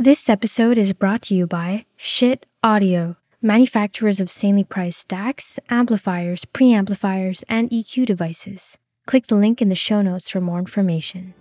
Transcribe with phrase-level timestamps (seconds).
[0.00, 6.46] This episode is brought to you by Schiit Audio, manufacturers of sanely priced stacks, amplifiers,
[6.46, 8.78] preamplifiers, and EQ devices.
[9.06, 11.34] Click the link in the show notes for more information.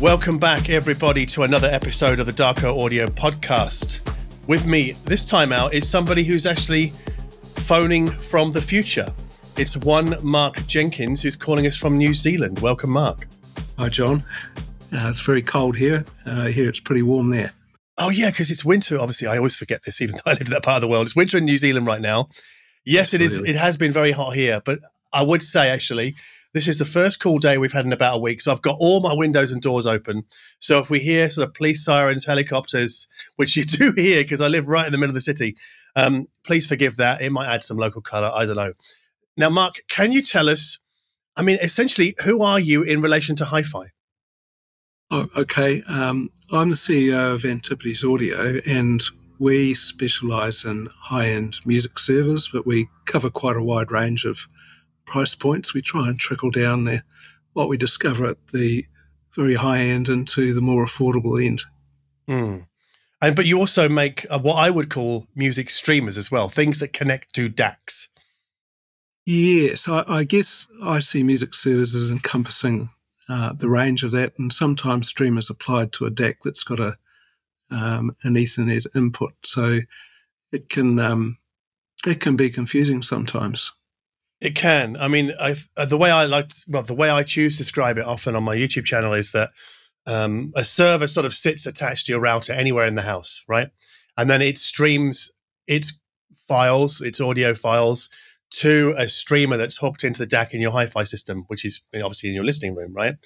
[0.00, 4.06] Welcome back, everybody, to another episode of the Darko Audio Podcast.
[4.46, 6.88] With me this time out is somebody who's actually
[7.42, 9.06] phoning from the future.
[9.56, 12.58] It's one Mark Jenkins who's calling us from New Zealand.
[12.58, 13.26] Welcome, Mark.
[13.78, 14.22] Hi, John.
[14.92, 16.04] Uh, it's very cold here.
[16.26, 17.52] Uh, here it's pretty warm there.
[17.96, 19.00] Oh, yeah, because it's winter.
[19.00, 21.06] Obviously, I always forget this, even though I live in that part of the world.
[21.06, 22.28] It's winter in New Zealand right now.
[22.84, 23.48] Yes, Absolutely.
[23.48, 23.56] it is.
[23.56, 26.16] It has been very hot here, but I would say actually
[26.56, 28.40] this is the first cool day we've had in about a week.
[28.40, 30.24] So I've got all my windows and doors open.
[30.58, 34.48] So if we hear sort of police sirens, helicopters, which you do hear because I
[34.48, 35.54] live right in the middle of the city,
[35.96, 37.20] um, please forgive that.
[37.20, 38.30] It might add some local color.
[38.34, 38.72] I don't know.
[39.36, 40.78] Now, Mark, can you tell us?
[41.36, 43.90] I mean, essentially, who are you in relation to hi-fi?
[45.10, 45.82] Oh, okay.
[45.86, 49.02] Um, I'm the CEO of Antipodes Audio, and
[49.38, 54.48] we specialize in high end music servers, but we cover quite a wide range of
[55.06, 55.72] price points.
[55.72, 57.02] We try and trickle down the,
[57.52, 58.84] what we discover at the
[59.34, 61.62] very high end into the more affordable end.
[62.26, 62.58] Hmm.
[63.20, 66.80] And but you also make uh, what I would call music streamers as well, things
[66.80, 68.08] that connect to DACs.
[69.24, 72.90] Yes, I, I guess I see music services encompassing
[73.28, 76.96] uh, the range of that, and sometimes streamers applied to a DAC that's got a
[77.70, 79.80] um, an Ethernet input, so
[80.52, 81.38] it can um,
[82.06, 83.72] it can be confusing sometimes.
[84.40, 84.96] It can.
[84.98, 87.96] I mean, I, uh, the way I like, well, the way I choose to describe
[87.96, 89.50] it often on my YouTube channel is that
[90.06, 93.70] um, a server sort of sits attached to your router anywhere in the house, right?
[94.16, 95.30] And then it streams
[95.66, 95.98] its
[96.48, 98.08] files, its audio files,
[98.50, 102.28] to a streamer that's hooked into the DAC in your hi-fi system, which is obviously
[102.28, 103.16] in your listening room, right?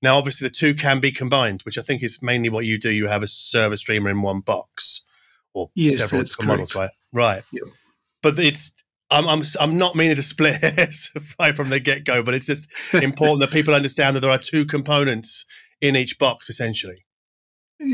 [0.00, 2.90] Now, obviously, the two can be combined, which I think is mainly what you do.
[2.90, 5.04] You have a server streamer in one box,
[5.54, 6.90] or Yes, several models, right?
[7.12, 7.44] Right.
[7.52, 7.64] Yep.
[8.22, 8.74] But it's
[9.12, 12.46] I'm I'm I'm not meaning to split hairs right from the get go, but it's
[12.46, 15.44] just important that people understand that there are two components
[15.80, 17.04] in each box, essentially.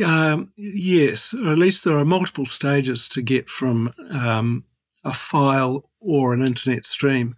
[0.04, 4.64] Um, yes, or at least there are multiple stages to get from um,
[5.02, 7.34] a file or an internet stream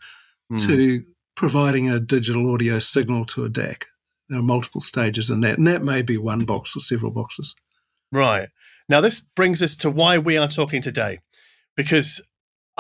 [0.51, 0.59] Hmm.
[0.59, 1.05] to
[1.37, 3.85] providing a digital audio signal to a DAC.
[4.29, 7.55] There are multiple stages in that, and that may be one box or several boxes.
[8.11, 8.49] Right.
[8.89, 11.21] Now, this brings us to why we are talking today,
[11.77, 12.21] because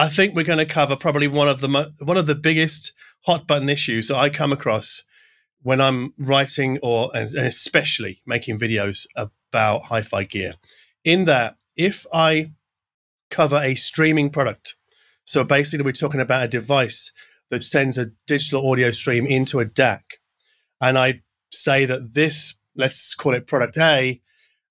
[0.00, 2.94] I think we're going to cover probably one of the mo- one of the biggest
[3.26, 5.04] hot button issues that I come across
[5.60, 10.54] when I'm writing or and especially making videos about hi-fi gear.
[11.04, 12.52] In that, if I
[13.30, 14.74] cover a streaming product,
[15.26, 17.12] so basically we're talking about a device
[17.50, 20.00] that sends a digital audio stream into a DAC,
[20.80, 21.20] and I
[21.52, 24.22] say that this, let's call it product A,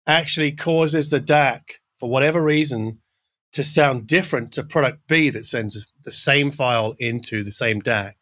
[0.07, 1.62] actually causes the DAC
[2.00, 3.01] for whatever reason
[3.53, 8.13] to sound different to product B that sends the same file into the same DAC.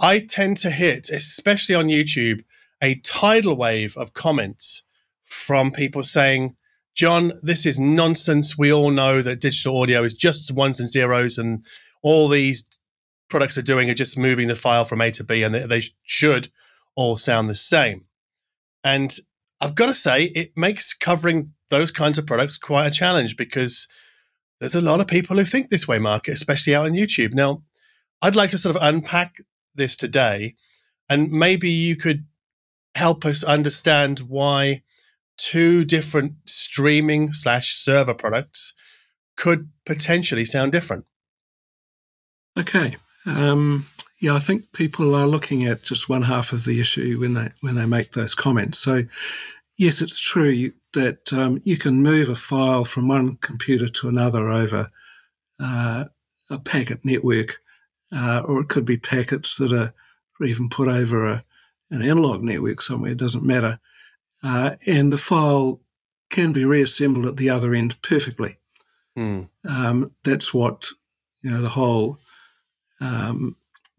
[0.00, 2.44] I tend to hit, especially on YouTube,
[2.80, 4.84] a tidal wave of comments
[5.24, 6.56] from people saying,
[6.94, 8.56] John, this is nonsense.
[8.56, 11.64] We all know that digital audio is just ones and zeros, and
[12.02, 12.64] all these
[13.28, 15.82] products are doing are just moving the file from A to B, and they, they
[16.02, 16.48] should
[16.96, 18.06] all sound the same.
[18.82, 19.16] And
[19.60, 23.88] I've got to say, it makes covering those kinds of products quite a challenge because
[24.60, 27.34] there's a lot of people who think this way, Mark, especially out on YouTube.
[27.34, 27.62] Now,
[28.22, 29.36] I'd like to sort of unpack
[29.74, 30.54] this today,
[31.08, 32.26] and maybe you could
[32.94, 34.82] help us understand why
[35.36, 38.74] two different streaming slash server products
[39.36, 41.04] could potentially sound different.
[42.58, 42.96] Okay.
[43.24, 43.86] Um,
[44.20, 47.50] yeah, I think people are looking at just one half of the issue when they
[47.60, 48.78] when they make those comments.
[48.78, 49.04] So,
[49.76, 54.48] yes, it's true that um, you can move a file from one computer to another
[54.48, 54.90] over
[55.60, 56.04] uh,
[56.50, 57.60] a packet network,
[58.12, 59.94] uh, or it could be packets that are
[60.40, 61.44] even put over a,
[61.90, 63.12] an analog network somewhere.
[63.12, 63.78] It doesn't matter,
[64.42, 65.80] uh, and the file
[66.30, 68.58] can be reassembled at the other end perfectly.
[69.16, 69.42] Hmm.
[69.68, 70.88] Um, that's what
[71.42, 72.18] you know the whole
[73.00, 73.56] um,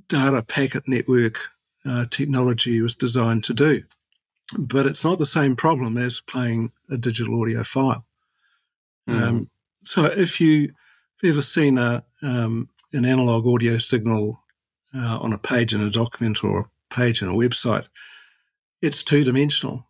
[0.10, 1.50] data packet network
[1.86, 3.84] uh, technology was designed to do.
[4.58, 8.06] But it's not the same problem as playing a digital audio file.
[9.08, 9.24] Hmm.
[9.24, 9.50] Um,
[9.84, 14.44] so if you if you've ever seen a um, an analog audio signal
[14.96, 17.88] uh, on a page in a document or a page in a website,
[18.82, 19.86] it's two dimensional.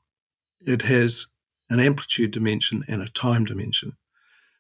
[0.65, 1.27] It has
[1.69, 3.93] an amplitude dimension and a time dimension.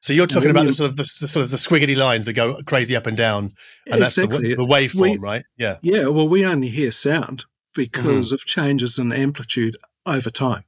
[0.01, 2.33] So you're talking about the sort of the, the, sort of the squiggly lines that
[2.33, 3.51] go crazy up and down,
[3.85, 4.53] and exactly.
[4.53, 5.43] that's the, the waveform, we, right?
[5.57, 5.77] Yeah.
[5.81, 6.07] Yeah.
[6.07, 8.35] Well, we only hear sound because mm-hmm.
[8.35, 9.75] of changes in amplitude
[10.09, 10.63] over time,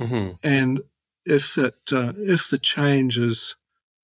[0.00, 0.32] mm-hmm.
[0.42, 0.80] and
[1.24, 3.56] if it uh, if the change is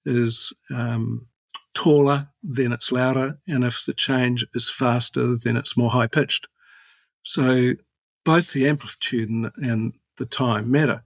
[0.05, 1.27] is um,
[1.75, 6.49] taller, then it's louder, and if the change is faster, then it's more high pitched.
[7.23, 7.73] So
[8.25, 11.03] both the amplitude and, and the time matter.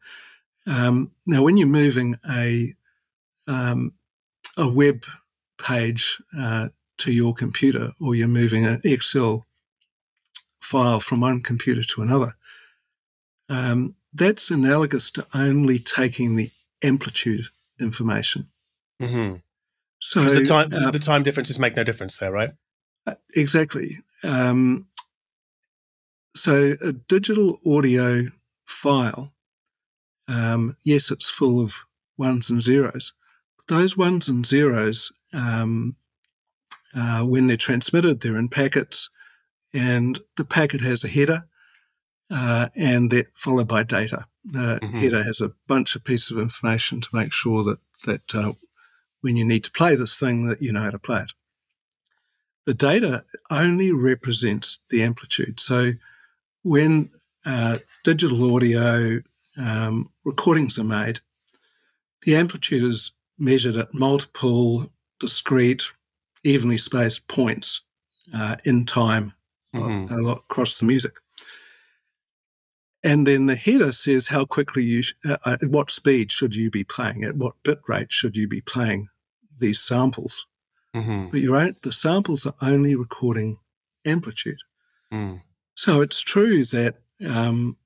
[0.66, 2.74] Um, now, when you're moving a
[3.46, 3.92] um,
[4.56, 5.04] a web
[5.58, 6.68] page uh,
[6.98, 9.46] to your computer, or you're moving an Excel
[10.58, 12.34] file from one computer to another,
[13.48, 16.50] um, that's analogous to only taking the
[16.82, 17.46] amplitude
[17.80, 18.48] information.
[19.00, 19.36] Mm-hmm.
[19.98, 22.50] So the time uh, the time differences make no difference there, right?
[23.06, 24.00] Uh, exactly.
[24.22, 24.86] Um,
[26.34, 28.26] so a digital audio
[28.66, 29.32] file,
[30.28, 31.84] um, yes, it's full of
[32.18, 33.12] ones and zeros,
[33.68, 35.96] those ones and zeros, um,
[36.94, 39.10] uh, when they're transmitted, they're in packets,
[39.72, 41.46] and the packet has a header,
[42.30, 44.26] uh, and that followed by data.
[44.44, 44.98] The mm-hmm.
[44.98, 48.52] header has a bunch of pieces of information to make sure that that uh,
[49.20, 51.32] when you need to play this thing, that you know how to play it.
[52.66, 55.60] The data only represents the amplitude.
[55.60, 55.92] So
[56.62, 57.10] when
[57.44, 59.22] uh, digital audio
[59.56, 61.20] um, recordings are made,
[62.22, 64.90] the amplitude is measured at multiple,
[65.20, 65.84] discrete,
[66.42, 67.82] evenly spaced points
[68.34, 69.32] uh, in time
[69.74, 70.28] mm-hmm.
[70.28, 71.14] across the music.
[73.06, 76.56] And then the header says how quickly you, sh- uh, uh, at what speed should
[76.56, 79.06] you be playing, at what bit rate should you be playing
[79.60, 80.44] these samples.
[80.92, 81.28] Mm-hmm.
[81.28, 83.58] But you're the samples are only recording
[84.04, 84.58] amplitude.
[85.12, 85.42] Mm.
[85.76, 87.76] So it's true that um,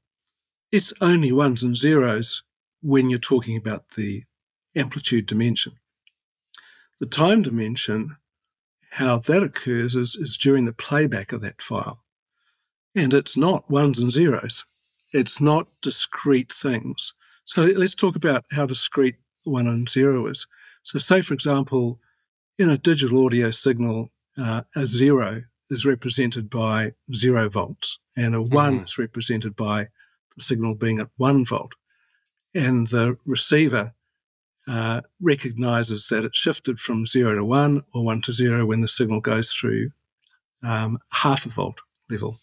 [0.72, 2.42] it's only ones and zeros
[2.80, 4.24] when you're talking about the
[4.74, 5.74] amplitude dimension.
[6.98, 8.16] The time dimension,
[8.92, 12.02] how that occurs is, is during the playback of that file.
[12.94, 14.64] And it's not ones and zeros.
[15.12, 17.14] It's not discrete things.
[17.44, 20.46] So let's talk about how discrete one and zero is.
[20.82, 21.98] So, say, for example,
[22.58, 28.38] in a digital audio signal, uh, a zero is represented by zero volts, and a
[28.38, 28.54] mm-hmm.
[28.54, 29.88] one is represented by
[30.36, 31.74] the signal being at one volt.
[32.54, 33.94] And the receiver
[34.68, 38.88] uh, recognizes that it shifted from zero to one or one to zero when the
[38.88, 39.90] signal goes through
[40.62, 42.38] um, half a volt level.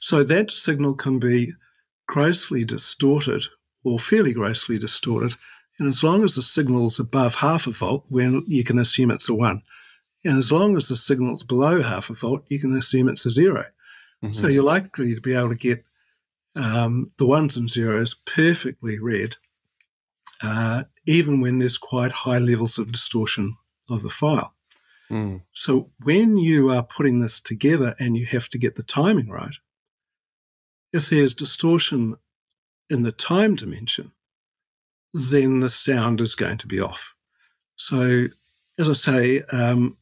[0.00, 1.52] So that signal can be
[2.06, 3.44] grossly distorted
[3.84, 5.36] or fairly grossly distorted.
[5.78, 9.28] And as long as the signal's above half a volt, when you can assume it's
[9.28, 9.62] a one.
[10.24, 13.30] And as long as the signal's below half a volt, you can assume it's a
[13.30, 13.62] 0
[14.22, 14.32] mm-hmm.
[14.32, 15.84] So you're likely to be able to get
[16.56, 19.36] um, the ones and zeros perfectly read
[20.42, 23.56] uh, even when there's quite high levels of distortion
[23.88, 24.54] of the file.
[25.10, 25.42] Mm.
[25.52, 29.54] So when you are putting this together and you have to get the timing right,
[30.92, 32.16] if there's distortion
[32.90, 34.12] in the time dimension,
[35.12, 37.14] then the sound is going to be off.
[37.76, 38.26] So,
[38.78, 39.96] as I say, um,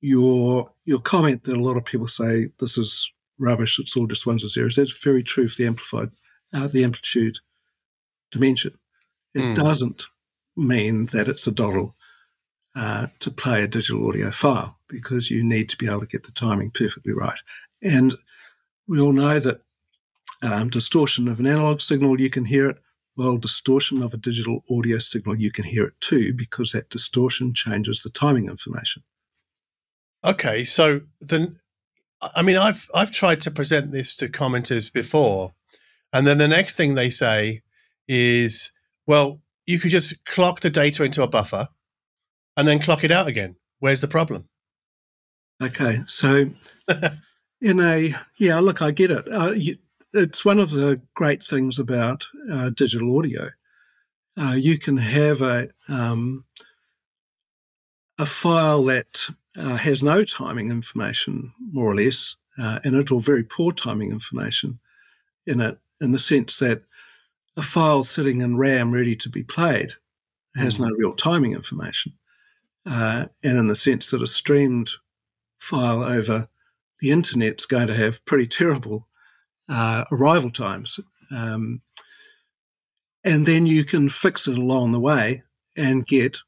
[0.00, 4.26] your your comment that a lot of people say this is rubbish, it's all just
[4.26, 4.76] ones and zeros.
[4.76, 6.10] That's very true for the amplified,
[6.52, 7.38] uh, the amplitude
[8.30, 8.78] dimension.
[9.34, 9.54] It mm.
[9.54, 10.06] doesn't
[10.56, 11.96] mean that it's a doddle
[12.76, 16.24] uh, to play a digital audio file because you need to be able to get
[16.24, 17.38] the timing perfectly right.
[17.82, 18.14] And
[18.86, 19.60] we all know that
[20.42, 22.78] um, distortion of an analog signal, you can hear it.
[23.16, 27.54] Well, distortion of a digital audio signal, you can hear it too because that distortion
[27.54, 29.04] changes the timing information.
[30.24, 31.60] Okay, so then,
[32.34, 35.54] I mean, I've I've tried to present this to commenters before,
[36.12, 37.62] and then the next thing they say
[38.08, 38.72] is,
[39.06, 41.68] well, you could just clock the data into a buffer
[42.56, 43.56] and then clock it out again.
[43.78, 44.48] Where's the problem?
[45.62, 46.50] Okay, so
[47.60, 49.26] in a yeah, look, I get it.
[49.30, 49.76] Uh, you,
[50.12, 53.50] it's one of the great things about uh, digital audio.
[54.36, 56.44] Uh, you can have a um,
[58.18, 63.20] a file that uh, has no timing information, more or less, uh, in it, or
[63.20, 64.78] very poor timing information
[65.46, 66.82] in it, in the sense that
[67.56, 69.92] a file sitting in RAM ready to be played
[70.56, 70.80] has mm.
[70.80, 72.12] no real timing information.
[72.86, 74.90] Uh, and in the sense that a streamed
[75.58, 76.48] file over
[77.00, 79.08] the internet's going to have pretty terrible
[79.68, 81.00] uh, arrival times.
[81.34, 81.80] Um,
[83.24, 85.42] and then you can fix it along the way
[85.76, 86.40] and get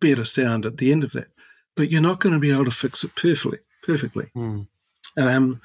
[0.00, 1.28] better sound at the end of that.
[1.74, 3.58] But you're not going to be able to fix it perfectly.
[3.82, 4.30] Perfectly.
[4.36, 4.68] Mm.
[5.16, 5.60] Um,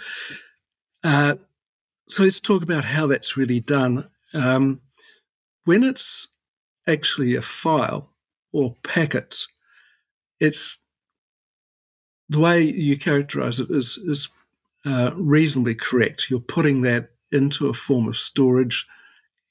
[1.04, 1.36] uh,
[2.10, 4.82] so let's talk about how that's really done um,
[5.66, 6.28] when it's
[6.88, 8.10] actually a file,
[8.52, 9.48] or packets.
[10.42, 10.78] It's
[12.28, 14.28] the way you characterize it is, is
[14.86, 16.30] uh, reasonably correct.
[16.30, 18.88] You're putting that into a form of storage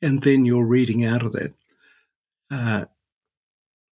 [0.03, 1.55] and then you're reading out of that
[2.51, 2.85] uh,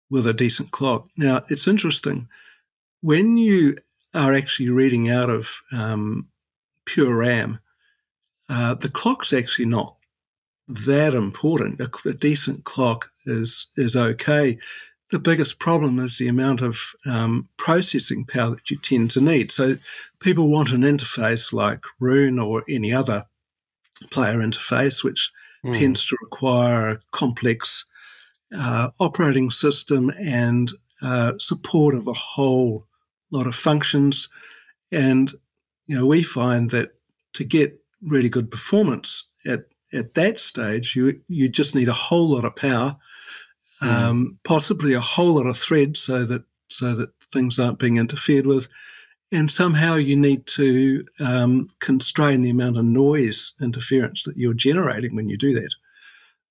[0.09, 1.07] with a decent clock.
[1.17, 2.27] Now, it's interesting
[3.01, 3.77] when you
[4.13, 6.27] are actually reading out of um,
[6.85, 7.59] pure RAM,
[8.49, 9.95] uh, the clock's actually not
[10.67, 11.81] that important.
[11.81, 14.57] A, a, decent clock is is okay.
[15.11, 19.51] The biggest problem is the amount of um, processing power that you tend to need.
[19.51, 19.77] So
[20.19, 23.25] people want an interface like Roon or any other
[24.09, 25.31] player interface, which
[25.63, 25.73] mm.
[25.73, 27.85] tends to require a complex
[28.57, 30.71] uh, operating system and
[31.01, 32.87] uh, support of a whole
[33.29, 34.27] lot of functions.
[34.91, 35.31] And
[35.85, 36.95] you know, we find that
[37.33, 42.29] to get really good performance at at that stage, you you just need a whole
[42.29, 42.97] lot of power.
[43.81, 48.45] Um, possibly a whole lot of thread, so that so that things aren't being interfered
[48.45, 48.67] with,
[49.31, 55.15] and somehow you need to um, constrain the amount of noise interference that you're generating
[55.15, 55.75] when you do that.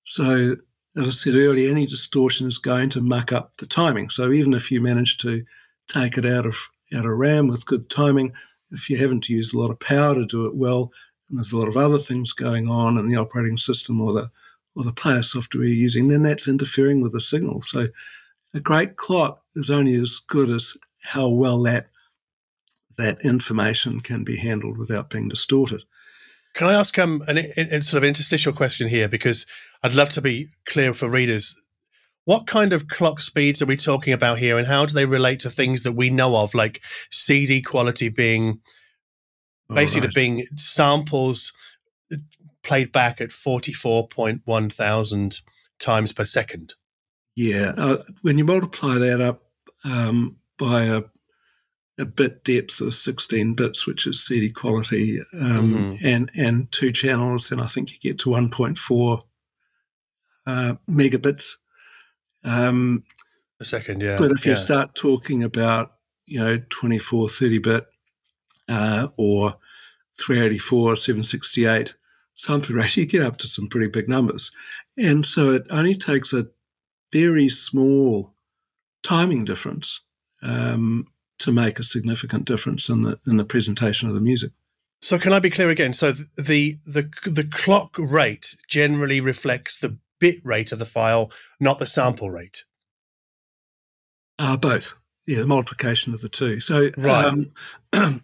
[0.03, 0.55] So,
[0.95, 4.09] as I said earlier, any distortion is going to muck up the timing.
[4.09, 5.43] So even if you manage to
[5.87, 8.33] take it out of out of RAM with good timing,
[8.71, 10.91] if you haven't used a lot of power to do it well,
[11.29, 14.29] and there's a lot of other things going on in the operating system or the
[14.75, 17.61] or the player software you're using, then that's interfering with the signal.
[17.61, 17.87] So
[18.53, 21.87] a great clock is only as good as how well that
[22.97, 25.83] that information can be handled without being distorted.
[26.53, 29.45] Can I ask um, an, an sort of interstitial question here because
[29.83, 31.57] I'd love to be clear for readers.
[32.23, 35.41] What kind of clock speeds are we talking about here, and how do they relate
[35.41, 38.61] to things that we know of, like CD quality being
[39.69, 40.15] basically right.
[40.15, 41.53] being samples
[42.65, 45.39] played back at 44.1 thousand
[45.79, 46.73] times per second.
[47.35, 47.73] Yeah.
[47.77, 49.43] Uh, when you multiply that up
[49.83, 51.03] um, by a,
[51.99, 56.05] a, bit depth of 16 bits, which is CD quality, um, mm-hmm.
[56.05, 59.21] and, and two channels, then I think you get to 1.4
[60.47, 61.55] uh, megabits.
[62.43, 63.03] Um,
[63.59, 64.17] a second, yeah.
[64.17, 65.93] But if you start talking about,
[66.25, 67.85] you know, 24, 30 bit
[68.69, 69.55] uh, or
[70.19, 71.95] 384, 768
[72.35, 74.51] sampling rate, you get up to some pretty big numbers.
[74.97, 76.47] And so it only takes a
[77.11, 78.33] very small
[79.03, 80.01] timing difference
[80.41, 81.07] um,
[81.39, 84.51] to make a significant difference in the in the presentation of the music.
[85.01, 85.93] So can I be clear again?
[85.93, 91.79] So the the the clock rate generally reflects the bit rate of the file, not
[91.79, 92.63] the sample rate.
[94.39, 94.93] Uh, both.
[95.25, 96.59] Yeah, the multiplication of the two.
[96.59, 97.25] So right.
[97.93, 98.21] Um,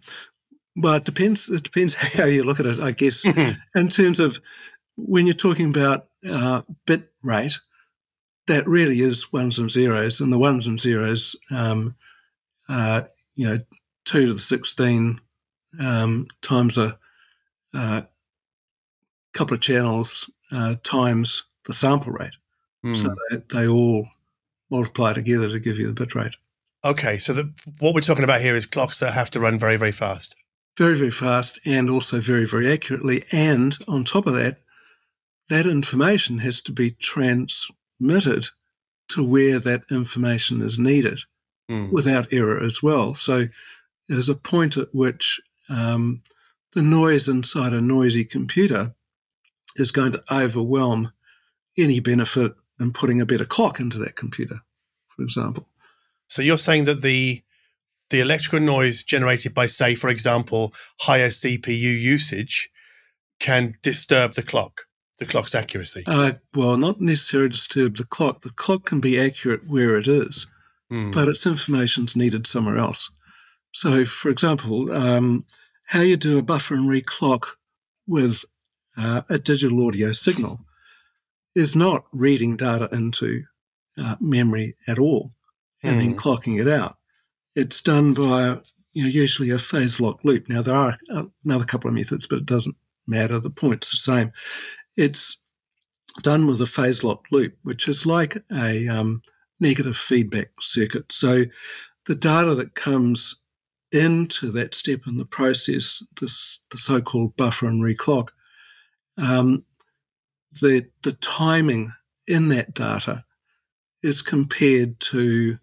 [0.76, 1.48] Well, it depends.
[1.48, 3.24] It depends how you look at it, I guess.
[3.24, 3.78] Mm-hmm.
[3.78, 4.40] In terms of
[4.96, 7.58] when you're talking about uh, bit rate,
[8.46, 11.94] that really is ones and zeros, and the ones and zeros, um,
[12.68, 13.02] uh,
[13.34, 13.58] you know,
[14.04, 15.20] two to the sixteen
[15.80, 16.98] um, times a
[17.74, 18.02] uh,
[19.32, 22.36] couple of channels uh, times the sample rate.
[22.84, 22.96] Mm.
[22.96, 24.08] So they, they all
[24.70, 26.36] multiply together to give you the bit rate.
[26.84, 29.76] Okay, so the, what we're talking about here is clocks that have to run very,
[29.76, 30.34] very fast
[30.76, 33.24] very, very fast and also very, very accurately.
[33.32, 34.58] And on top of that,
[35.48, 38.48] that information has to be transmitted
[39.08, 41.20] to where that information is needed
[41.70, 41.90] mm.
[41.92, 43.14] without error as well.
[43.14, 43.46] So
[44.08, 46.22] there's a point at which um,
[46.72, 48.94] the noise inside a noisy computer
[49.76, 51.12] is going to overwhelm
[51.76, 54.60] any benefit in putting a better clock into that computer,
[55.08, 55.66] for example.
[56.28, 57.42] So you're saying that the
[58.12, 62.70] the electrical noise generated by, say, for example, higher CPU usage
[63.40, 64.82] can disturb the clock,
[65.18, 66.04] the clock's accuracy?
[66.06, 68.42] Uh, well, not necessarily disturb the clock.
[68.42, 70.46] The clock can be accurate where it is,
[70.92, 71.12] mm.
[71.12, 73.10] but its information's needed somewhere else.
[73.72, 75.46] So, for example, um,
[75.86, 77.56] how you do a buffer and reclock
[78.06, 78.44] with
[78.96, 80.60] uh, a digital audio signal
[81.54, 83.44] is not reading data into
[83.98, 85.32] uh, memory at all
[85.82, 85.98] and mm.
[85.98, 86.18] then hmm.
[86.18, 86.96] clocking it out.
[87.54, 88.58] It's done by
[88.92, 90.48] you know, usually a phase lock loop.
[90.48, 90.96] Now, there are
[91.44, 93.38] another couple of methods, but it doesn't matter.
[93.38, 94.32] The point's the same.
[94.96, 95.38] It's
[96.22, 99.22] done with a phase lock loop, which is like a um,
[99.60, 101.10] negative feedback circuit.
[101.10, 101.44] So
[102.06, 103.36] the data that comes
[103.92, 108.28] into that step in the process, this the so-called buffer and reclock,
[109.18, 109.64] um,
[110.60, 111.92] the the timing
[112.26, 113.24] in that data
[114.02, 115.58] is compared to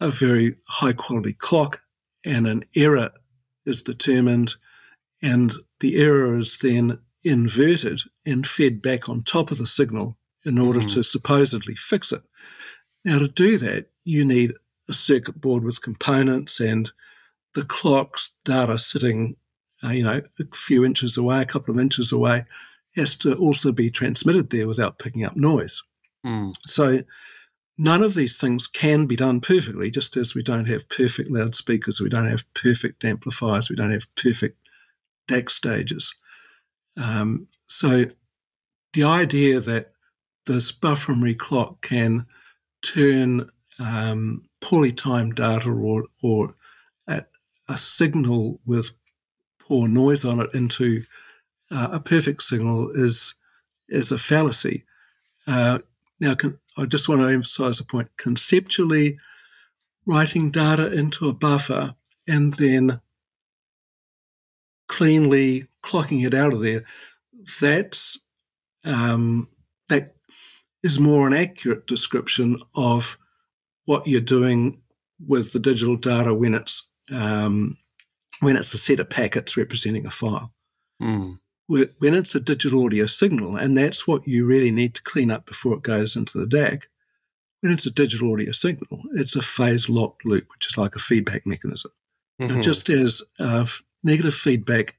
[0.00, 1.82] a very high quality clock
[2.24, 3.10] and an error
[3.64, 4.54] is determined
[5.22, 10.58] and the error is then inverted and fed back on top of the signal in
[10.58, 10.92] order mm.
[10.92, 12.22] to supposedly fix it.
[13.04, 14.52] Now, to do that, you need
[14.88, 16.90] a circuit board with components and
[17.54, 19.36] the clock's data sitting,
[19.82, 22.44] uh, you know, a few inches away, a couple of inches away,
[22.96, 25.82] has to also be transmitted there without picking up noise.
[26.24, 26.54] Mm.
[26.66, 27.00] So
[27.76, 32.00] none of these things can be done perfectly, just as we don't have perfect loudspeakers,
[32.00, 34.58] we don't have perfect amplifiers, we don't have perfect
[35.28, 36.14] DAC stages.
[36.96, 38.04] Um, so
[38.92, 39.92] the idea that
[40.46, 42.26] this buffer and reclock can
[42.82, 46.54] turn um, poorly timed data or, or
[47.08, 47.22] a,
[47.68, 48.92] a, signal with
[49.58, 51.02] poor noise on it into
[51.70, 53.34] uh, a perfect signal is
[53.88, 54.84] is a fallacy.
[55.46, 55.78] Uh,
[56.20, 58.08] now, can, I just want to emphasize a point.
[58.16, 59.18] Conceptually,
[60.06, 61.94] writing data into a buffer
[62.26, 63.00] and then
[64.88, 66.84] cleanly clocking it out of there,
[67.60, 68.18] that's
[68.84, 69.48] um,
[69.88, 70.14] that
[70.82, 73.16] is more an accurate description of
[73.86, 74.80] what you're doing
[75.26, 77.76] with the digital data when it's um,
[78.40, 80.52] when it's a set of packets representing a file.
[81.00, 81.38] Mm.
[81.66, 85.46] When it's a digital audio signal, and that's what you really need to clean up
[85.46, 86.84] before it goes into the DAC.
[87.60, 90.98] When it's a digital audio signal, it's a phase locked loop, which is like a
[90.98, 91.90] feedback mechanism.
[92.40, 92.62] Mm-hmm.
[92.62, 93.64] just as uh,
[94.02, 94.96] negative feedback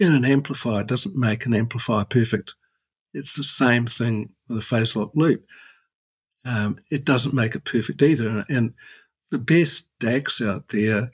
[0.00, 2.54] in an amplifier doesn't make an amplifier perfect,
[3.12, 5.44] it's the same thing with a phase locked loop.
[6.44, 8.44] Um, it doesn't make it perfect either.
[8.48, 8.72] And
[9.30, 11.10] the best DACs out there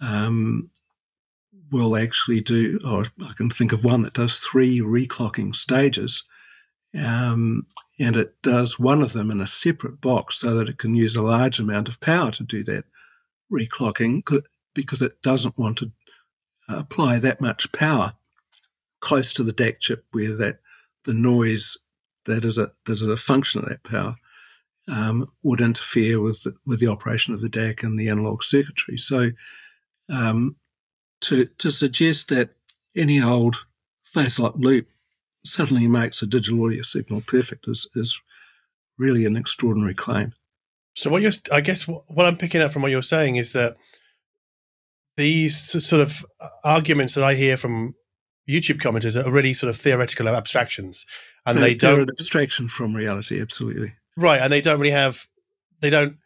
[0.00, 0.70] um,
[1.70, 6.24] will actually do, or I can think of one that does three reclocking stages.
[6.98, 7.66] Um,
[7.98, 11.16] and it does one of them in a separate box so that it can use
[11.16, 12.84] a large amount of power to do that
[13.52, 14.22] reclocking
[14.74, 15.92] because it doesn't want to
[16.68, 18.14] apply that much power
[19.00, 20.58] close to the DAC chip where that
[21.04, 21.76] the noise
[22.26, 24.14] that is a that is a function of that power
[24.88, 28.96] um, would interfere with the, with the operation of the DAC and the analog circuitry.
[28.96, 29.30] So
[30.08, 30.56] um,
[31.22, 32.50] to to suggest that
[32.96, 33.66] any old
[34.04, 34.88] phase lock loop
[35.44, 38.20] suddenly makes a digital audio signal perfect is is
[38.98, 40.34] really an extraordinary claim.
[40.94, 43.76] So what you're, I guess, what I'm picking up from what you're saying is that
[45.16, 47.94] these sort of uh, arguments that I hear from
[48.48, 51.06] YouTube commenters are really sort of theoretical abstractions,
[51.46, 53.40] and they're, they don't an abstraction from reality.
[53.40, 55.26] Absolutely right, and they don't really have,
[55.80, 56.16] they don't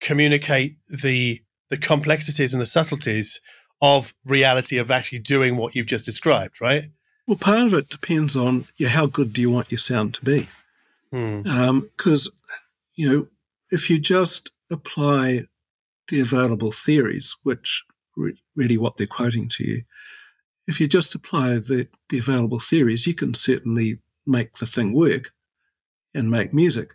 [0.00, 3.40] communicate the the complexities and the subtleties
[3.80, 6.90] of reality of actually doing what you've just described, right?
[7.26, 10.24] Well, part of it depends on yeah, how good do you want your sound to
[10.24, 10.48] be?
[11.10, 12.32] Because um,
[12.94, 13.26] you know,
[13.70, 15.42] if you just apply
[16.08, 17.84] the available theories, which
[18.16, 19.82] re- really what they're quoting to you,
[20.66, 25.32] if you just apply the, the available theories, you can certainly make the thing work
[26.14, 26.94] and make music.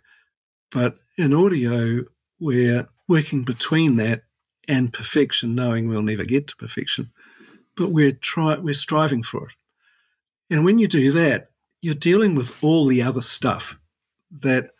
[0.70, 2.04] But in audio,
[2.40, 4.22] we're working between that
[4.68, 7.10] and perfection, knowing we'll never get to perfection,
[7.76, 9.56] but we're try we're striving for it.
[10.50, 13.78] And when you do that, you're dealing with all the other stuff
[14.30, 14.70] that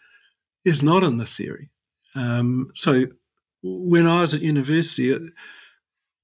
[0.64, 1.71] is not in the theory.
[2.14, 3.07] Um, so
[3.62, 5.18] when I was at university,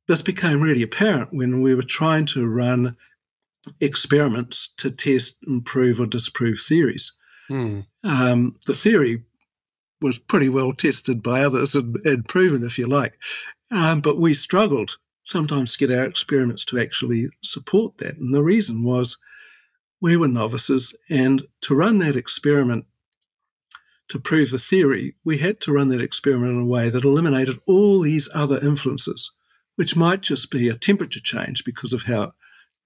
[0.06, 2.96] this became really apparent when we were trying to run
[3.80, 7.12] experiments to test, improve, or disprove theories.
[7.50, 7.86] Mm.
[8.04, 9.24] Um, the theory
[10.00, 13.18] was pretty well tested by others and, and proven, if you like,
[13.70, 18.16] um, but we struggled sometimes to get our experiments to actually support that.
[18.16, 19.18] And the reason was
[20.00, 22.86] we were novices, and to run that experiment
[24.08, 27.58] to prove the theory, we had to run that experiment in a way that eliminated
[27.66, 29.32] all these other influences
[29.78, 32.32] which might just be a temperature change because of how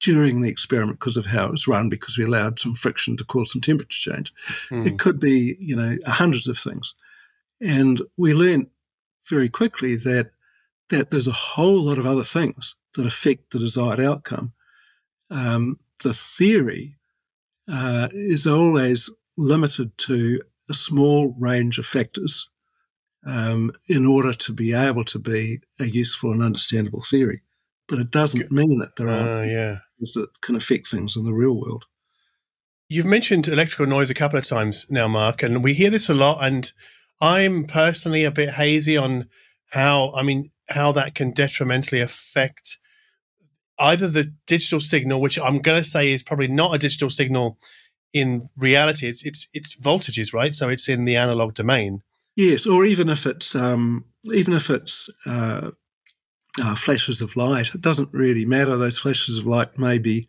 [0.03, 3.25] during the experiment because of how it was run because we allowed some friction to
[3.25, 4.35] cause some temperature change.
[4.69, 4.87] Mm.
[4.87, 6.95] It could be, you know, hundreds of things.
[7.61, 8.67] And we learned
[9.29, 10.31] very quickly that
[10.89, 14.53] that there's a whole lot of other things that affect the desired outcome.
[15.31, 16.97] Um, the theory
[17.67, 22.51] uh, is always limited to a small range of factors
[23.25, 27.41] um, in order to be able to be a useful and understandable theory.
[27.89, 29.79] But it doesn't mean that there are uh, yeah.
[29.99, 31.85] that can affect things in the real world.
[32.89, 36.15] You've mentioned electrical noise a couple of times now, Mark, and we hear this a
[36.15, 36.45] lot.
[36.45, 36.71] And
[37.21, 39.29] I'm personally a bit hazy on
[39.71, 42.79] how, I mean, how that can detrimentally affect
[43.79, 47.59] either the digital signal, which I'm going to say is probably not a digital signal
[48.13, 49.09] in reality.
[49.09, 50.55] It's it's it's voltages, right?
[50.55, 52.03] So it's in the analog domain.
[52.37, 55.73] Yes, or even if it's um, even if it's uh,
[56.61, 58.77] uh, flashes of light, it doesn't really matter.
[58.77, 60.29] Those flashes of light may be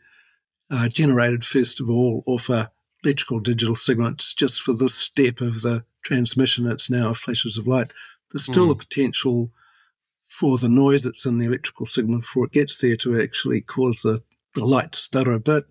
[0.69, 2.71] uh, generated first of all off a
[3.03, 4.07] electrical digital signal.
[4.09, 7.91] It's just for this step of the transmission, it's now flashes of light.
[8.31, 8.71] There's still mm.
[8.71, 9.51] a potential
[10.25, 14.01] for the noise that's in the electrical signal before it gets there to actually cause
[14.01, 14.23] the,
[14.55, 15.65] the light to stutter a bit.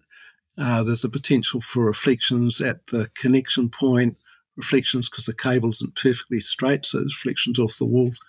[0.56, 4.16] Uh, there's a potential for reflections at the connection point,
[4.56, 8.20] reflections because the cable isn't perfectly straight, so there's reflections off the walls.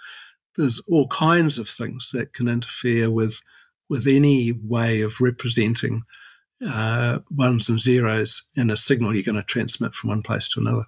[0.56, 3.42] There's all kinds of things that can interfere with
[3.90, 6.04] with any way of representing
[6.66, 10.60] uh, ones and zeros in a signal you're going to transmit from one place to
[10.60, 10.86] another.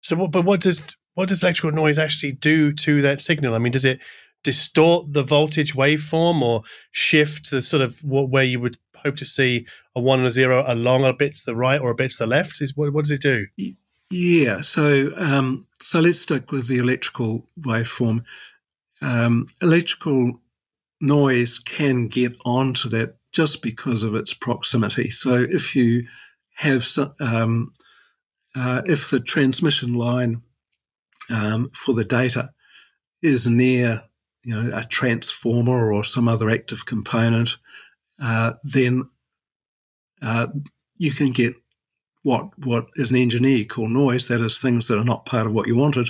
[0.00, 0.82] So, but what does
[1.14, 3.54] what does electrical noise actually do to that signal?
[3.54, 4.00] I mean, does it
[4.42, 9.66] distort the voltage waveform or shift the sort of where you would hope to see
[9.94, 12.18] a one and a zero along a bit to the right or a bit to
[12.18, 12.62] the left?
[12.62, 13.46] Is what, what does it do?
[14.10, 18.24] Yeah, so um, so let's stick with the electrical waveform.
[19.02, 20.40] Um, electrical
[21.00, 25.10] noise can get onto that just because of its proximity.
[25.10, 26.06] So if you
[26.56, 26.86] have
[27.20, 27.72] um,
[28.54, 30.42] uh, if the transmission line
[31.30, 32.50] um, for the data
[33.22, 34.02] is near
[34.42, 37.56] you know a transformer or some other active component,
[38.22, 39.08] uh, then
[40.22, 40.48] uh,
[40.96, 41.54] you can get
[42.22, 44.28] what what is an engineer call noise.
[44.28, 46.08] That is things that are not part of what you wanted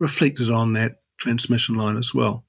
[0.00, 2.44] reflected on that transmission line as well.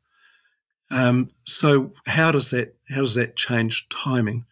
[0.91, 4.45] Um, so how does that how does that change timing?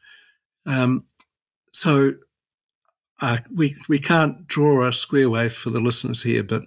[0.66, 1.06] Um,
[1.72, 2.14] so
[3.22, 6.64] uh, we we can't draw a square wave for the listeners here, but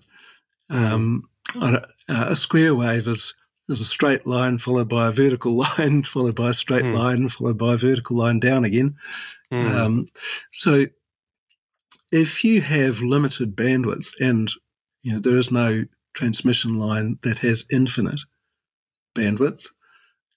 [0.71, 1.29] um,
[1.61, 3.35] a, a, square wave is
[3.69, 6.95] is a straight line followed by a vertical line, followed by a straight mm.
[6.95, 8.97] line, followed by a vertical line down again.
[9.53, 10.09] Mm.
[10.51, 10.87] so
[12.11, 14.51] if you have limited bandwidth and
[15.05, 15.85] you know there is no
[16.17, 18.21] transmission line that has infinite
[19.15, 19.67] bandwidth.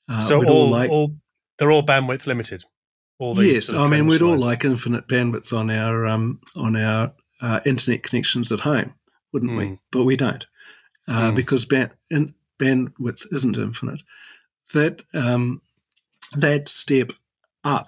[0.08, 1.16] Uh, so all, all, like, all,
[1.58, 2.64] they're all bandwidth limited.
[3.18, 6.40] All these yes, sort of I mean we'd all like infinite bandwidth on our um,
[6.56, 8.94] on our uh, internet connections at home,
[9.34, 9.58] wouldn't mm.
[9.58, 9.68] we?
[9.68, 9.74] Hmm.
[9.92, 10.46] But we don't
[11.10, 11.36] uh, mm.
[11.36, 14.02] because band, in, bandwidth isn't infinite.
[14.74, 15.62] That um,
[16.36, 17.12] that step
[17.64, 17.88] up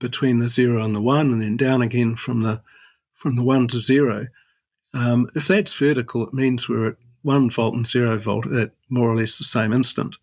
[0.00, 2.62] between the zero and the one, and then down again from the
[3.12, 4.26] from the one to zero.
[4.94, 9.10] Um, if that's vertical, it means we're at one volt and zero volt at more
[9.10, 10.16] or less the same instant.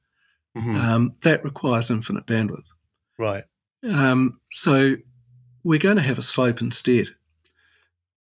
[0.56, 0.76] Mm-hmm.
[0.76, 2.72] Um, that requires infinite bandwidth.
[3.18, 3.44] Right.
[3.84, 4.96] Um, so
[5.64, 7.08] we're going to have a slope instead.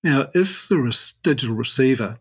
[0.04, 2.20] Now, if the res- digital receiver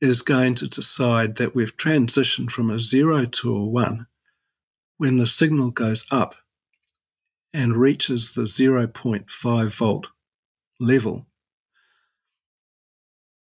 [0.00, 4.06] is going to decide that we've transitioned from a zero to a one,
[4.96, 6.36] when the signal goes up
[7.52, 10.08] and reaches the 0.5 volt
[10.78, 11.26] level,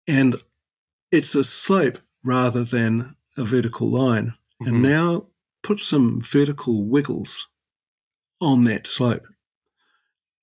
[0.08, 0.36] and
[1.10, 4.34] it's a slope rather than a vertical line.
[4.60, 4.66] Mm-hmm.
[4.66, 5.26] And now
[5.62, 7.48] put some vertical wiggles
[8.40, 9.26] on that slope.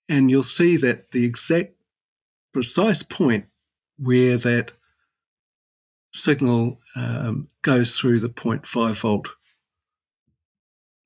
[0.09, 1.75] And you'll see that the exact
[2.53, 3.45] precise point
[3.97, 4.71] where that
[6.13, 9.29] signal um, goes through the 0.5 volt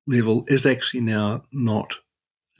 [0.06, 1.98] level is actually now not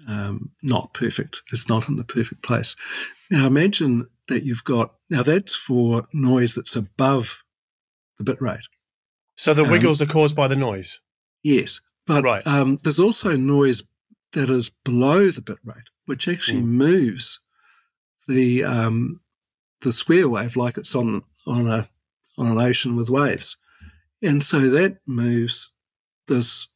[0.07, 1.43] um, not perfect.
[1.53, 2.77] It's not in the perfect place.
[3.31, 7.43] Now imagine that you've got now that's for noise that's above
[8.19, 8.69] the bit rate.
[9.35, 11.01] So the um, wiggles um, are caused by the noise.
[11.43, 12.47] Yes, but right.
[12.47, 13.83] um, there's also noise
[14.33, 16.67] that is below the bit rate, which actually mm.
[16.67, 17.41] moves
[18.27, 19.21] the um,
[19.81, 21.89] the square wave like it's on on a
[22.37, 23.57] on an ocean with waves,
[24.23, 25.71] and so that moves
[26.27, 26.69] this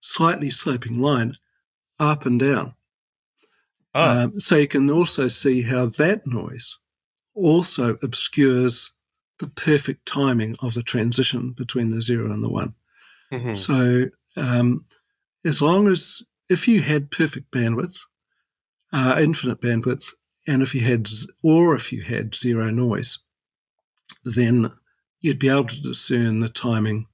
[0.00, 1.36] slightly sloping line
[1.98, 2.74] up and down.
[3.94, 4.22] Oh.
[4.22, 6.78] Um, so you can also see how that noise
[7.34, 8.92] also obscures
[9.42, 12.74] the perfect timing of the transition between the zero and the one.
[13.32, 13.54] Mm-hmm.
[13.54, 14.04] So,
[14.36, 14.84] um,
[15.44, 17.98] as long as if you had perfect bandwidth,
[18.92, 20.12] uh, infinite bandwidth,
[20.46, 21.08] and if you had,
[21.42, 23.18] or if you had zero noise,
[24.24, 24.70] then
[25.20, 27.06] you'd be able to discern the timing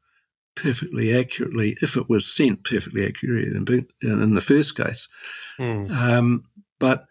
[0.54, 5.08] perfectly accurately if it was sent perfectly accurately in, in the first case.
[5.58, 5.90] Mm.
[5.90, 6.44] Um,
[6.78, 7.06] but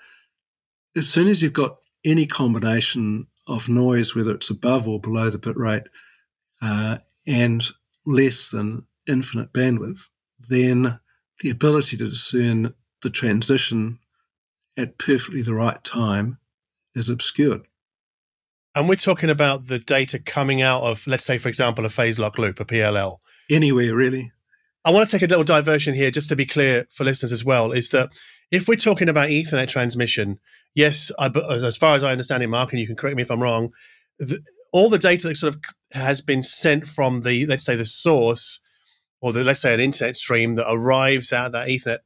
[0.95, 5.37] as soon as you've got any combination of noise, whether it's above or below the
[5.37, 5.83] bit rate,
[6.61, 7.63] uh, and
[8.05, 10.09] less than infinite bandwidth,
[10.49, 10.99] then
[11.39, 13.99] the ability to discern the transition
[14.75, 16.37] at perfectly the right time
[16.95, 17.61] is obscured.
[18.75, 22.19] And we're talking about the data coming out of, let's say, for example, a phase
[22.19, 23.17] lock loop, a PLL.
[23.49, 24.31] Anywhere, really.
[24.87, 27.43] I want to take a little diversion here, just to be clear for listeners as
[27.43, 28.09] well, is that
[28.51, 30.39] if we're talking about Ethernet transmission,
[30.75, 33.29] yes, I, as far as I understand it, Mark, and you can correct me if
[33.29, 33.73] I'm wrong,
[34.17, 34.39] the,
[34.71, 38.61] all the data that sort of has been sent from the, let's say, the source,
[39.19, 41.99] or the, let's say, an internet stream that arrives at that Ethernet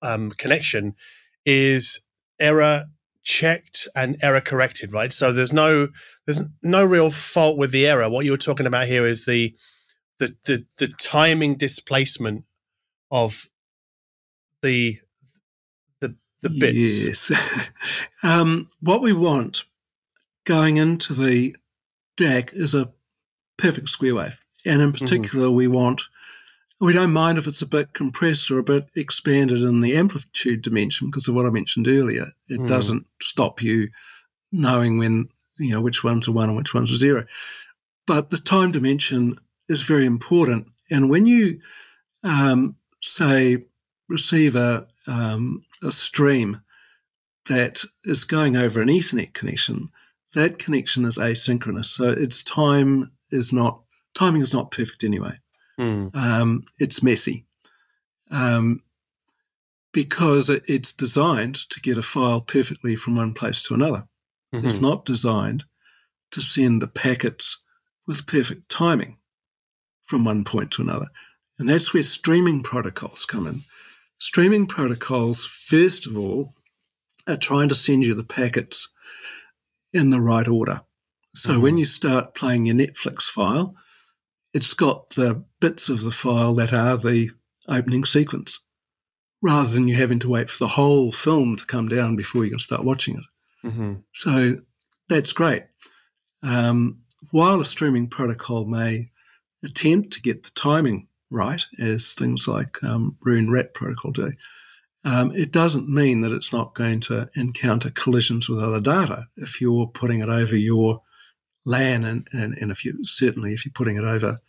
[0.00, 0.94] um, connection,
[1.44, 2.00] is
[2.40, 2.86] error
[3.22, 5.12] checked and error corrected, right?
[5.12, 5.88] So there's no
[6.24, 8.08] there's no real fault with the error.
[8.08, 9.54] What you're talking about here is the
[10.18, 12.44] the the, the timing displacement
[13.10, 13.48] of
[14.62, 15.00] the
[16.00, 17.04] the the bits.
[17.30, 17.70] Yes.
[18.22, 19.64] um, what we want
[20.44, 21.56] going into the
[22.16, 22.92] DAC is a
[23.56, 25.04] perfect square wave, and in mm-hmm.
[25.04, 25.56] particular, mm-hmm.
[25.56, 26.02] we want
[26.80, 30.62] we don't mind if it's a bit compressed or a bit expanded in the amplitude
[30.62, 32.26] dimension because of what I mentioned earlier.
[32.48, 32.68] It mm.
[32.68, 33.88] doesn't stop you
[34.52, 35.26] knowing when,
[35.58, 37.24] you know, which one's are one and which one's are zero.
[38.06, 40.66] But the time dimension is very important.
[40.90, 41.60] And when you,
[42.22, 43.64] um, say,
[44.08, 46.60] receive a, um, a stream
[47.48, 49.90] that is going over an Ethernet connection,
[50.34, 51.86] that connection is asynchronous.
[51.86, 53.82] So its time is not,
[54.14, 55.38] timing is not perfect anyway.
[55.78, 56.14] Mm.
[56.14, 57.46] Um, it's messy
[58.30, 58.80] um,
[59.92, 64.04] because it's designed to get a file perfectly from one place to another.
[64.54, 64.66] Mm-hmm.
[64.66, 65.64] It's not designed
[66.32, 67.58] to send the packets
[68.06, 69.18] with perfect timing
[70.08, 71.06] from one point to another.
[71.58, 73.60] And that's where streaming protocols come in.
[74.18, 76.54] Streaming protocols, first of all,
[77.28, 78.88] are trying to send you the packets
[79.92, 80.80] in the right order.
[81.34, 81.62] So mm-hmm.
[81.62, 83.76] when you start playing your Netflix file,
[84.54, 87.30] it's got the bits of the file that are the
[87.68, 88.60] opening sequence,
[89.42, 92.50] rather than you having to wait for the whole film to come down before you
[92.50, 93.68] can start watching it.
[93.68, 93.94] Mm-hmm.
[94.12, 94.56] So
[95.08, 95.64] that's great.
[96.42, 99.10] Um, while a streaming protocol may
[99.64, 104.32] attempt to get the timing right, as things like um, Roon RAAT protocol do,
[105.04, 109.60] um, it doesn't mean that it's not going to encounter collisions with other data if
[109.60, 111.02] you're putting it over your
[111.64, 114.40] LAN, and, and, and if you certainly if you're putting it over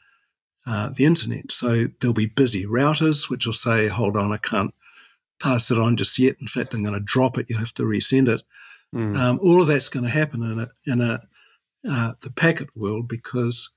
[0.66, 1.52] uh, the internet.
[1.52, 4.74] So there'll be busy routers which will say, "Hold on, I can't
[5.40, 6.36] pass it on just yet.
[6.42, 7.50] In fact, I'm going to drop it.
[7.50, 8.42] You have to resend it."
[8.94, 9.18] Mm.
[9.18, 11.22] Um, all of that's going to happen in a in a
[11.88, 13.70] uh, the packet world because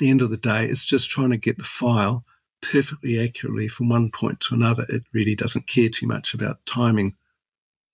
[0.00, 2.24] the end of the day, it's just trying to get the file
[2.60, 4.84] perfectly accurately from one point to another.
[4.88, 7.14] It really doesn't care too much about timing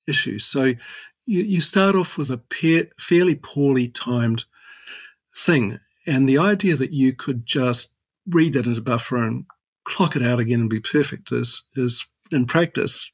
[0.06, 0.44] issues.
[0.44, 0.62] So
[1.26, 4.44] you, you start off with a pair, fairly poorly timed
[5.36, 5.78] thing.
[6.06, 7.92] And the idea that you could just
[8.28, 9.44] read that into buffer and
[9.84, 13.12] clock it out again and be perfect is, is in practice,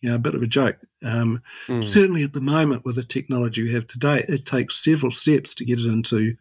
[0.00, 0.78] you know, a bit of a joke.
[1.04, 1.84] Um, mm.
[1.84, 5.64] Certainly at the moment with the technology we have today, it takes several steps to
[5.64, 6.36] get it into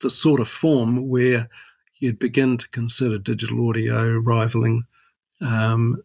[0.00, 1.48] the sort of form where
[1.98, 4.84] you'd begin to consider digital audio rivaling
[5.40, 6.02] um,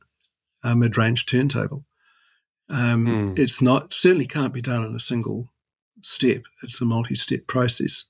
[0.63, 1.85] a mid-range turntable.
[2.69, 3.39] Um, mm.
[3.39, 5.49] It's not certainly can't be done in a single
[6.01, 6.43] step.
[6.63, 8.05] It's a multi-step process.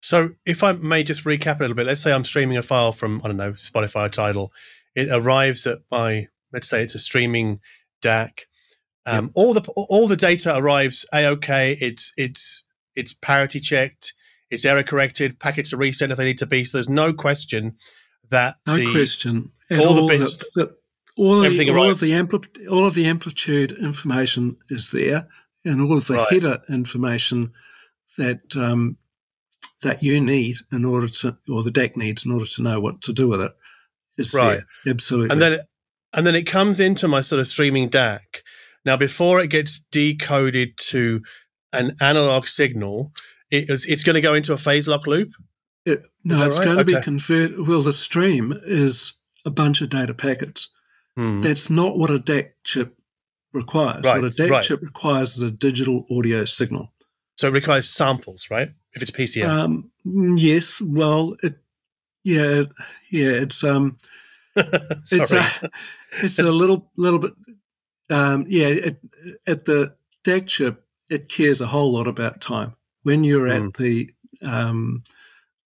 [0.00, 2.92] So, if I may just recap a little bit, let's say I'm streaming a file
[2.92, 4.52] from I don't know Spotify or Tidal.
[4.94, 7.60] It arrives at my let's say it's a streaming
[8.02, 8.42] DAC.
[9.06, 9.32] Um, yep.
[9.34, 11.76] All the all the data arrives a okay.
[11.80, 12.62] It's it's
[12.94, 14.14] it's parity checked.
[14.50, 15.38] It's error corrected.
[15.38, 16.64] Packets are resent if they need to be.
[16.64, 17.76] So there's no question
[18.30, 19.52] that no the, question.
[19.70, 20.74] all, all the bits, the, the,
[21.16, 25.26] all, the, all of the ampli- all of the amplitude information is there
[25.64, 26.28] and all of the right.
[26.30, 27.52] header information
[28.16, 28.96] that um,
[29.82, 33.00] that you need in order to, or the DAC needs in order to know what
[33.02, 33.52] to do with it
[34.16, 34.60] is right.
[34.84, 34.92] there.
[34.92, 35.32] Absolutely.
[35.32, 35.60] And then, it,
[36.12, 38.42] and then it comes into my sort of streaming DAC.
[38.84, 41.22] Now, before it gets decoded to
[41.72, 43.12] an analog signal,
[43.50, 45.32] it is, it's going to go into a phase lock loop.
[45.84, 46.64] It, no, it's right?
[46.64, 46.92] going okay.
[46.92, 47.66] to be converted.
[47.66, 50.68] Well, the stream is a bunch of data packets.
[51.16, 51.40] Hmm.
[51.40, 52.96] That's not what a DAC chip
[53.52, 54.04] requires.
[54.04, 54.62] Right, what a DAC right.
[54.62, 56.92] chip requires is a digital audio signal.
[57.36, 58.68] So it requires samples, right?
[58.94, 59.48] If it's PCM.
[59.48, 60.80] Um, yes.
[60.80, 61.56] Well, it,
[62.24, 62.64] yeah,
[63.10, 63.30] yeah.
[63.30, 63.96] It's um,
[64.56, 65.70] it's a,
[66.22, 67.32] it's a little little bit.
[68.10, 68.98] Um, yeah, it,
[69.46, 72.74] at the DAC chip, it cares a whole lot about time.
[73.08, 73.68] When you're mm.
[73.68, 74.10] at the
[74.44, 75.02] um,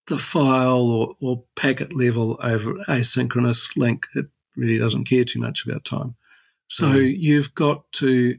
[0.07, 5.66] the file or, or packet level over asynchronous link, it really doesn't care too much
[5.66, 6.14] about time.
[6.68, 7.18] So mm.
[7.18, 8.37] you've got to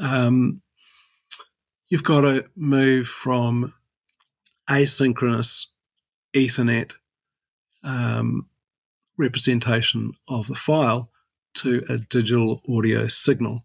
[0.00, 0.60] um,
[1.86, 3.74] you've got to move from
[4.68, 5.68] asynchronous
[6.34, 6.94] Ethernet
[7.84, 8.48] um,
[9.16, 11.12] representation of the file
[11.54, 13.64] to a digital audio signal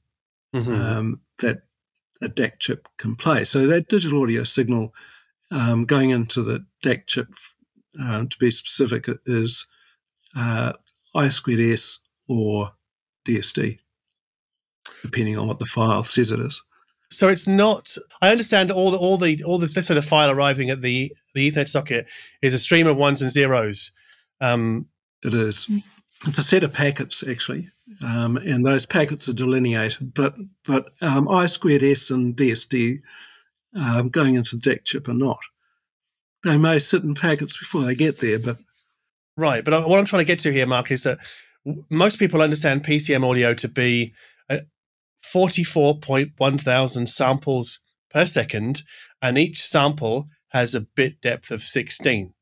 [0.54, 0.72] mm-hmm.
[0.72, 1.64] um, that
[2.22, 3.44] a DAC chip can play.
[3.44, 4.94] So that digital audio signal
[5.52, 7.30] um, going into the DAC chip,
[8.02, 9.68] uh, to be specific, is
[10.36, 10.74] uh,
[11.16, 12.72] I squared S or
[13.28, 13.80] DSD
[15.04, 16.62] depending on what the file says it is.
[17.10, 17.96] So it's not.
[18.22, 21.14] I understand all the all the all the let's say the file arriving at the
[21.34, 22.08] the Ethernet socket
[22.42, 23.92] is a stream of ones and zeros.
[24.42, 24.88] Um,
[25.24, 25.70] it is.
[26.26, 27.68] It's a set of packets actually,
[28.04, 30.14] um, and those packets are delineated.
[30.14, 33.02] But but um, I squared S and DSD
[33.76, 35.40] um, going into the DAC chip are not.
[36.44, 38.58] They may sit in packets before they get there, but
[39.36, 39.64] right.
[39.64, 41.20] But what I'm trying to get to here, Mark, is that
[41.90, 44.14] most people understand PCM audio to be
[45.34, 48.84] 44.1 thousand samples per second,
[49.22, 52.34] and each sample has a bit depth of 16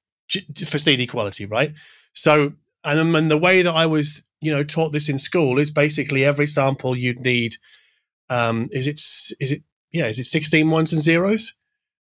[0.68, 1.74] for CD quality, right?
[2.14, 2.54] So,
[2.86, 6.24] and, and the way that I was, you know, taught this in school is basically
[6.24, 7.56] every sample you'd need.
[8.30, 9.00] Um, is it
[9.40, 11.54] is it yeah is it 16 ones and zeros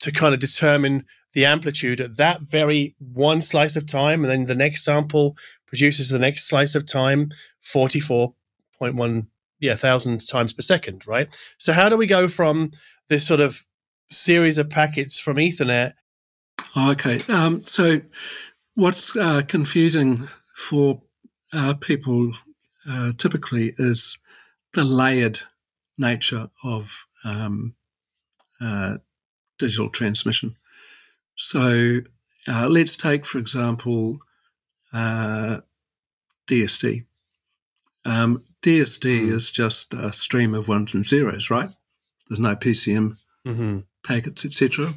[0.00, 1.04] to kind of determine
[1.35, 6.09] the amplitude at that very one slice of time, and then the next sample produces
[6.09, 7.31] the next slice of time
[7.62, 9.26] 44.1
[9.61, 11.28] yeah thousand times per second, right?
[11.59, 12.70] So how do we go from
[13.09, 13.64] this sort of
[14.11, 15.92] series of packets from Ethernet.
[16.76, 18.00] Okay, um, so
[18.74, 20.28] what's uh, confusing
[20.59, 21.03] for
[21.53, 22.33] uh, people
[22.88, 24.18] uh, typically is
[24.75, 25.40] the layered
[25.97, 27.75] nature of um,
[28.61, 28.99] uh,
[29.59, 30.55] digital transmission.
[31.37, 32.01] So
[32.47, 34.18] uh, let's take, for example,
[34.92, 35.64] DSD.
[38.05, 39.33] Uh, um, DSD mm.
[39.33, 41.71] is just a stream of ones and zeros, right?
[42.29, 44.94] There's no PCM mm-hmm packets, etc.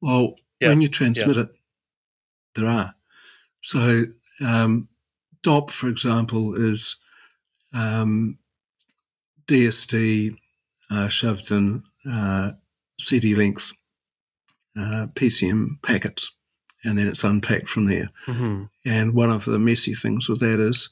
[0.00, 0.68] Well, yeah.
[0.68, 1.44] when you transmit yeah.
[1.44, 1.48] it,
[2.54, 2.94] there are.
[3.60, 4.04] So
[4.42, 4.88] um,
[5.42, 6.96] DOP, for example, is
[7.72, 8.38] um,
[9.46, 10.36] DSD
[10.90, 12.52] uh, shoved in uh,
[12.98, 13.72] CD length
[14.76, 16.32] uh, PCM packets,
[16.84, 18.10] and then it's unpacked from there.
[18.26, 18.64] Mm-hmm.
[18.84, 20.90] And one of the messy things with that is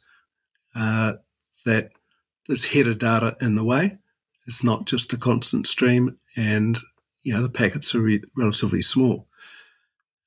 [0.74, 1.14] uh,
[1.64, 1.90] that
[2.46, 3.98] there's header data in the way.
[4.46, 6.78] It's not just a constant stream, and
[7.22, 9.26] you know, the packets are re- relatively small.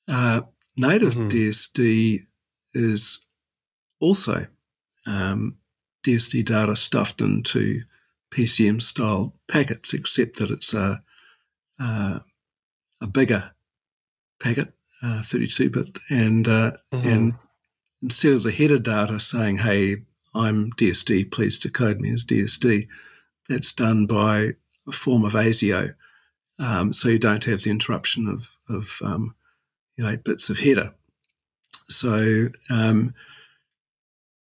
[0.07, 0.41] Uh,
[0.77, 1.27] native mm-hmm.
[1.27, 2.25] DSD
[2.75, 3.19] is
[3.99, 4.47] also
[5.07, 5.57] um,
[6.05, 7.81] DSD data stuffed into
[8.31, 11.01] PCM style packets, except that it's a,
[11.79, 12.21] a,
[13.01, 13.51] a bigger
[14.39, 17.07] packet, 32 uh, bit, and uh, mm-hmm.
[17.07, 17.33] and
[18.01, 19.97] instead of the header data saying, "Hey,
[20.33, 22.87] I'm DSD, please decode me as DSD,"
[23.47, 24.51] that's done by
[24.87, 25.95] a form of ASIO
[26.59, 29.35] um, so you don't have the interruption of, of um,
[29.97, 30.93] you know, eight bits of header.
[31.87, 33.13] So um,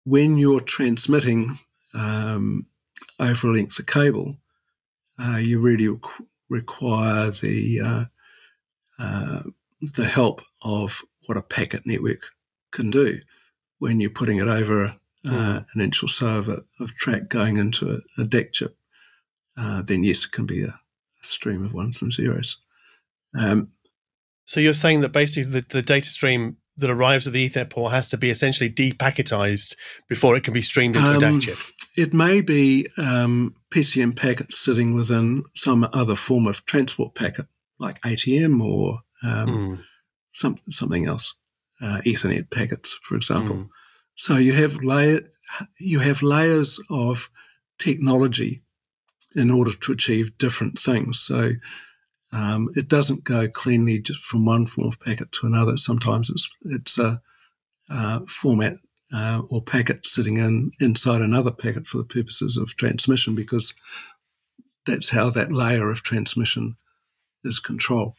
[0.06, 1.58] when you're transmitting
[1.94, 2.66] um,
[3.20, 4.38] over a length of cable,
[5.20, 8.06] uh, you really requ- require the uh,
[9.00, 9.44] uh,
[9.82, 12.32] the help of what a packet network
[12.72, 13.20] can do
[13.80, 15.66] when you're putting it over mm.
[15.74, 18.78] an inch or so of, a, of track going into a, a DAC chip.
[19.58, 20.80] Uh, then yes, it can be a,
[21.24, 22.58] stream of ones and zeros.
[23.38, 23.68] Um,
[24.44, 27.94] so you're saying that basically the, the data stream that arrives at the Ethernet port
[27.94, 29.76] has to be essentially depacketized
[30.10, 31.58] before it can be streamed into um, a DAC chip?
[31.96, 37.48] It may be um, PCM packets sitting within some other form of transport packet,
[37.80, 39.84] like ATM or um, mm.
[40.32, 41.34] some, something else,
[41.82, 43.56] uh, Ethernet packets, for example.
[43.56, 43.70] Mm.
[44.16, 45.22] So you have layer,
[45.80, 47.30] you have layers of
[47.80, 48.62] technology
[49.36, 51.20] in order to achieve different things.
[51.20, 51.52] So
[52.34, 55.78] um, it doesn't go cleanly just from one form of packet to another.
[55.78, 57.22] Sometimes it's it's a,
[57.90, 58.76] a format
[59.14, 63.74] uh, or packet sitting in inside another packet for the purposes of transmission because
[64.86, 66.78] that's how that layer of transmission
[67.44, 68.14] is controlled.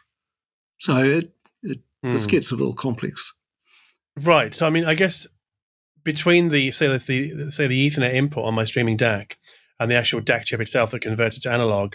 [0.79, 2.13] So it, it mm.
[2.13, 2.31] this hmm.
[2.31, 3.33] gets a little complex.
[4.21, 4.55] Right.
[4.55, 5.27] So I mean, I guess
[6.05, 9.33] between the say let's the say the Ethernet input on my streaming DAC
[9.81, 11.95] and the actual DAC chip itself that converts it to analog,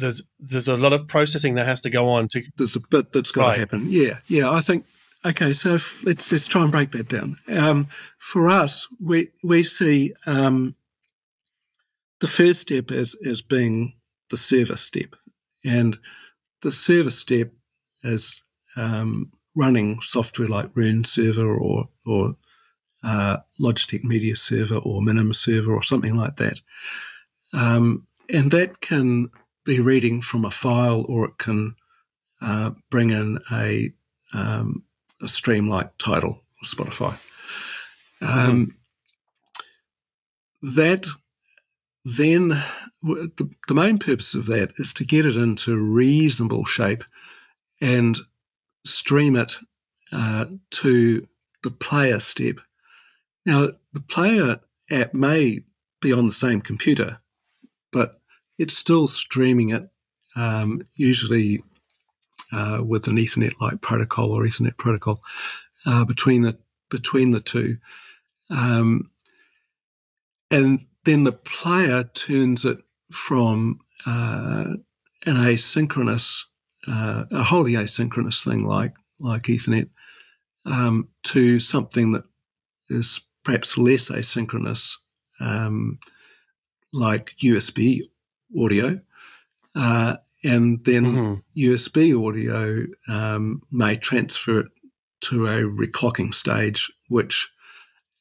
[0.00, 2.42] there's there's a lot of processing that has to go on to.
[2.56, 3.54] There's a bit that's got right.
[3.54, 3.86] to happen.
[3.88, 4.50] Yeah, yeah.
[4.50, 4.86] I think.
[5.22, 7.36] Okay, so if, let's let's try and break that down.
[7.48, 10.74] Um, for us, we we see um,
[12.20, 13.94] the first step as as being
[14.30, 15.14] the service step,
[15.64, 15.98] and
[16.62, 17.50] the service step
[18.02, 18.42] is
[18.76, 22.36] um, running software like Roon Server or or
[23.04, 26.60] uh, Logitech Media Server or Minim Server or something like that.
[27.52, 29.30] Um, and that can
[29.64, 31.74] be reading from a file or it can
[32.42, 33.92] uh, bring in a,
[34.32, 34.84] um,
[35.22, 37.18] a stream like Tidal or Spotify.
[38.22, 38.66] Um,
[40.62, 40.76] mm-hmm.
[40.76, 41.06] That
[42.04, 42.62] then,
[43.02, 47.04] the, the main purpose of that is to get it into reasonable shape
[47.80, 48.18] and
[48.84, 49.56] stream it
[50.12, 51.26] uh, to
[51.62, 52.56] the player step
[53.46, 55.60] now, the player app may
[56.00, 57.20] be on the same computer,
[57.92, 58.19] but
[58.60, 59.88] it's still streaming it,
[60.36, 61.62] um, usually
[62.52, 65.22] uh, with an Ethernet-like protocol or Ethernet protocol
[65.86, 66.58] uh, between the
[66.90, 67.78] between the two.
[68.50, 69.10] Um,
[70.50, 74.74] and then the player turns it from uh,
[75.24, 76.44] an asynchronous,
[76.86, 79.88] uh, a wholly asynchronous thing like like Ethernet,
[80.66, 82.24] um, to something that
[82.90, 84.98] is perhaps less asynchronous,
[85.40, 85.98] um,
[86.92, 88.02] like USB
[88.58, 89.00] audio.
[89.74, 91.34] Uh, and then mm-hmm.
[91.56, 94.68] USB audio um, may transfer it
[95.22, 97.50] to a reclocking stage, which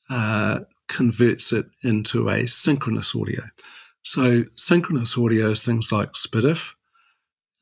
[0.09, 3.43] uh, converts it into a synchronous audio.
[4.03, 6.73] So synchronous audio is things like SPDIF,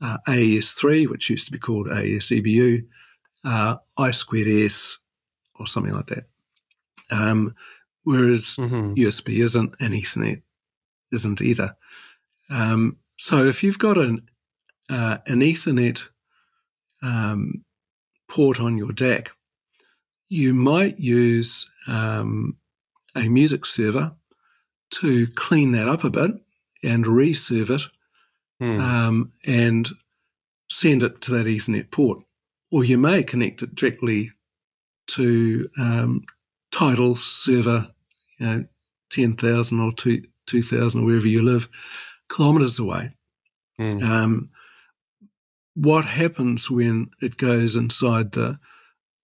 [0.02, 2.86] uh, AES3, which used to be called AES-EBU,
[3.44, 4.98] uh, I squared S,
[5.60, 6.26] or something like that.
[7.12, 7.56] Um,
[8.04, 8.94] whereas mm-hmm.
[8.94, 10.42] USB isn't, and Ethernet
[11.12, 11.76] isn't either.
[12.50, 14.28] Um, so if you've got an
[14.90, 16.08] uh, an Ethernet
[17.04, 17.66] um,
[18.30, 19.30] port on your DAC,
[20.30, 22.58] you might use um,
[23.16, 24.14] a music server
[24.90, 26.32] to clean that up a bit
[26.84, 27.82] and reserve it
[28.62, 28.80] mm.
[28.80, 29.90] um, and
[30.70, 32.20] send it to that Ethernet port.
[32.72, 34.32] Or you may connect it directly
[35.08, 36.24] to um,
[36.72, 37.92] Tidal server,
[38.40, 38.66] you know,
[39.12, 41.70] 10,000 or 2,000 or wherever you live,
[42.30, 43.14] kilometers away.
[43.80, 44.02] Mm.
[44.04, 44.50] Um,
[45.76, 48.60] what happens when it goes inside the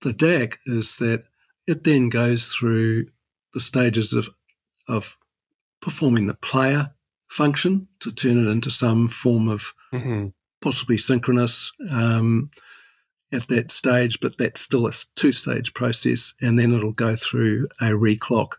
[0.01, 1.23] the DAC is that
[1.65, 3.07] it then goes through
[3.53, 4.29] the stages of
[4.87, 5.17] of
[5.81, 6.91] performing the player
[7.29, 10.27] function to turn it into some form of mm-hmm.
[10.61, 12.51] possibly synchronous um,
[13.31, 17.67] at that stage, but that's still a two stage process, and then it'll go through
[17.81, 18.53] a reclock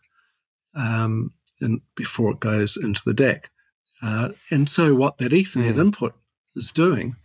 [0.75, 3.45] um, and before it goes into the DAC.
[4.05, 5.79] Uh, and so, what that Ethernet mm.
[5.79, 6.15] input
[6.55, 7.17] is doing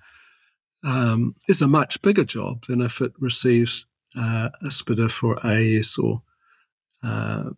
[0.84, 3.86] um, is a much bigger job than if it receives
[4.18, 6.22] uh, a SPDIF or AES or
[7.04, 7.50] uh,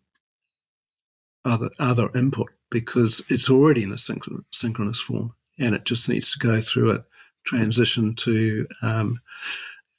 [1.46, 6.32] other other input because it's already in a synchronous, synchronous form and it just needs
[6.32, 7.04] to go through a
[7.44, 9.20] transition to um,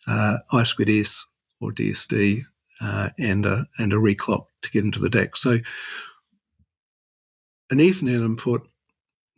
[0.09, 1.25] uh, I squared S
[1.61, 2.45] or DSD
[2.81, 5.37] uh, and a and a reclock to get into the DAC.
[5.37, 5.59] So
[7.71, 8.67] an Ethernet input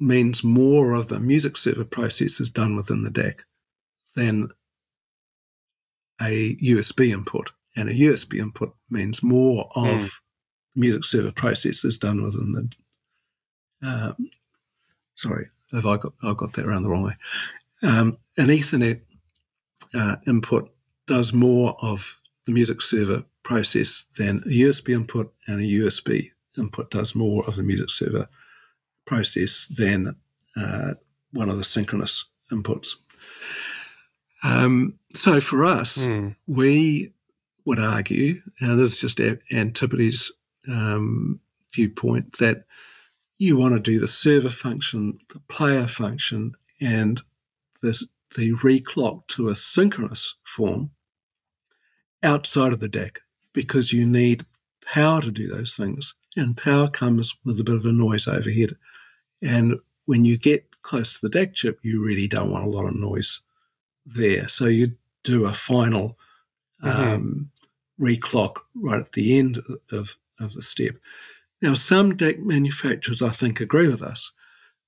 [0.01, 3.41] means more of the music server process is done within the DAC
[4.17, 4.49] than
[6.21, 7.53] a USB input.
[7.77, 10.11] And a USB input means more of mm.
[10.77, 13.87] music server process is done within the.
[13.87, 14.31] Um,
[15.15, 17.17] sorry, have I got I got that around the wrong way?
[17.83, 19.01] Um, an Ethernet
[19.95, 20.71] uh, input
[21.07, 26.91] does more of the music server process than a USB input, and a USB input
[26.91, 28.29] does more of the music server
[29.05, 30.17] process than
[30.57, 30.95] uh,
[31.33, 32.95] one of the synchronous inputs.
[34.43, 36.37] Um, so for us, mm.
[36.47, 37.13] we
[37.65, 39.21] would argue, and this is just
[39.53, 40.33] Antipodes'
[40.69, 41.41] um,
[41.73, 42.65] viewpoint, that
[43.39, 47.23] you want to do the server function, the player function, and
[47.83, 50.91] this, the reclock to a synchronous form
[52.23, 53.19] outside of the DAC
[53.53, 54.45] because you need
[54.85, 56.15] power to do those things.
[56.37, 58.77] And power comes with a bit of a noise overhead.
[59.45, 62.87] And when you get close to the DAC chip, you really don't want a lot
[62.87, 63.43] of noise
[64.07, 64.49] there.
[64.49, 64.93] So you
[65.23, 66.19] do a final
[66.83, 67.13] mm-hmm.
[67.13, 67.51] um,
[68.01, 70.97] reclock right at the end of, of the step.
[71.63, 74.33] Now, some DAC manufacturers, I think, agree with us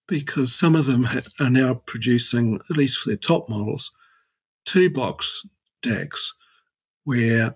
[0.07, 1.07] because some of them
[1.41, 3.93] are now producing, at least for their top models,
[4.65, 5.47] two box
[5.83, 6.33] DACs
[7.05, 7.55] where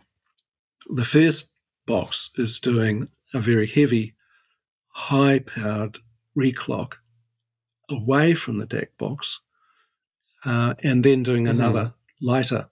[0.88, 1.48] the first
[1.86, 4.14] box is doing a very heavy,
[4.88, 5.98] high powered
[6.36, 6.96] reclock
[7.88, 9.40] away from the DAC box,
[10.44, 11.58] uh, and then doing mm-hmm.
[11.58, 12.68] another lighter,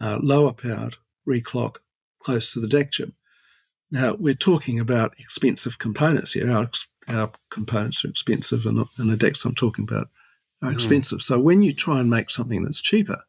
[0.00, 0.96] uh, lower powered
[1.28, 1.76] reclock
[2.20, 3.12] close to the DAC chip.
[3.90, 6.50] Now, we're talking about expensive components here.
[6.50, 6.70] Our,
[7.08, 10.08] our components are expensive, and, and the DACs I'm talking about
[10.62, 10.74] are mm.
[10.74, 11.22] expensive.
[11.22, 13.22] So, when you try and make something that's cheaper,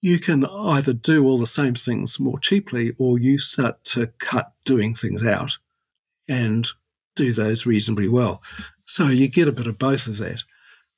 [0.00, 4.52] you can either do all the same things more cheaply or you start to cut
[4.64, 5.58] doing things out
[6.28, 6.68] and
[7.18, 8.42] do those reasonably well.
[8.84, 10.42] So you get a bit of both of that.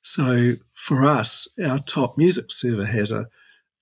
[0.01, 3.27] So for us, our top music server has a,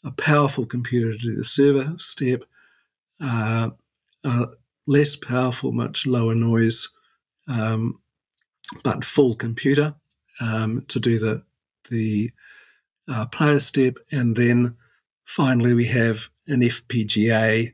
[0.04, 2.44] a powerful computer to do the server step,
[3.22, 3.70] uh,
[4.88, 6.90] less powerful, much lower noise,
[7.48, 8.02] um,
[8.84, 9.96] but full computer
[10.42, 11.44] um, to do the
[11.90, 12.32] the
[13.08, 14.76] uh, player step, and then
[15.30, 17.72] Finally, we have an FPGA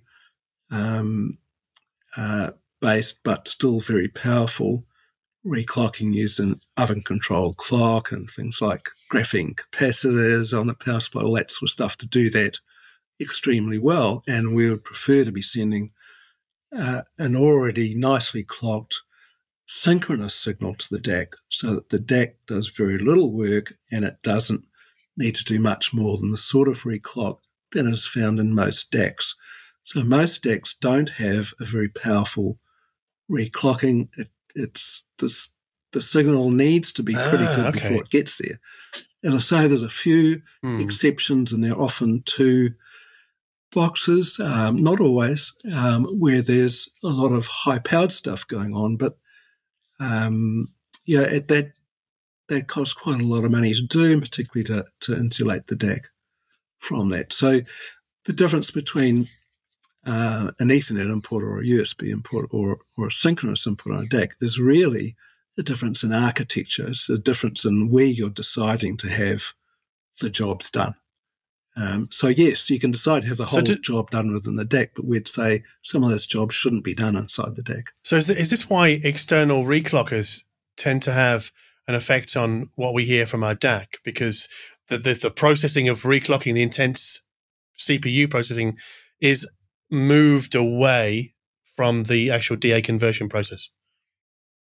[0.72, 1.38] um,
[2.18, 2.51] uh,
[2.86, 4.86] based but still very powerful
[5.43, 11.33] reclocking using oven controlled clock and things like graphene capacitors on the power supply, all
[11.33, 12.59] that sort of stuff to do that
[13.19, 14.21] extremely well.
[14.27, 15.93] And we would prefer to be sending
[16.77, 19.01] uh, an already nicely clocked
[19.65, 24.21] synchronous signal to the DAC so that the DAC does very little work and it
[24.21, 24.63] doesn't
[25.17, 27.39] need to do much more than the sort of reclock
[27.71, 29.33] that is found in most DACs.
[29.83, 32.59] So most DACs don't have a very powerful
[33.30, 34.09] reclocking.
[34.17, 35.49] It, it's this,
[35.91, 37.80] the signal needs to be pretty Ah, good okay.
[37.80, 38.59] before it gets there.
[39.23, 40.80] As I say, there's a few Hmm.
[40.80, 42.71] exceptions, and they're often two
[43.71, 48.95] boxes, um, not always, um, where there's a lot of high powered stuff going on.
[48.97, 49.17] But
[49.99, 50.67] um,
[51.05, 51.73] yeah, it, that
[52.47, 55.76] that costs quite a lot of money to do, and particularly to, to insulate the
[55.76, 56.05] DAC
[56.80, 57.34] from that.
[57.34, 57.61] So
[58.26, 59.28] the difference between
[60.06, 64.03] uh, an Ethernet input or a USB input or, or a synchronous input on a
[64.03, 65.16] DAC is really
[65.58, 66.88] a difference in architecture.
[66.88, 69.53] It's a difference in where you're deciding to have
[70.22, 70.95] the jobs done.
[71.78, 74.56] Um, so yes, you can decide to have the So whole do- job done within
[74.56, 77.88] the DAC, but we'd say some of those jobs shouldn't be done inside the DAC.
[78.03, 80.43] So is this why external reclockers
[80.78, 81.51] tend to have
[81.88, 83.88] an effect on what we hear from our DAC?
[84.03, 84.47] Because
[84.88, 87.22] the, the, the processing of reclocking, the intense
[87.78, 88.78] CPU processing,
[89.20, 89.49] is
[89.91, 91.33] moved away
[91.75, 93.69] from the actual DA conversion process.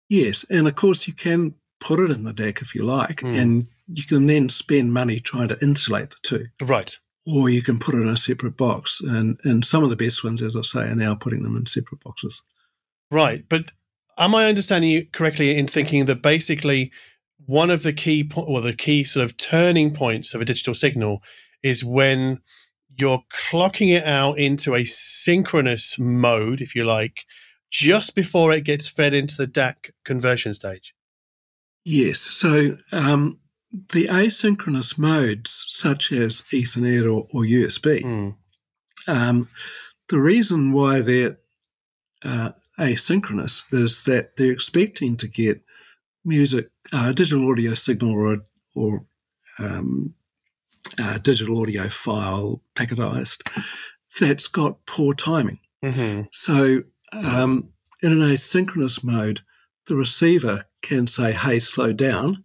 [0.10, 3.40] Yes, and of course you can put it in the DAC if you like, Mm.
[3.42, 6.46] and you can then spend money trying to insulate the two.
[6.62, 6.98] Right.
[7.28, 9.02] or you can put it in a separate box.
[9.02, 11.66] And and some of the best ones, as I say, are now putting them in
[11.68, 12.42] separate boxes.
[13.12, 13.48] Right.
[13.48, 13.72] But
[14.18, 16.92] am I understanding you correctly in thinking that basically
[17.46, 20.74] one of the key po- or the key sort of turning points of a digital
[20.74, 21.22] signal
[21.62, 22.40] is when
[23.00, 27.26] you're clocking it out into a synchronous mode, if you like,
[27.72, 30.94] just before it gets fed into the DAC conversion stage.
[31.86, 32.20] Yes.
[32.20, 33.40] So um,
[33.72, 38.30] the asynchronous modes, such as Ethernet or, or USB, Hmm.
[39.08, 39.50] um,
[40.10, 41.38] the reason why they're
[42.24, 45.62] uh, asynchronous is that they're expecting to get
[46.26, 48.40] music, uh, digital audio signal, or
[48.76, 49.06] or
[49.60, 50.16] um,
[50.98, 53.42] uh, digital audio file packetized
[54.20, 55.60] that's got poor timing.
[55.84, 59.42] hmm So, um, in an asynchronous mode,
[59.88, 62.44] the receiver can say, "Hey, slow down.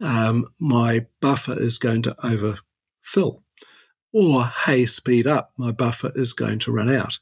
[0.00, 3.44] Um, my buffer is going to overfill,"
[4.12, 5.52] or "Hey, speed up.
[5.56, 7.18] My buffer is going to run out."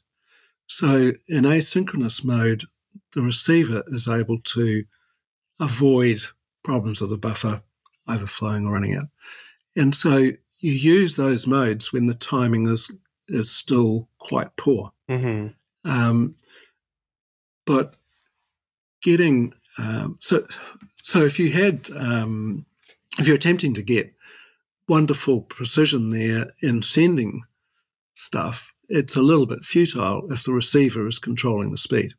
[0.67, 2.65] So, in asynchronous mode,
[3.13, 4.85] the receiver is able to
[5.59, 6.21] avoid
[6.63, 7.63] problems of the buffer
[8.07, 9.07] overflowing or running out,
[9.75, 10.31] and so
[10.63, 12.89] you use those modes when the timing is
[13.27, 14.91] is still quite poor.
[15.09, 15.47] hmm
[15.83, 16.35] Um,
[17.65, 17.95] but
[19.01, 20.47] getting um, so
[21.01, 22.65] so if you had um,
[23.19, 24.13] if you're attempting to get
[24.87, 27.41] wonderful precision there in sending
[28.13, 32.13] stuff, it's a little bit futile if the receiver is controlling the speed.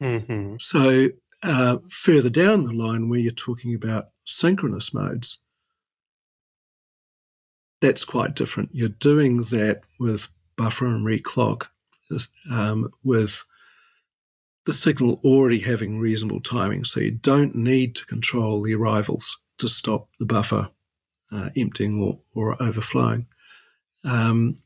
[0.00, 1.08] hmm So
[1.42, 5.38] uh, further down the line, where you're talking about synchronous modes,
[7.80, 8.70] that's quite different.
[8.72, 11.68] You're doing that with buffer and reclock,
[12.50, 13.44] um, with
[14.64, 16.84] the signal already having reasonable timing.
[16.84, 20.70] So you don't need to control the arrivals to stop the buffer
[21.32, 23.26] uh, emptying or, or overflowing.
[24.04, 24.62] Um,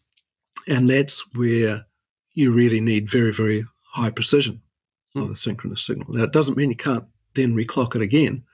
[0.69, 1.87] and that's where
[2.35, 4.63] you really need very, very high precision
[5.17, 6.15] of the synchronous signal.
[6.15, 7.05] Now, it doesn't mean you can't
[7.35, 8.45] then reclock it again,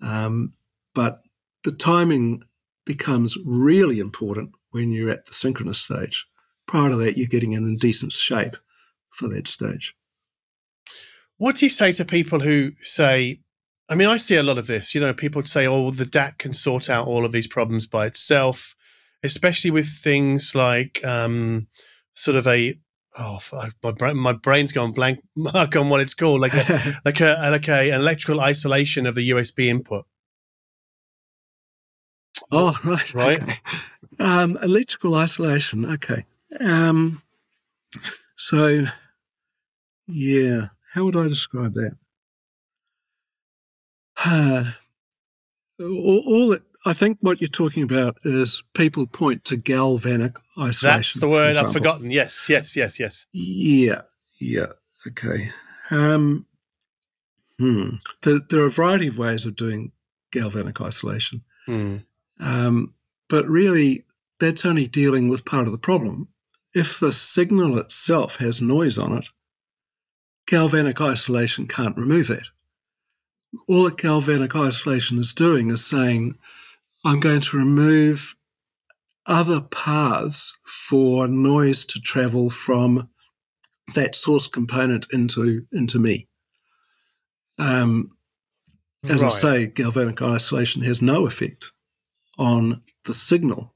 [0.00, 0.52] um,
[0.94, 1.22] but
[1.64, 2.42] the timing
[2.88, 6.26] becomes really important when you're at the synchronous stage.
[6.66, 8.56] Prior to that, you're getting in decent shape
[9.10, 9.94] for that stage.
[11.36, 13.40] What do you say to people who say,
[13.90, 16.38] I mean, I see a lot of this, you know, people say, oh, the DAC
[16.38, 18.74] can sort out all of these problems by itself,
[19.22, 21.68] especially with things like um,
[22.14, 22.78] sort of a,
[23.18, 23.38] oh,
[23.82, 27.48] my, brain, my brain's gone blank mark on what it's called, like a, like a,
[27.50, 30.06] like a, an electrical isolation of the USB input.
[32.50, 33.14] Oh, right.
[33.14, 33.42] Right.
[33.42, 33.54] okay.
[34.18, 35.86] Um, electrical isolation.
[35.86, 36.24] Okay.
[36.60, 37.22] Um,
[38.36, 38.84] so,
[40.06, 41.96] yeah, how would I describe that?
[44.24, 44.64] Uh,
[45.80, 50.98] all, all I think what you're talking about is people point to galvanic isolation.
[50.98, 52.10] That's the word I've forgotten.
[52.10, 53.26] Yes, yes, yes, yes.
[53.32, 54.02] Yeah,
[54.40, 54.72] yeah,
[55.06, 55.50] okay.
[55.90, 56.46] Um,
[57.58, 57.96] hmm.
[58.22, 59.92] There, there are a variety of ways of doing
[60.32, 61.98] galvanic isolation, Hmm.
[62.40, 62.94] Um,
[63.28, 64.04] but really,
[64.40, 66.28] that's only dealing with part of the problem.
[66.74, 69.28] If the signal itself has noise on it,
[70.46, 72.48] galvanic isolation can't remove that.
[73.66, 76.36] All that galvanic isolation is doing is saying,
[77.04, 78.36] I'm going to remove
[79.26, 83.08] other paths for noise to travel from
[83.94, 86.28] that source component into into me.
[87.58, 88.12] Um,
[89.08, 91.72] as I say, galvanic isolation has no effect
[92.38, 93.74] on the signal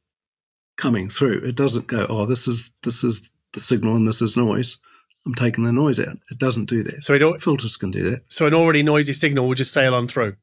[0.77, 1.41] coming through.
[1.45, 4.79] It doesn't go, oh, this is this is the signal and this is noise.
[5.27, 6.19] I'm taking the noise out.
[6.31, 7.05] It doesn't do that.
[7.05, 8.25] So it Filters can do that.
[8.29, 10.37] so an already noisy signal will just sail on through.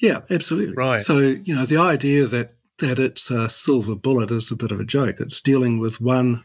[0.00, 0.74] Yeah, absolutely.
[0.74, 1.00] Right.
[1.00, 4.80] So you know the idea that that it's a silver bullet is a bit of
[4.80, 5.16] a joke.
[5.20, 6.44] It's dealing with one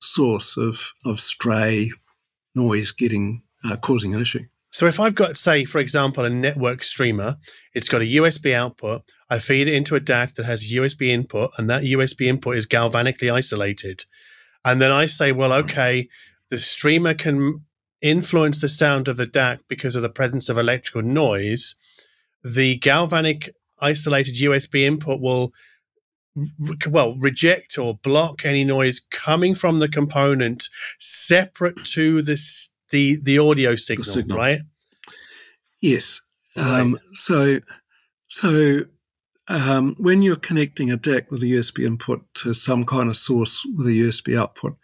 [0.00, 1.92] source of of stray
[2.54, 4.44] noise getting uh, causing an issue.
[4.70, 7.36] So if I've got, say, for example, a network streamer,
[7.74, 9.02] it's got a USB output.
[9.28, 12.66] I feed it into a DAC that has USB input, and that USB input is
[12.66, 14.04] galvanically isolated.
[14.64, 15.68] And then I say, well, hmm.
[15.68, 16.08] okay,
[16.50, 17.64] the streamer can
[18.00, 21.74] influence the sound of the DAC because of the presence of electrical noise.
[22.44, 23.50] The galvanic
[23.80, 25.52] isolated USB input will
[26.88, 30.68] well reject or block any noise coming from the component
[30.98, 34.38] separate to this the the audio signal, signal.
[34.38, 34.60] right
[35.80, 36.20] Yes.
[36.56, 36.80] Right.
[36.80, 37.60] Um, so,
[38.28, 38.84] so
[39.48, 43.64] um, when you're connecting a DAC with a USB input to some kind of source
[43.76, 44.76] with a USB output,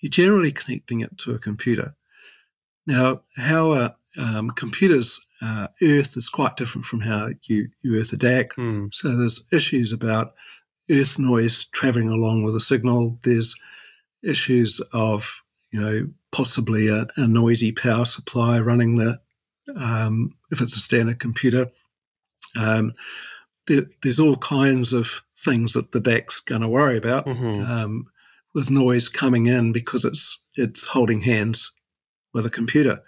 [0.00, 1.94] you're generally connecting it to a computer.
[2.86, 8.12] Now, how a um, computer's uh, earth is quite different from how you, you earth
[8.12, 8.52] a DAC.
[8.54, 8.86] Hmm.
[8.90, 10.34] So there's issues about
[10.90, 13.18] earth noise traveling along with a signal.
[13.22, 13.54] There's
[14.22, 19.20] issues of you know possibly a, a noisy power supply running the
[19.76, 21.70] um, if it's a standard computer.
[22.58, 22.92] Um,
[23.66, 27.68] there, there's all kinds of things that the DAC's going to worry about Mhm.
[27.68, 28.06] um,
[28.54, 31.70] with noise coming in because it's it's holding hands
[32.32, 33.02] with a computer.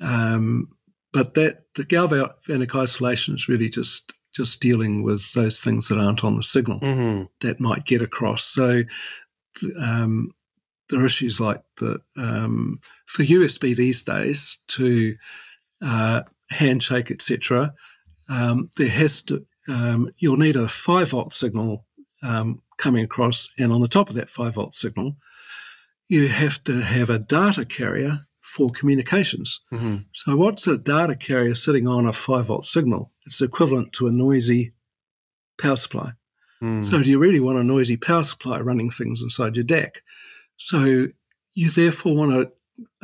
[0.00, 0.68] Um,
[1.12, 6.22] but that the galvanic isolation is really just just dealing with those things that aren't
[6.22, 7.28] on the signal Mhm.
[7.40, 8.44] that might get across.
[8.44, 8.82] So
[9.80, 10.32] um,
[10.90, 15.16] there are issues like the um, for USB these days to
[15.82, 17.74] uh, handshake, etc.
[18.28, 21.84] Um, there has to um, you'll need a five volt signal
[22.22, 25.16] um, coming across, and on the top of that five volt signal,
[26.08, 29.60] you have to have a data carrier for communications.
[29.70, 30.06] Mhm.
[30.12, 33.12] So, what's a data carrier sitting on a five volt signal?
[33.26, 34.72] It's equivalent to a noisy
[35.60, 36.12] power supply.
[36.62, 36.84] Mm.
[36.84, 40.00] So, do you really want a noisy power supply running things inside your DAC?
[40.58, 41.06] So,
[41.54, 42.52] you therefore want to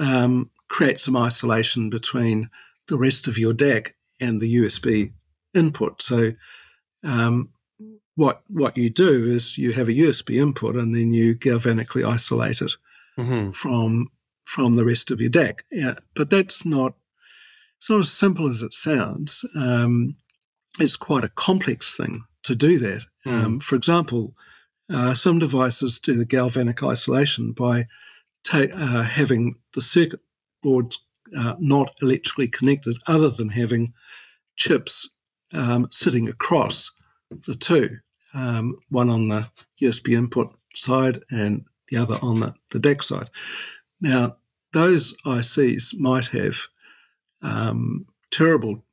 [0.05, 2.51] um, create some isolation between
[2.89, 5.13] the rest of your DAC and the USB
[5.55, 6.03] input.
[6.03, 6.33] So,
[7.03, 7.51] um,
[8.17, 12.61] what what you do is you have a USB input and then you galvanically isolate
[12.63, 12.77] it
[13.19, 13.55] Mhm.
[13.55, 14.09] from
[14.45, 15.61] from the rest of your DAC.
[15.73, 16.95] Yeah, but that's not
[17.79, 19.45] it's not as simple as it sounds.
[19.57, 20.17] Um,
[20.79, 23.05] it's quite a complex thing to do that.
[23.27, 24.37] Um, for example,
[24.91, 27.87] uh, some devices do the galvanic isolation by
[28.45, 30.21] ta- uh, having the circuit
[30.63, 31.05] boards
[31.37, 33.93] uh, not electrically connected, other than having
[34.57, 35.09] chips
[35.53, 36.93] um, sitting across
[37.47, 37.99] the two,
[38.35, 39.49] um, one on the
[39.81, 43.31] USB input side and the other on the, the side.
[44.01, 44.37] Now,
[44.73, 46.67] those ICs might have
[47.43, 48.85] um, terrible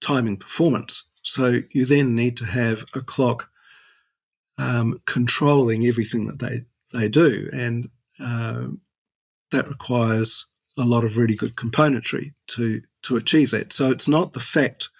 [0.00, 1.04] timing performance.
[1.22, 3.50] So you then need to have a clock
[4.58, 7.48] um, controlling everything that they, they do.
[7.52, 8.80] And um
[9.50, 10.46] that requires
[10.78, 13.72] a lot of really good componentry to, to achieve that.
[13.72, 14.90] So it's not the fact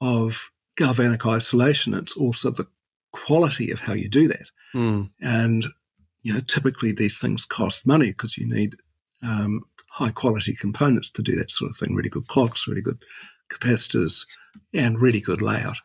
[0.00, 2.66] of galvanic isolation, it's also the
[3.12, 4.50] quality of how you do that.
[4.74, 5.10] Mm.
[5.20, 5.66] And
[6.22, 8.76] you know, typically these things cost money because you need
[9.22, 11.94] um, high quality components to do that sort of thing.
[11.94, 13.02] Really good clocks, really good
[13.50, 14.26] capacitors,
[14.74, 15.78] and really good layout.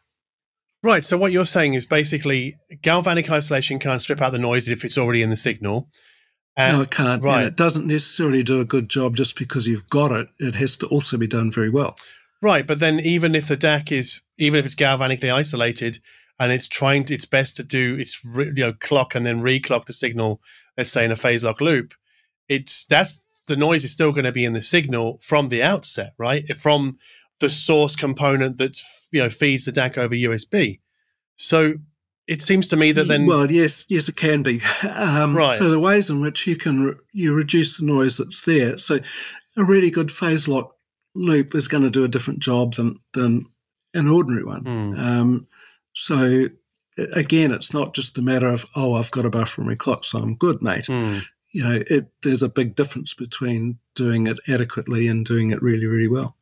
[0.85, 1.03] Right.
[1.03, 4.99] So what you're saying is basically galvanic isolation can't strip out the noise if it's
[4.99, 5.89] already in the signal.
[6.55, 7.23] And, no, it can't.
[7.23, 7.37] right.
[7.37, 10.27] And it doesn't necessarily do a good job just because you've got it.
[10.39, 11.95] It has to also be done very well.
[12.39, 15.97] Right, but then even if the DAC is even if it's galvanically isolated
[16.39, 19.87] and it's trying to, its best to do its you know clock and then reclock
[19.87, 20.39] the signal,
[20.77, 21.95] let's say in a phase lock loop,
[22.47, 26.13] it's that's the noise is still going to be in the signal from the outset,
[26.19, 26.45] right?
[26.55, 26.97] From
[27.39, 28.79] the source component that
[29.11, 30.79] you know feeds the DAC over USB.
[31.35, 31.75] So
[32.27, 34.61] it seems to me that then well, yes, yes, it can be.
[34.95, 35.57] Um, Right.
[35.57, 38.77] So the ways in which you can re- you reduce the noise that's there.
[38.77, 38.99] So
[39.57, 40.75] a really good phase lock
[41.13, 43.45] loop is going to do a different job than than
[43.93, 44.63] an ordinary one.
[44.63, 44.93] Hmm.
[44.99, 45.47] Um,
[45.93, 46.47] so
[47.13, 50.19] again, it's not just a matter of oh, I've got a buffer and reclock, so
[50.19, 50.87] I'm good, mate.
[50.87, 51.19] Hmm.
[51.51, 55.85] You know, it, there's a big difference between doing it adequately and doing it really,
[55.85, 56.35] really well.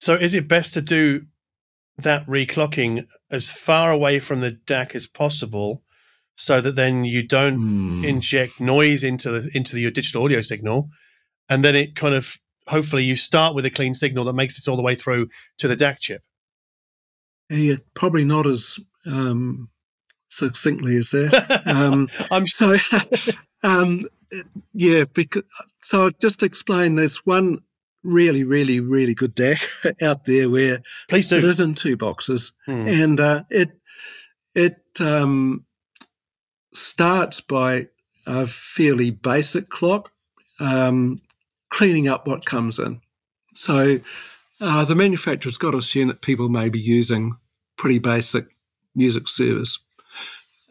[0.00, 1.26] So is it best to do
[1.98, 5.82] that reclocking as far away from the DAC as possible,
[6.36, 8.04] so that then you don't Hmm.
[8.04, 10.88] inject noise into the into the, your digital audio signal,
[11.48, 12.38] and then it kind of
[12.68, 15.28] hopefully you start with a clean signal that makes it all the way through
[15.58, 16.22] to the DAC chip.
[17.50, 19.68] Yeah, probably not as um,
[20.28, 21.62] succinctly as that.
[21.66, 22.76] Um, I'm so.
[23.62, 24.06] um,
[24.72, 25.42] yeah, because
[25.82, 26.94] so I'll just explain.
[26.94, 27.58] There's one
[28.02, 30.78] really, really, really good DAC out there where
[31.08, 31.38] Please do.
[31.38, 32.86] it is in two boxes, hmm.
[32.86, 33.72] and uh, it
[34.54, 35.64] it um,
[36.72, 37.88] starts by
[38.26, 40.12] a fairly basic clock,
[40.58, 41.18] um,
[41.70, 43.00] cleaning up what comes in.
[43.52, 43.98] So
[44.60, 47.36] uh, the manufacturer's got to assume that people may be using
[47.76, 48.46] pretty basic
[48.94, 49.80] music servers.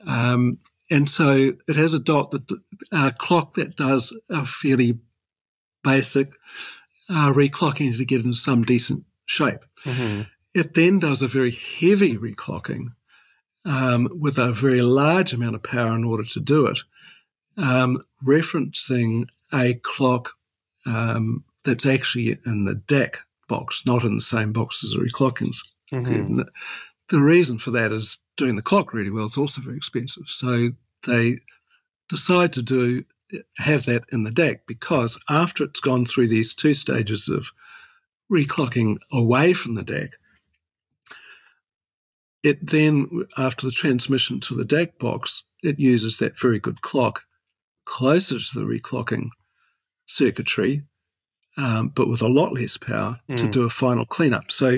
[0.07, 0.59] Um,
[0.91, 2.51] and so it has a dot that
[2.91, 4.99] uh, clock that does a fairly
[5.84, 6.34] basic
[7.10, 9.66] uh, reclocking to get into some decent shape.
[9.84, 10.22] Mm-hmm.
[10.53, 12.93] It then does a very heavy reclocking
[13.66, 16.80] um, with a very large amount of power in order to do it,
[17.57, 20.32] um, referencing a clock
[20.86, 25.57] um, that's actually in the DAC box, not in the same box as the reclockings.
[25.91, 26.41] Mm-hmm.
[27.10, 29.26] The reason for that is doing the clock really well.
[29.26, 30.28] It's also very expensive.
[30.28, 30.70] So
[31.05, 31.38] they
[32.07, 33.03] decide to do
[33.57, 37.49] have that in the DAC because after it's gone through these two stages of
[38.32, 40.13] reclocking away from the DAC,
[42.43, 47.25] it then, after the transmission to the DAC box, it uses that very good clock
[47.86, 49.30] closer to the reclocking
[50.05, 50.84] circuitry,
[51.57, 53.38] um, but with a lot less power mm.
[53.38, 54.51] to do a final cleanup.
[54.51, 54.77] So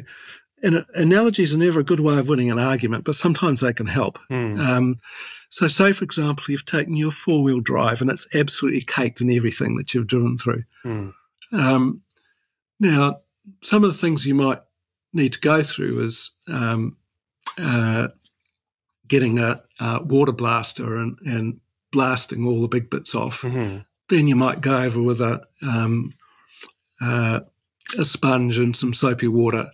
[0.64, 3.88] and analogies are never a good way of winning an argument, but sometimes they can
[3.88, 4.20] help.
[4.30, 4.60] Mm.
[4.60, 5.00] Um,
[5.50, 9.32] so, say for example, you've taken your four wheel drive and it's absolutely caked in
[9.32, 10.64] everything that you've driven through.
[10.86, 11.14] Mm.
[11.52, 12.02] Um,
[12.80, 13.22] now,
[13.62, 14.60] some of the things you might
[15.14, 16.98] need to go through is um,
[17.58, 18.10] uh,
[19.08, 21.60] getting a, a, water blaster and, and,
[21.92, 23.42] blasting all the big bits off.
[23.42, 23.80] Mm-hmm.
[24.08, 26.14] Then you might go over with a um,
[27.02, 27.42] uh,
[28.00, 29.66] a sponge and some soapy water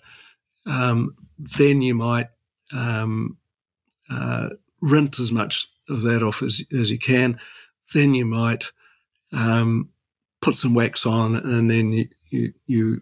[0.68, 2.28] um, then you might
[2.76, 3.38] um,
[4.10, 4.50] uh,
[4.82, 7.40] rinse as much of that off as, as you can.
[7.94, 8.72] Then you might
[9.34, 9.90] um,
[10.42, 13.02] put some wax on, and then you you, you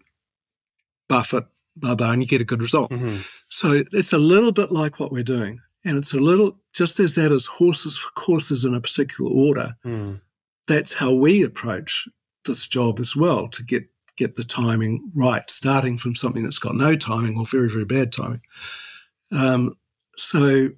[1.08, 1.46] buff it,
[1.76, 2.92] blah blah, and you get a good result.
[2.92, 3.18] Mm-hmm.
[3.50, 7.16] So it's a little bit like what we're doing, and it's a little just as
[7.16, 9.76] that is horses for courses in a particular order.
[9.84, 10.22] Mm.
[10.68, 12.08] That's how we approach
[12.46, 13.88] this job as well to get
[14.18, 18.12] get the timing right, starting from something that's got no timing or very, very bad
[18.12, 18.42] timing.
[19.32, 19.78] Um,
[20.18, 20.70] so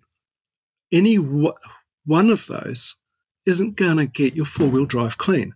[0.92, 1.54] any w-
[2.06, 2.96] one of those
[3.46, 5.54] isn't going to get your four wheel drive clean.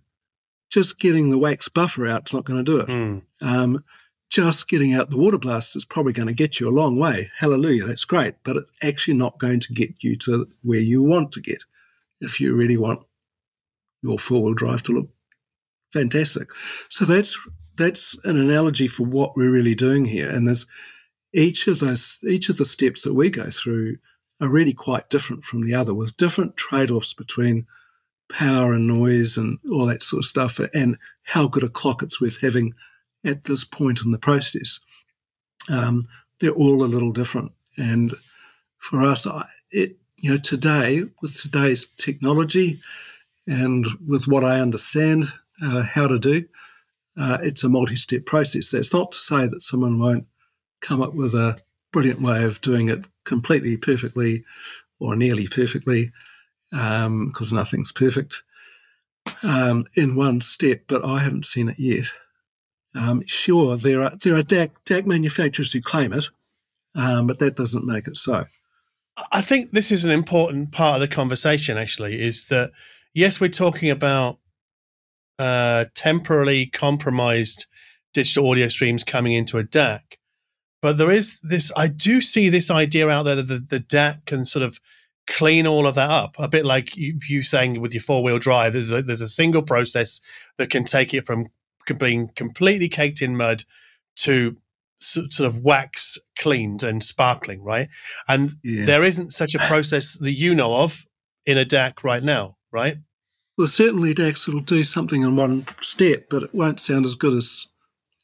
[0.70, 2.88] Just getting the wax buffer out is not going to do it.
[2.88, 3.22] Mm.
[3.42, 3.84] Um,
[4.30, 7.30] just getting out the water blast is probably going to get you a long way.
[7.38, 11.34] Hallelujah, that's great, but it's actually not going to get you to where you want
[11.34, 11.64] to get
[12.22, 13.02] if you really want
[14.02, 15.10] your four wheel drive to look
[15.92, 16.50] fantastic.
[16.90, 17.38] So that's
[17.82, 20.30] that's an analogy for what we're really doing here.
[20.30, 20.66] And there's
[21.34, 23.98] each of those, each of the steps that we go through
[24.40, 27.68] are really quite different from the other, with different trade-offs between
[28.30, 32.22] power and noise and all that sort of stuff, and how good a clock it's
[32.22, 32.74] worth having
[33.24, 34.80] at this point in the process.
[35.72, 36.08] Um,
[36.40, 38.14] they're all a little different, and
[38.78, 39.28] for us,
[39.70, 42.80] it you know today with today's technology
[43.48, 45.26] and with what I understand
[45.64, 46.46] uh, how to do,
[47.18, 48.72] uh, it's a multi-step process.
[48.72, 50.28] That's not to say that someone won't
[50.82, 51.60] come up with a
[51.92, 54.44] brilliant way of doing it completely perfectly
[55.00, 56.12] or nearly perfectly,
[56.70, 58.44] because um, nothing's perfect
[59.44, 60.84] um, in one step.
[60.88, 62.06] But I haven't seen it yet.
[62.96, 66.30] Um, sure, there are there are DAC, DAC manufacturers who claim it,
[66.96, 68.46] um, but that doesn't make it so.
[69.32, 71.78] I think this is an important part of the conversation.
[71.78, 72.72] Actually, is that
[73.14, 74.40] yes, we're talking about
[75.42, 77.66] uh, temporarily compromised
[78.14, 80.02] digital audio streams coming into a DAC.
[80.84, 84.28] But there is this, I do see this idea out there that the, the DAC
[84.28, 84.80] can sort of
[85.26, 86.36] clean all of that up.
[86.38, 89.28] A bit like you, you saying with your four wheel drive, there's a, there's a
[89.28, 90.22] single process
[90.60, 91.48] that can take it from
[91.98, 93.64] being completely caked in mud
[94.18, 94.58] to
[95.00, 97.90] sort of wax cleaned and sparkling, right?
[98.28, 98.86] And yeah.
[98.86, 101.04] there isn't such a process that you know of
[101.48, 102.98] in a DAC right now, right?
[103.62, 107.36] Well, certainly DACs will do something in one step, but it won't sound as good
[107.36, 107.68] as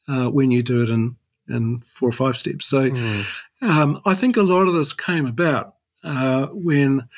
[0.08, 1.14] uh, when you do it in,
[1.48, 2.66] in four or five steps.
[2.66, 3.24] So mm.
[3.62, 7.08] um, I think a lot of this came about uh, when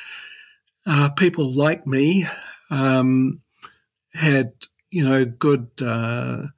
[0.84, 2.26] uh, people like me
[2.70, 3.40] um,
[4.12, 4.52] had,
[4.90, 6.48] you know, good uh,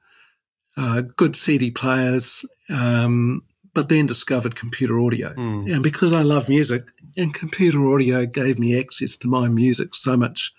[0.76, 5.32] uh, good CD players, um, but then discovered computer audio.
[5.34, 5.74] Mm.
[5.74, 10.16] And because I love music, and computer audio gave me access to my music so
[10.16, 10.52] much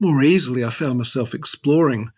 [0.00, 2.10] more easily, I found myself exploring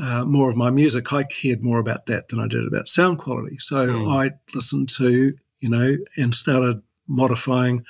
[0.00, 3.18] uh, more of my music, I cared more about that than I did about sound
[3.18, 3.58] quality.
[3.58, 4.10] So mm.
[4.10, 7.84] I listened to, you know, and started modifying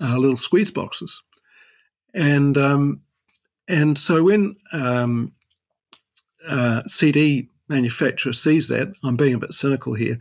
[0.00, 1.22] uh, little Squeezeboxes.
[2.12, 3.02] And um,
[3.68, 5.32] and so when um,
[6.48, 10.18] uh, CD manufacturer sees that, I'm being a bit cynical here.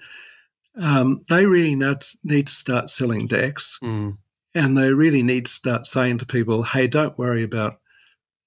[0.75, 4.17] Um, they really need to start selling DACs, mm.
[4.55, 7.79] and they really need to start saying to people, "Hey, don't worry about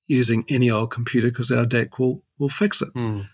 [0.06, 3.28] using any old computer because our DAC will will fix it." Mm.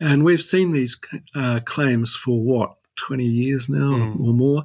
[0.00, 0.98] And we've seen these
[1.34, 4.20] uh, claims for what twenty years now mm.
[4.20, 4.64] or more,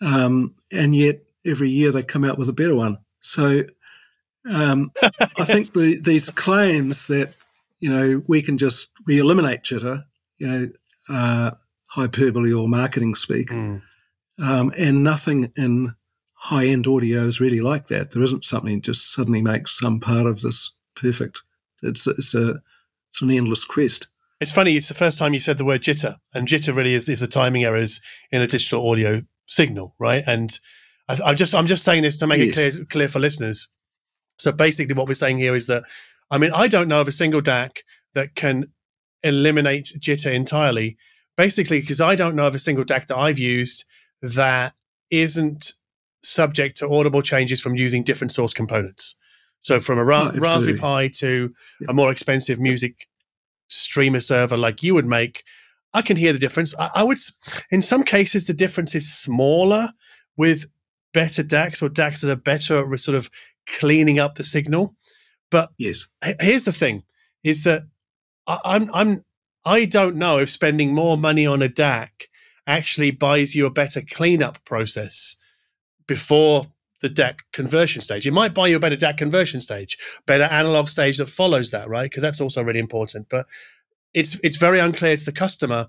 [0.00, 2.98] um, and yet every year they come out with a better one.
[3.20, 3.64] So
[4.50, 4.92] um,
[5.38, 7.34] I think the, these claims that
[7.80, 10.04] you know we can just we eliminate jitter,
[10.38, 10.68] you know,
[11.08, 11.50] uh,
[11.86, 13.82] hyperbole or marketing speak, mm.
[14.42, 15.94] um, and nothing in
[16.34, 18.10] high end audio is really like that.
[18.10, 21.42] There isn't something that just suddenly makes some part of this perfect.
[21.82, 22.60] It's it's a
[23.10, 24.08] it's an endless quest.
[24.40, 24.76] It's funny.
[24.76, 27.28] It's the first time you said the word jitter, and jitter really is, is the
[27.28, 30.24] timing errors in a digital audio signal, right?
[30.26, 30.58] And
[31.08, 32.48] I, am just I'm just saying this to make yes.
[32.48, 33.68] it clear clear for listeners.
[34.38, 35.84] So basically, what we're saying here is that
[36.30, 37.78] I mean I don't know of a single DAC
[38.14, 38.72] that can
[39.22, 40.96] eliminate jitter entirely.
[41.36, 43.84] Basically, because I don't know of a single DAC that I've used
[44.20, 44.74] that
[45.10, 45.72] isn't
[46.22, 49.16] subject to audible changes from using different source components.
[49.62, 51.86] So from a Ra- oh, Raspberry Pi to yeah.
[51.88, 53.08] a more expensive music
[53.68, 55.44] streamer server like you would make,
[55.94, 56.74] I can hear the difference.
[56.78, 57.18] I, I would,
[57.70, 59.88] in some cases, the difference is smaller
[60.36, 60.66] with
[61.14, 63.30] better DACs or DACs that are better at sort of
[63.66, 64.94] cleaning up the signal.
[65.50, 66.06] But yes,
[66.40, 67.02] here's the thing:
[67.44, 67.84] is that
[68.46, 69.24] I, I'm I'm
[69.64, 72.08] I don't know if spending more money on a DAC
[72.66, 75.36] actually buys you a better cleanup process
[76.06, 76.66] before
[77.02, 78.26] the DAC conversion stage.
[78.26, 81.88] It might buy you a better DAC conversion stage, better analog stage that follows that,
[81.88, 82.10] right?
[82.10, 83.28] Because that's also really important.
[83.28, 83.46] But
[84.14, 85.88] it's it's very unclear to the customer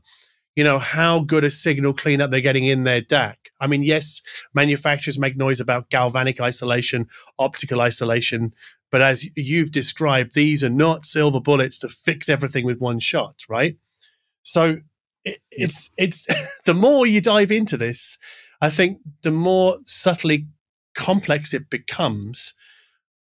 [0.56, 3.36] you know, how good a signal cleanup they're getting in their DAC.
[3.60, 4.22] I mean, yes,
[4.54, 7.08] manufacturers make noise about galvanic isolation,
[7.40, 8.54] optical isolation,
[8.92, 13.42] but as you've described, these are not silver bullets to fix everything with one shot,
[13.50, 13.78] right?
[14.44, 14.78] So
[15.26, 16.28] it, it's it's
[16.66, 18.20] the more you dive into this,
[18.62, 20.46] I think the more subtly
[20.96, 22.54] complex it becomes.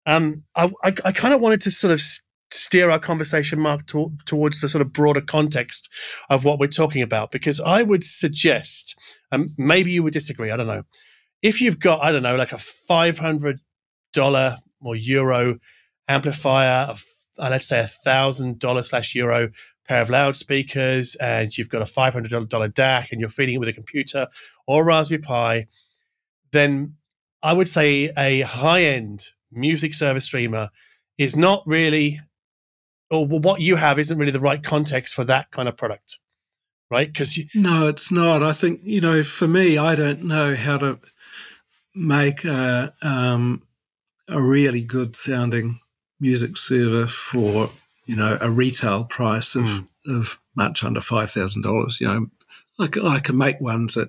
[0.06, 2.02] Um, I, I, I kind of wanted to sort of
[2.50, 5.88] steer our conversation, Mark, to, towards the sort of broader context
[6.28, 7.30] of what we're talking about.
[7.30, 8.96] Because I would suggest,
[9.30, 10.84] and um, maybe you would disagree, I don't know,
[11.40, 13.58] if you've got, I don't know, like a $500
[14.80, 15.58] or euro
[16.08, 16.94] amplifier,
[17.38, 19.50] uh, let's say a $1,000 slash euro
[19.88, 23.72] pair of loudspeakers, and you've got a $500 DAC and you're feeding it with a
[23.72, 24.28] computer
[24.66, 25.66] or Raspberry Pi,
[26.52, 26.94] then
[27.43, 30.70] I would say a high end music service streamer
[31.18, 32.20] is not really
[33.12, 36.18] or what you have isn't really the right context for that kind of product,
[36.90, 37.07] right?
[37.07, 38.43] Because no, it's not.
[38.43, 40.99] I think you know, for me, I don't know how to
[41.95, 43.62] make a um,
[44.28, 45.78] a really good sounding
[46.20, 47.68] music server for
[48.07, 49.86] you know a retail price of mm.
[50.09, 52.01] of much under five thousand dollars.
[52.01, 52.26] You know,
[52.78, 54.09] I, I can make ones at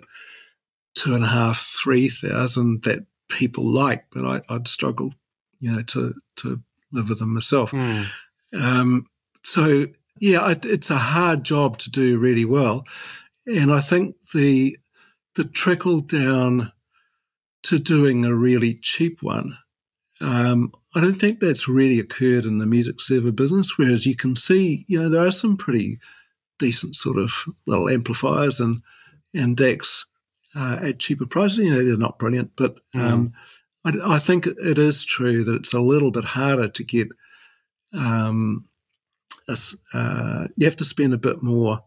[0.96, 5.14] two and a half, three thousand that people like, but I, would struggle,
[5.60, 6.62] you know, to to
[6.92, 7.72] live with them myself.
[7.72, 8.06] Mm.
[8.54, 9.08] Um,
[9.44, 9.88] so
[10.20, 12.86] yeah, it's a hard job to do really well,
[13.46, 14.78] and I think the
[15.36, 16.72] the trickle down
[17.64, 19.58] to doing a really cheap one.
[20.22, 23.78] Um, I don't think that's really occurred in the music server business.
[23.78, 26.00] Whereas you can see, you know, there are some pretty
[26.60, 27.32] decent sort of
[27.66, 28.82] little amplifiers and
[29.34, 30.06] and DACs
[30.56, 31.60] uh, at cheaper prices.
[31.60, 33.02] You know, they're not brilliant, but mm.
[33.02, 33.34] um,
[33.86, 37.10] I, I, think it is true that it's a little bit harder to get
[37.94, 38.66] um,
[39.94, 41.80] uh, you have to spend a bit more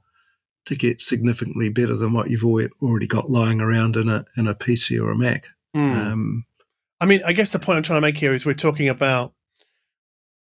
[0.66, 4.54] to get significantly better than what you've already got lying around in a in a
[4.54, 5.48] PC or a Mac.
[5.74, 5.94] Mm.
[5.94, 6.46] Um,
[7.00, 9.32] I mean, I guess the point I'm trying to make here is we're talking about,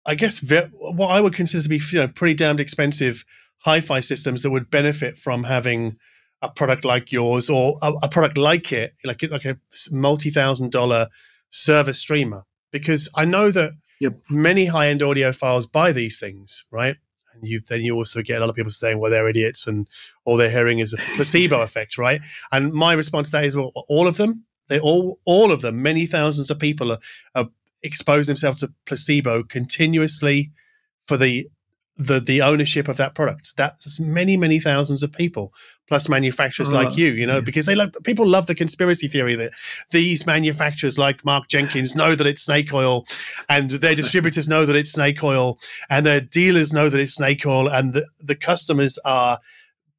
[0.07, 3.25] I guess, ve- what I would consider to be you know pretty damned expensive
[3.59, 5.97] hi-fi systems that would benefit from having
[6.45, 9.59] a product like yours or a, a product like it, like like a
[9.91, 11.09] multi-thousand dollar
[11.51, 12.45] server streamer.
[12.71, 14.19] Because I know that Yep.
[14.29, 16.97] Many high end audiophiles buy these things, right?
[17.33, 19.89] And you then you also get a lot of people saying, well, they're idiots and
[20.25, 22.21] all they're hearing is a placebo effect, right?
[22.53, 25.83] And my response to that is, well, all of them, they all, all of them,
[25.83, 26.99] many thousands of people are,
[27.35, 27.47] are
[27.83, 30.51] expose themselves to placebo continuously
[31.07, 31.49] for the
[31.97, 33.57] the the ownership of that product.
[33.57, 35.53] That's many many thousands of people
[35.89, 37.41] plus manufacturers Oh, like you, you know, yeah.
[37.41, 39.53] because they love people love the conspiracy theory that
[39.91, 43.07] these manufacturers like Mark Jenkins know that it's snake oil,
[43.49, 45.59] and their distributors know that it's snake oil,
[45.91, 49.39] and their dealers know that it's snake oil, and the, the customers are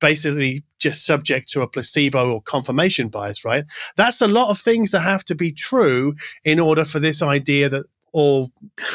[0.02, 3.64] basically just subject to a placebo or confirmation bias, right?
[3.96, 7.70] That's a lot of things that have to be true in order for this idea
[7.70, 8.52] that all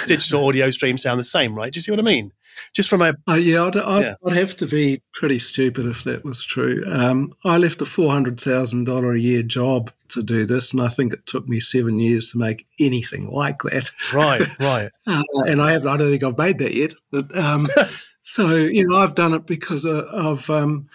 [0.07, 1.73] digital audio streams sound the same, right?
[1.73, 2.33] Do you see what I mean?
[2.75, 4.15] Just from a Uh, yeah, I'd, I'd, Yeah.
[4.27, 6.83] I'd have to be pretty stupid if that was true.
[6.87, 10.81] Um, I left a four hundred thousand dollar a year job to do this, and
[10.83, 13.91] I think it took me seven years to make anything like that.
[14.13, 14.91] right, right.
[15.07, 16.95] Uh, and I have I don't think I've made that yet.
[17.11, 17.69] But um,
[18.23, 20.89] so you know, I've done it because of, of um,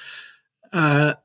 [0.73, 1.15] uh,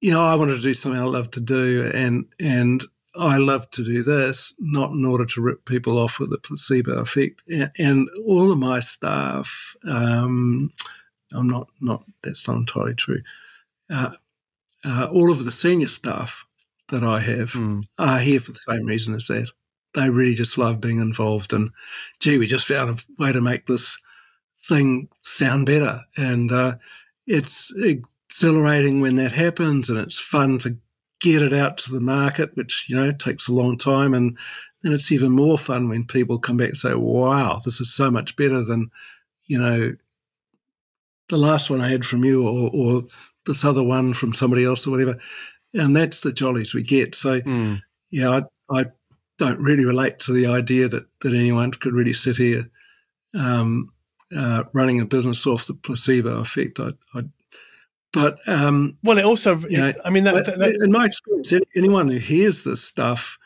[0.00, 2.84] you know, I wanted to do something I love to do, and and
[3.18, 6.98] I love to do this, not in order to rip people off with the placebo
[7.00, 7.42] effect.
[7.78, 10.72] And, all of my staff, um,
[11.32, 13.22] I'm not not that's not entirely true.
[13.90, 14.12] Uh,
[14.84, 16.44] uh, all of the senior staff
[16.88, 17.80] that I have Hmm.
[17.98, 19.50] are here for the same reason as that.
[19.94, 21.70] They really just love being involved, and
[22.20, 23.98] gee, we just found a way to make this
[24.68, 26.76] thing sound better, and uh,
[27.26, 30.76] it's exhilarating when that happens, and it's fun to
[31.20, 34.36] get it out to the market, which you know takes a long time, and
[34.82, 38.10] then it's even more fun when people come back and say, "Wow, this is so
[38.10, 38.90] much better than
[39.46, 39.92] you know
[41.28, 43.02] the last one I had from you, or, or
[43.46, 45.18] this other one from somebody else, or whatever."
[45.74, 47.14] And that's the jollies we get.
[47.14, 47.74] So Hmm.
[48.10, 48.30] yeah,
[48.70, 48.84] I, I
[49.38, 52.70] don't really relate to the idea that, that anyone could really sit here
[53.34, 53.92] um,
[54.36, 56.80] uh, running a business off the placebo effect.
[56.80, 57.24] I, I,
[58.16, 62.08] but um, Well, it also, Yeah, I mean, that, that, that, in my experience, anyone
[62.08, 63.38] who hears this stuff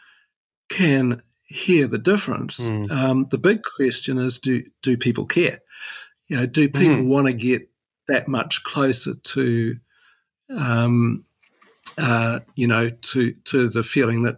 [0.68, 2.68] can hear the difference.
[2.68, 2.90] Mm.
[2.90, 5.58] Um, the big question is, do do people care?
[6.28, 7.08] You know, do people Mm-hmm.
[7.08, 7.68] want to get
[8.06, 9.76] that much closer to,
[10.56, 11.24] um,
[11.98, 14.36] uh, you know, to to the feeling that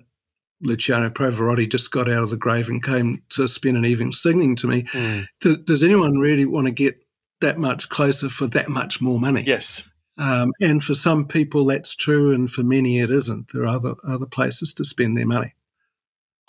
[0.63, 4.57] Luciano Pavarotti just got out of the grave and came to spend an evening singing
[4.57, 4.85] to me?
[4.91, 5.21] Hmm.
[5.41, 7.05] Do, does anyone really want to get
[7.41, 9.43] that much closer for that much more money?
[9.47, 9.83] yes.
[10.19, 13.53] Um, and for some people, that's true, and for many, it isn't.
[13.53, 15.55] There are other other places to spend their money.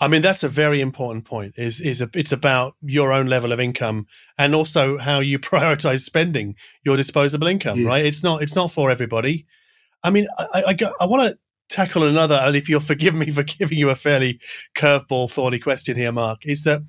[0.00, 1.54] I mean, that's a very important point.
[1.56, 4.06] Is is a, it's about your own level of income
[4.36, 7.78] and also how you prioritize spending your disposable income.
[7.78, 7.86] Yes.
[7.86, 8.04] Right?
[8.04, 9.46] It's not it's not for everybody.
[10.02, 11.38] I mean, I I, I, want to
[11.74, 14.40] tackle another, and if you'll forgive me for giving you a fairly
[14.76, 16.82] curveball, thorny question here, Mark, is that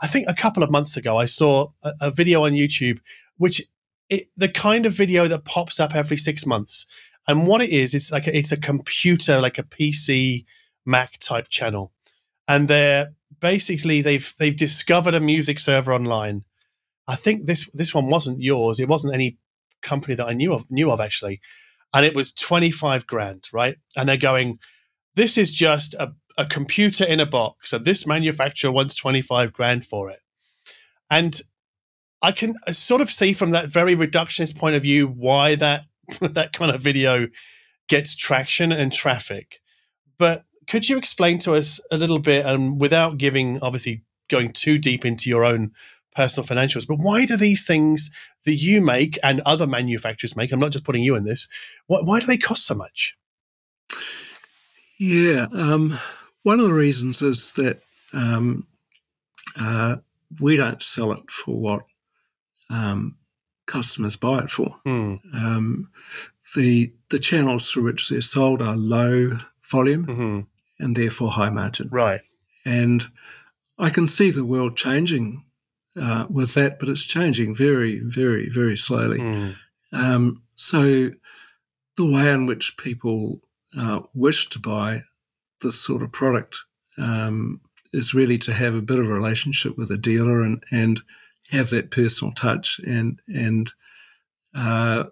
[0.00, 3.00] I think a couple of months ago I saw a, a video on YouTube,
[3.36, 3.62] which
[4.10, 6.86] it, the kind of video that pops up every six months,
[7.26, 10.44] and what it is, it's like a, it's a computer, like a PC
[10.84, 11.92] Mac type channel
[12.50, 16.42] and they're basically they've they've discovered a music server online.
[17.06, 18.80] I think this this one wasn't yours.
[18.80, 19.38] It wasn't any
[19.82, 21.40] company that I knew of knew of actually,
[21.94, 23.76] and it was twenty five grand, right?
[23.96, 24.58] And they're going,
[25.14, 29.52] this is just a, a computer in a box, and this manufacturer wants twenty five
[29.52, 30.18] grand for it,
[31.08, 31.40] and
[32.22, 35.84] I can sort of see from that very reductionist point of view why that
[36.20, 37.28] that kind of video
[37.88, 39.60] gets traction and traffic,
[40.18, 44.78] but could you explain to us a little bit, and without giving, obviously, going too
[44.78, 45.72] deep into your own
[46.14, 48.10] personal financials, but why do these things
[48.44, 51.48] that you make and other manufacturers make, I'm not just putting you in this,
[51.88, 53.16] why, why do they cost so much?
[54.98, 55.98] Yeah, um,
[56.42, 58.66] one of the reasons is that um,
[59.58, 59.96] uh,
[60.40, 61.82] we don't sell it for what
[62.70, 63.16] um,
[63.66, 64.76] customers buy it for.
[64.84, 65.16] Hmm.
[65.34, 65.90] Um,
[66.54, 69.38] the the channels through which they're sold are low
[69.70, 70.40] volume hmm
[70.80, 71.88] and therefore high margin.
[71.92, 72.22] Right.
[72.64, 73.06] And
[73.78, 75.44] I can see the world changing
[75.94, 79.20] uh, with that, but it's changing very, very, very slowly.
[79.20, 79.50] Hmm.
[79.92, 81.10] Um, so
[81.96, 83.40] the way in which people
[83.78, 85.02] uh, wish to buy
[85.60, 86.64] this sort of product
[86.96, 87.60] um,
[87.92, 91.02] is really to have a bit of a relationship with a dealer and, and
[91.50, 93.72] have that personal touch and and
[94.54, 95.04] uh,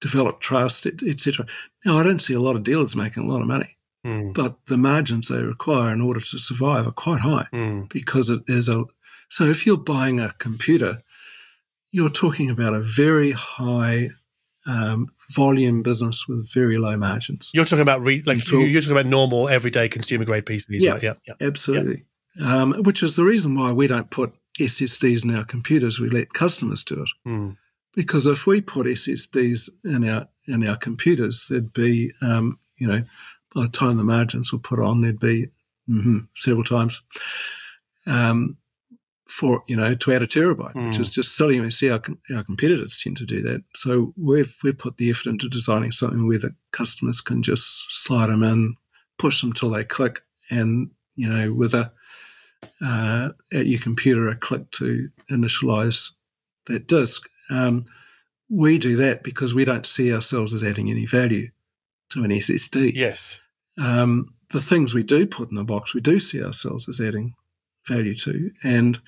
[0.00, 1.46] develop trust, etc.
[1.84, 4.32] Now, I don't see a lot of dealers making a lot of money, Hmm.
[4.32, 7.82] but the margins they require in order to survive are quite high Hmm.
[7.92, 8.84] because it is a.
[9.28, 11.02] So if you're buying a computer,
[11.90, 14.10] you're talking about a very high
[14.68, 17.50] um, volume business with very low margins.
[17.54, 20.90] You're talking about re- like you- you're talking about normal, everyday consumer grade PCs, Yeah.
[20.92, 21.02] right?
[21.04, 21.34] Yeah, yeah.
[21.40, 22.04] Absolutely.
[22.42, 26.00] Um, which is the reason why we don't put SSDs in our computers.
[26.00, 27.10] We let customers do it.
[27.24, 27.50] Hmm.
[27.94, 33.02] Because if we put SSDs in our in our computers, there'd be, um, you know,
[33.54, 35.48] by the time the margins were put on, there'd be
[35.88, 37.02] mhm, several times.
[38.06, 38.58] Um,
[39.26, 40.86] for you know to add a terabyte, mm.
[40.86, 41.60] which is just silly.
[41.60, 42.00] We see our
[42.34, 43.64] our competitors tend to do that.
[43.74, 48.28] So we've we've put the effort into designing something where the customers can just slide
[48.28, 48.76] them in,
[49.18, 51.92] push them till they click, and you know with a
[52.84, 56.12] uh, at your computer a click to initialize
[56.66, 57.28] that disk.
[57.50, 57.86] Um,
[58.48, 61.48] we do that because we don't see ourselves as adding any value
[62.10, 62.92] to an SSD.
[62.94, 63.40] Yes.
[63.78, 67.34] Um, the things we do put in the box, we do see ourselves as adding
[67.88, 68.50] value to.
[68.62, 69.00] And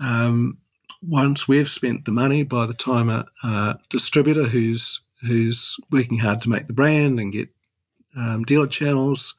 [0.00, 0.58] um,
[1.02, 6.40] once we've spent the money, by the time a, a, distributor who's who's working hard
[6.42, 7.48] to make the brand and get
[8.16, 9.34] um, dealer channels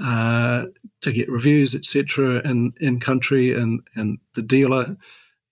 [0.00, 0.66] uh,
[1.00, 4.96] to get reviews, etc., in in country, and and the dealer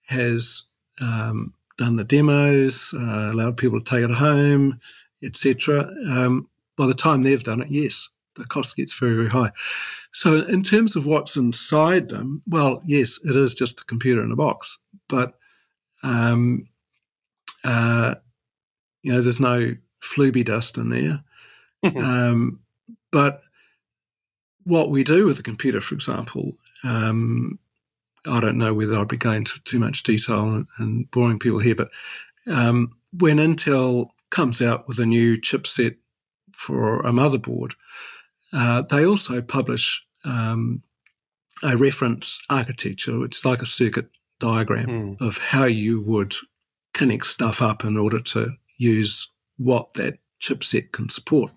[0.06, 0.62] has
[1.00, 4.78] um, done the demos, uh, allowed people to take it home,
[5.22, 5.92] etc.
[6.08, 9.50] Um, by the time they've done it, yes, the cost gets very, very high.
[10.12, 14.32] So, in terms of what's inside them, well, yes, it is just a computer in
[14.32, 14.78] a box,
[15.08, 15.34] but
[16.02, 16.68] um,
[17.64, 18.14] uh,
[19.02, 21.24] you know, there's no Fluby dust in there.
[21.96, 22.60] um,
[23.10, 23.42] but
[24.66, 26.52] what we do with a computer, for example,
[26.82, 27.58] um,
[28.26, 31.60] I don't know whether I'd be going into too much detail and, and boring people
[31.60, 31.90] here, but
[32.48, 35.96] um, when Intel comes out with a new chipset
[36.52, 37.74] for a motherboard,
[38.52, 40.82] uh, they also publish um,
[41.62, 44.10] a reference architecture, which is like a circuit
[44.40, 44.86] diagram
[45.16, 45.20] mm.
[45.20, 46.34] of how you would
[46.92, 51.52] connect stuff up in order to use what that chipset can support.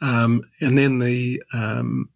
[0.00, 2.10] Um, and then the um,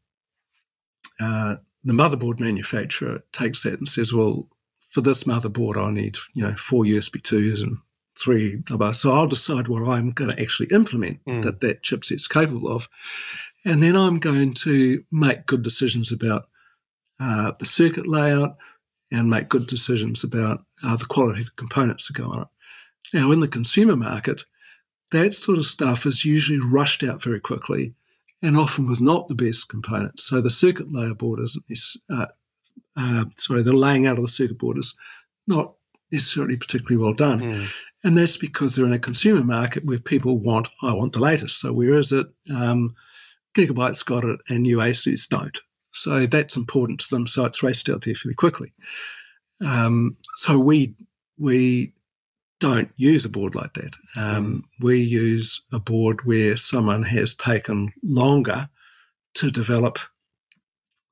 [1.20, 4.48] uh, the motherboard manufacturer takes that and says, "Well,
[4.90, 7.78] for this motherboard, I need you know four USB twos and
[8.18, 8.62] three
[8.92, 11.42] So I'll decide what I'm going to actually implement mm.
[11.42, 12.88] that that chipset's capable of,
[13.64, 16.48] and then I'm going to make good decisions about
[17.18, 18.56] uh, the circuit layout
[19.10, 22.48] and make good decisions about uh, the quality of the components that go on it.
[23.14, 24.44] Now, in the consumer market,
[25.12, 27.94] that sort of stuff is usually rushed out very quickly
[28.42, 30.24] and often with not the best components.
[30.24, 31.64] So the circuit layer board isn't,
[32.10, 32.26] uh,
[32.96, 34.94] uh, sorry, the laying out of the circuit board is
[35.46, 35.74] not
[36.10, 37.40] necessarily particularly well done.
[37.40, 37.72] Mm.
[38.04, 41.60] And that's because they're in a consumer market where people want, I want the latest.
[41.60, 42.26] So where is it?
[42.52, 42.94] Um,
[43.54, 45.58] Gigabyte's got it and new Asus don't.
[45.92, 47.26] So that's important to them.
[47.26, 48.72] So it's raced out there fairly quickly.
[49.64, 50.94] Um, so we
[51.38, 51.92] we
[52.62, 53.96] don't use a board like that.
[54.16, 54.84] Um, mm.
[54.84, 58.68] We use a board where someone has taken longer
[59.34, 59.98] to develop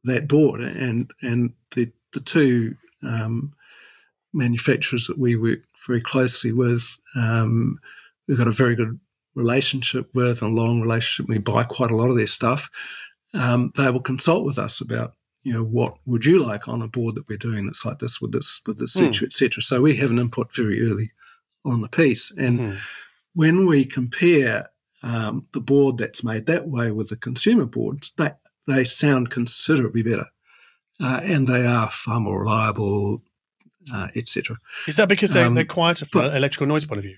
[0.04, 3.52] that board, and and the the two um,
[4.32, 7.78] manufacturers that we work very closely with, um,
[8.28, 9.00] we've got a very good
[9.34, 11.28] relationship with and long relationship.
[11.28, 12.70] We buy quite a lot of their stuff.
[13.34, 16.86] Um, they will consult with us about you know what would you like on a
[16.86, 19.20] board that we're doing that's like this with this with this mm.
[19.20, 19.60] etc.
[19.62, 21.10] So we have an input very early
[21.64, 22.78] on the piece, and mm.
[23.34, 24.68] when we compare
[25.02, 28.30] um, the board that's made that way with the consumer boards, they
[28.66, 30.26] they sound considerably better,
[31.00, 33.22] uh, and they are far more reliable,
[33.92, 34.56] uh, etc.
[34.86, 37.16] Is that because they're, um, they're quieter from but, an electrical noise point of view?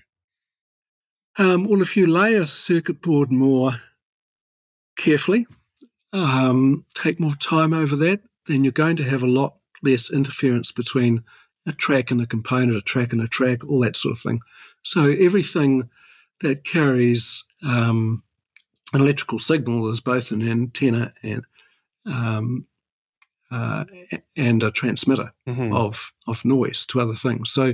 [1.37, 3.73] Um, well, if you lay a circuit board more
[4.97, 5.47] carefully,
[6.11, 10.71] um, take more time over that, then you're going to have a lot less interference
[10.71, 11.23] between
[11.65, 14.41] a track and a component, a track and a track, all that sort of thing.
[14.81, 15.89] So everything
[16.41, 18.23] that carries um,
[18.93, 21.45] an electrical signal is both an antenna and
[22.05, 22.67] um,
[23.49, 23.85] uh,
[24.35, 25.73] and a transmitter mm-hmm.
[25.73, 27.51] of of noise to other things.
[27.51, 27.73] So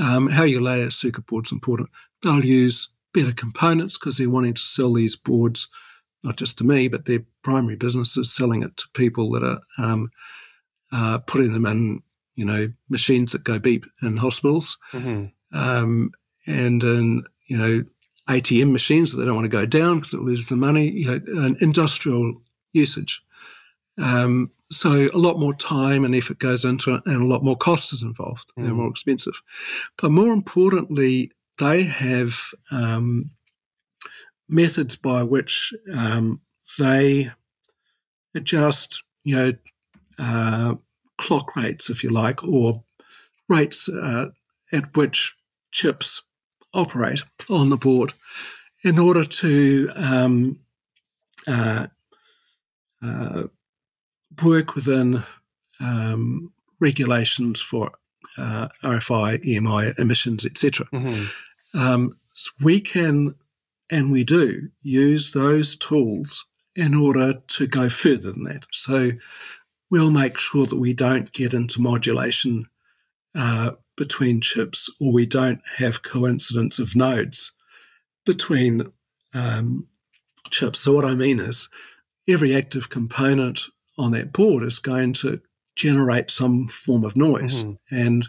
[0.00, 1.88] um, how you lay a circuit board is important.
[2.22, 5.68] They'll use better components because they're wanting to sell these boards
[6.26, 9.60] not just to me, but their primary business is selling it to people that are
[9.78, 10.10] um,
[10.92, 12.02] uh, putting them in,
[12.36, 15.26] you know, machines that go beep in hospitals, mm-hmm.
[15.58, 16.12] um,
[16.46, 17.84] and in you know
[18.28, 20.90] ATM machines that they don't want to go down because it loses the money.
[20.90, 22.40] You know, an industrial
[22.72, 23.22] usage.
[23.98, 27.56] Um, so a lot more time and effort goes into it, and a lot more
[27.56, 28.52] cost is involved.
[28.58, 28.64] Mm.
[28.64, 29.40] They're more expensive,
[29.96, 32.36] but more importantly, they have
[32.70, 33.30] um,
[34.48, 36.40] methods by which um,
[36.78, 37.30] they
[38.34, 39.52] adjust, you know,
[40.18, 40.74] uh,
[41.18, 42.84] clock rates, if you like, or
[43.48, 44.26] rates uh,
[44.72, 45.34] at which
[45.70, 46.22] chips
[46.74, 48.12] operate on the board
[48.84, 50.58] in order to um,
[51.48, 51.86] uh,
[53.02, 53.44] uh,
[54.42, 55.22] work within
[55.80, 57.92] um, regulations for
[58.38, 60.86] uh, RFI, EMI emissions, etc.
[60.92, 61.78] Mm-hmm.
[61.78, 63.34] Um, so we can,
[63.90, 68.66] and we do, use those tools in order to go further than that.
[68.72, 69.12] So
[69.90, 72.66] we'll make sure that we don't get into modulation
[73.34, 77.52] uh, between chips or we don't have coincidence of nodes
[78.24, 78.92] between
[79.34, 79.86] um,
[80.50, 80.80] chips.
[80.80, 81.68] So, what I mean is,
[82.28, 83.62] every active component
[83.98, 85.40] on that board is going to
[85.76, 87.64] generate some form of noise.
[87.64, 87.96] Mm-hmm.
[87.96, 88.26] And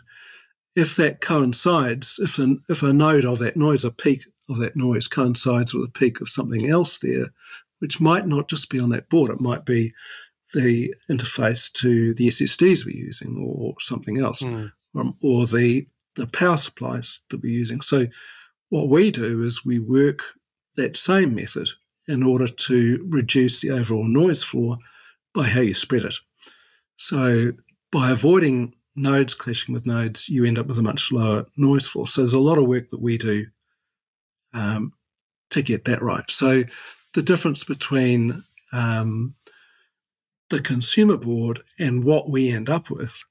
[0.76, 4.76] if that coincides, if, an, if a node of that noise, a peak of that
[4.76, 7.28] noise coincides with a peak of something else there,
[7.80, 9.94] which might not just be on that board, it might be
[10.54, 14.72] the interface to the SSDs we're using or something else, mm.
[14.96, 17.82] um, or the, the power supplies that we're using.
[17.82, 18.08] So,
[18.70, 20.22] what we do is we work
[20.76, 21.70] that same method
[22.08, 24.78] in order to reduce the overall noise floor
[25.34, 26.16] by how you spread it.
[26.96, 27.52] So,
[27.92, 32.08] by avoiding nodes clashing with nodes, you end up with a much lower noise floor.
[32.08, 33.46] So, there's a lot of work that we do
[34.54, 34.94] um,
[35.52, 36.30] to get that right.
[36.30, 36.64] So,
[37.14, 38.44] the difference between
[38.74, 39.34] um,
[40.50, 43.24] the consumer board and what we end up with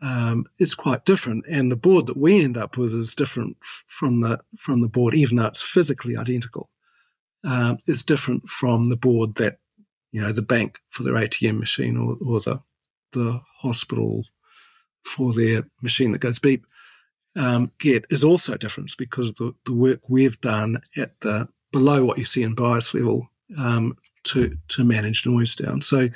[0.00, 1.44] um, is quite different.
[1.50, 5.14] And the board that we end up with is different from the from the board,
[5.14, 6.70] even though it's physically identical,
[7.44, 9.58] um, is different from the board that
[10.12, 12.60] you know the bank for their ATM machine or, or the
[13.12, 14.24] the hospital
[15.04, 16.66] for their machine that goes beep
[17.36, 22.18] um, get is also different because the, the work we've done at the below what
[22.18, 23.94] you see in BIOS level um,
[24.24, 25.80] to to manage noise down.
[25.80, 26.08] So,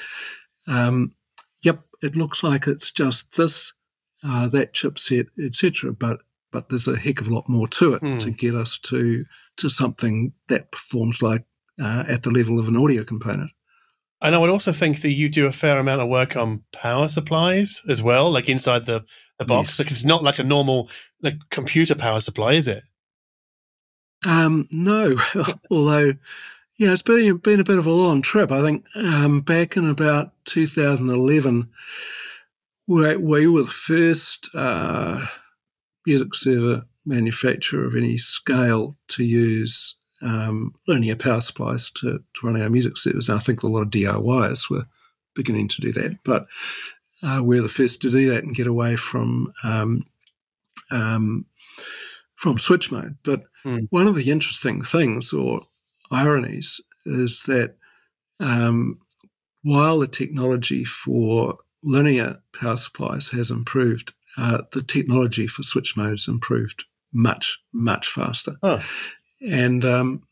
[0.66, 1.14] um,
[1.62, 3.72] yep, it looks like it's just this,
[4.24, 5.92] uh, that chipset, etc.
[5.92, 6.20] But
[6.50, 8.20] but there's a heck of a lot more to it mm.
[8.20, 9.24] to get us to
[9.56, 11.44] to something that performs like
[11.80, 13.50] uh, at the level of an audio component.
[14.20, 17.08] And I would also think that you do a fair amount of work on power
[17.08, 19.04] supplies as well, like inside the,
[19.40, 19.70] the box.
[19.70, 19.78] Yes.
[19.80, 20.88] Like it's not like a normal
[21.22, 22.84] like computer power supply, is it?
[24.24, 25.16] Um, no,
[25.70, 26.12] although
[26.76, 28.50] yeah, it's been been a bit of a long trip.
[28.50, 31.68] I think um, back in about 2011,
[32.86, 35.26] we, we were the first uh,
[36.06, 42.60] music server manufacturer of any scale to use um, linear power supplies to, to run
[42.60, 43.28] our music servers.
[43.28, 44.86] And I think a lot of DIYs were
[45.34, 46.46] beginning to do that, but
[47.22, 50.06] uh, we're the first to do that and get away from um,
[50.90, 51.46] um,
[52.34, 53.16] from switch mode.
[53.22, 53.86] But mm.
[53.90, 55.62] one of the interesting things, or
[56.12, 57.76] ironies is that
[58.40, 58.98] um,
[59.62, 66.28] while the technology for linear power supplies has improved, uh, the technology for switch modes
[66.28, 68.56] improved much, much faster.
[68.62, 68.84] Oh.
[69.48, 70.22] And um,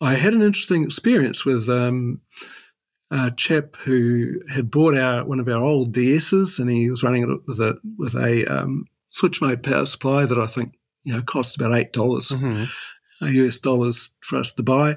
[0.00, 2.20] I had an interesting experience with um,
[3.10, 7.22] a chap who had bought out one of our old DSs, and he was running
[7.22, 10.74] it with a with a um, switch mode power supply that I think
[11.04, 12.28] you know cost about eight dollars.
[12.28, 12.64] Mm-hmm.
[13.28, 14.96] US dollars for us to buy.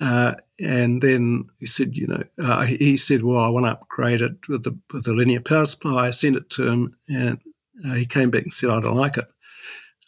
[0.00, 4.20] Uh, and then he said, you know, uh, he said, well, I want to upgrade
[4.20, 6.08] it with the, with the linear power supply.
[6.08, 7.38] I sent it to him and
[7.86, 9.26] uh, he came back and said, I don't like it.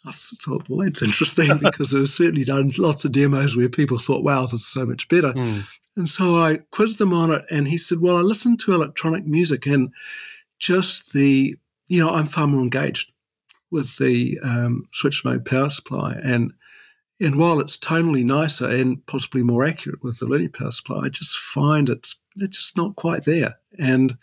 [0.05, 3.97] I thought, well, that's interesting because there was certainly done lots of demos where people
[3.97, 5.33] thought, wow, this is so much better.
[5.33, 5.63] Mm.
[5.95, 9.25] And so I quizzed him on it and he said, well, I listen to electronic
[9.25, 9.91] music and
[10.59, 11.55] just the,
[11.87, 13.11] you know, I'm far more engaged
[13.71, 16.19] with the um, switch mode power supply.
[16.23, 16.53] And
[17.19, 21.09] and while it's tonally nicer and possibly more accurate with the linear power supply, I
[21.09, 23.55] just find it's it's just not quite there.
[23.79, 24.17] And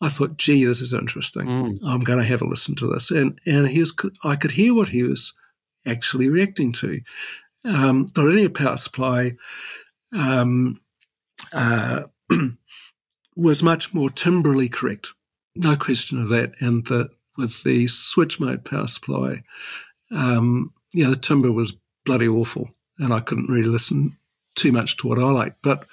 [0.00, 1.46] I thought, gee, this is interesting.
[1.46, 1.78] Mm.
[1.84, 3.10] I'm going to have a listen to this.
[3.10, 3.94] And and he was,
[4.24, 5.34] I could hear what he was
[5.86, 7.00] actually reacting to.
[7.64, 9.32] Um, the linear power supply
[10.16, 10.80] um,
[11.52, 12.04] uh,
[13.36, 15.08] was much more timbrally correct,
[15.54, 16.54] no question of that.
[16.60, 19.42] And the, with the switch mode power supply,
[20.10, 21.74] um, yeah, the timbre was
[22.04, 24.16] bloody awful, and I couldn't really listen
[24.54, 25.62] too much to what I liked.
[25.62, 25.86] But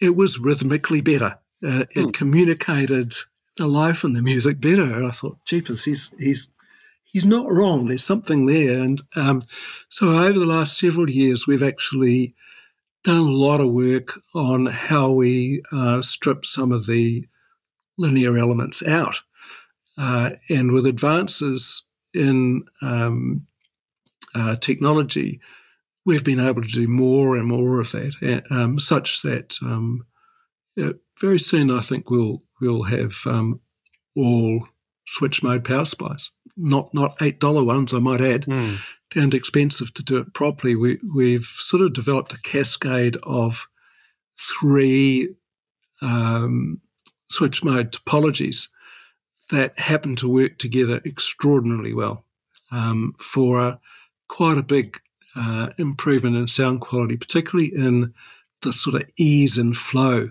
[0.00, 1.38] it was rhythmically better.
[1.62, 2.14] Uh, it mm.
[2.14, 3.14] communicated
[3.56, 4.82] the life and the music better.
[4.82, 6.50] And I thought, jeepers, he's he's
[7.02, 7.86] he's not wrong.
[7.86, 8.82] There's something there.
[8.82, 9.44] And um,
[9.88, 12.34] so over the last several years, we've actually
[13.04, 17.28] done a lot of work on how we uh, strip some of the
[17.96, 19.22] linear elements out.
[19.96, 23.46] Uh, and with advances in um,
[24.34, 25.40] uh, technology,
[26.04, 30.04] we've been able to do more and more of that, um, such that um,
[31.20, 33.60] very soon I think we'll we'll have um,
[34.16, 34.68] all
[35.06, 38.42] switch mode power supplies, not not eight dollar ones, I might add.
[38.42, 38.78] Mm.
[39.10, 40.74] To expensive to do it properly.
[40.74, 43.68] We we've sort of developed a cascade of
[44.36, 45.36] three
[46.02, 46.80] um,
[47.30, 48.68] switch mode topologies
[49.50, 52.24] that happen to work together extraordinarily well
[52.72, 53.80] um, for a
[54.34, 55.00] quite a big
[55.36, 58.12] uh, improvement in sound quality, particularly in
[58.62, 60.28] the sort of ease and flow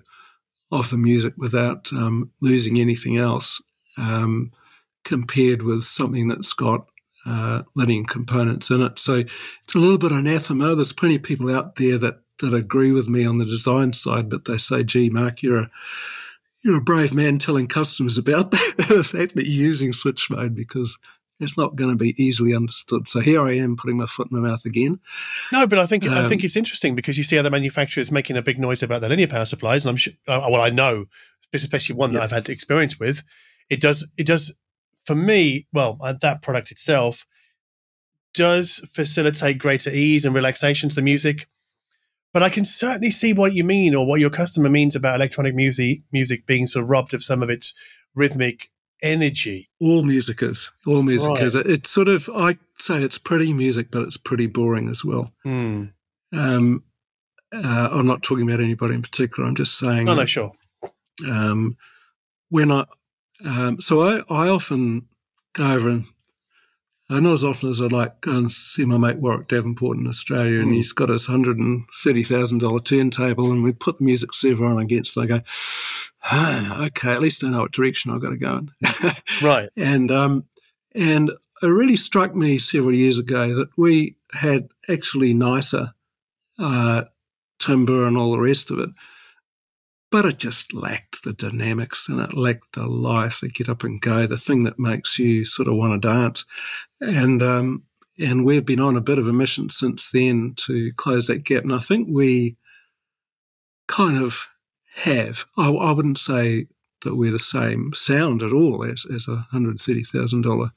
[0.73, 3.61] of the music without um, losing anything else,
[3.97, 4.51] um,
[5.05, 6.85] compared with something that's got
[7.25, 8.99] uh, linear components in it.
[8.99, 10.75] So it's a little bit anathema.
[10.75, 14.29] There's plenty of people out there that that agree with me on the design side,
[14.29, 15.71] but they say, "Gee, Mark, you're a
[16.61, 20.97] you're a brave man telling customers about the fact that you're using switch mode because
[21.43, 23.07] it's not going to be easily understood.
[23.07, 24.99] So here I am putting my foot in my mouth again.
[25.51, 28.37] No, but I think um, I think it's interesting because you see other manufacturers making
[28.37, 30.13] a big noise about the linear power supplies, and I'm sure.
[30.27, 31.05] Uh, well, I know,
[31.53, 32.23] especially one that Yep.
[32.23, 33.23] I've had experience with.
[33.69, 34.07] It does.
[34.17, 34.55] It does
[35.05, 35.67] for me.
[35.73, 37.25] Well, uh, that product itself
[38.33, 41.47] does facilitate greater ease and relaxation to the music.
[42.33, 45.53] But I can certainly see what you mean, or what your customer means about electronic
[45.53, 47.75] music music being sort of robbed of some of its
[48.15, 48.71] rhythmic
[49.03, 49.69] energy.
[49.79, 50.71] All music is.
[50.87, 51.41] All music Right.
[51.43, 51.53] is.
[51.55, 55.31] It, it's sort of, I say it's pretty music, but it's pretty boring as well.
[55.43, 55.85] Hmm.
[56.35, 56.83] Um,
[57.53, 59.47] uh, I'm not talking about anybody in particular.
[59.47, 60.05] I'm just saying.
[60.05, 60.53] No, no, sure.
[61.29, 61.77] um,
[62.49, 62.85] when I,
[63.45, 65.07] um, so I, I often
[65.53, 66.05] go over and,
[67.09, 70.07] uh, not as often as I'd like, go and see my mate Warwick Davenport in
[70.07, 70.75] Australia, and Mm.
[70.75, 75.21] he's got his $130,000 turntable, and we put the music server on against it.
[75.21, 75.39] I go,
[76.23, 78.71] ah, okay, at least I know what direction I've got to go in.
[79.41, 79.69] Right.
[79.75, 80.45] and um,
[80.95, 81.31] and
[81.61, 85.93] it really struck me several years ago that we had actually nicer
[86.59, 87.03] uh,
[87.59, 88.89] timber and all the rest of it,
[90.11, 94.01] but it just lacked the dynamics and it lacked the life, the get up and
[94.01, 96.45] go, the thing that makes you sort of want to dance,
[97.01, 97.83] and um,
[98.19, 101.63] and we've been on a bit of a mission since then to close that gap,
[101.63, 102.57] and I think we
[103.87, 104.47] kind of
[104.95, 105.45] have.
[105.57, 106.67] I, I wouldn't say
[107.03, 110.71] that we're the same sound at all as, as a $130,000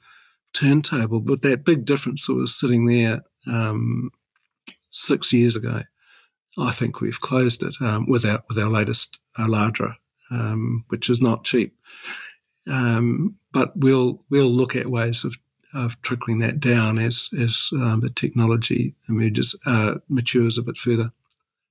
[0.53, 4.11] turntable, but that big difference that was sitting there um,
[4.91, 5.81] six years ago,
[6.57, 9.95] I think we've closed it um, with, our, with our latest Oladra,
[10.31, 11.77] um, which is not cheap.
[12.69, 15.37] Um, but we'll we'll look at ways of,
[15.73, 21.11] of trickling that down as as um, the technology emerges uh, matures a bit further.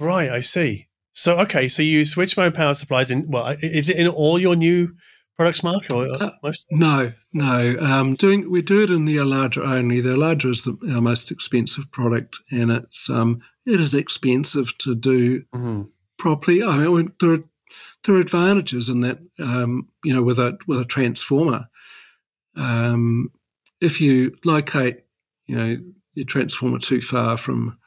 [0.00, 0.85] Right, I see.
[1.18, 4.54] So okay, so you switch mode power supplies in well, is it in all your
[4.54, 4.94] new
[5.34, 6.66] products, Mark, or uh, most?
[6.70, 7.76] No, no.
[7.80, 10.02] Um, doing we do it in the Oladra only.
[10.02, 14.94] The Oladra is the, our most expensive product, and it's um, it is expensive to
[14.94, 15.88] do Mhm.
[16.18, 16.62] properly.
[16.62, 17.44] I mean, there are,
[18.04, 19.18] there are advantages in that.
[19.38, 21.70] Um, you know, with a with a transformer,
[22.56, 23.30] um,
[23.80, 24.98] if you locate,
[25.46, 25.78] you know,
[26.12, 27.78] your transformer too far from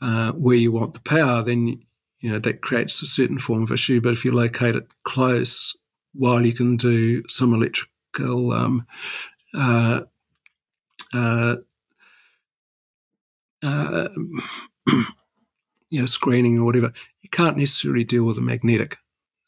[0.00, 1.80] uh, where you want the power, then
[2.24, 4.00] you know that creates a certain form of issue.
[4.00, 5.76] But if you locate it close,
[6.14, 8.86] while you can do some electrical um,
[9.54, 10.04] uh,
[11.12, 11.56] uh,
[13.62, 14.08] uh,
[15.90, 18.96] you know, screening or whatever, you can't necessarily deal with a magnetic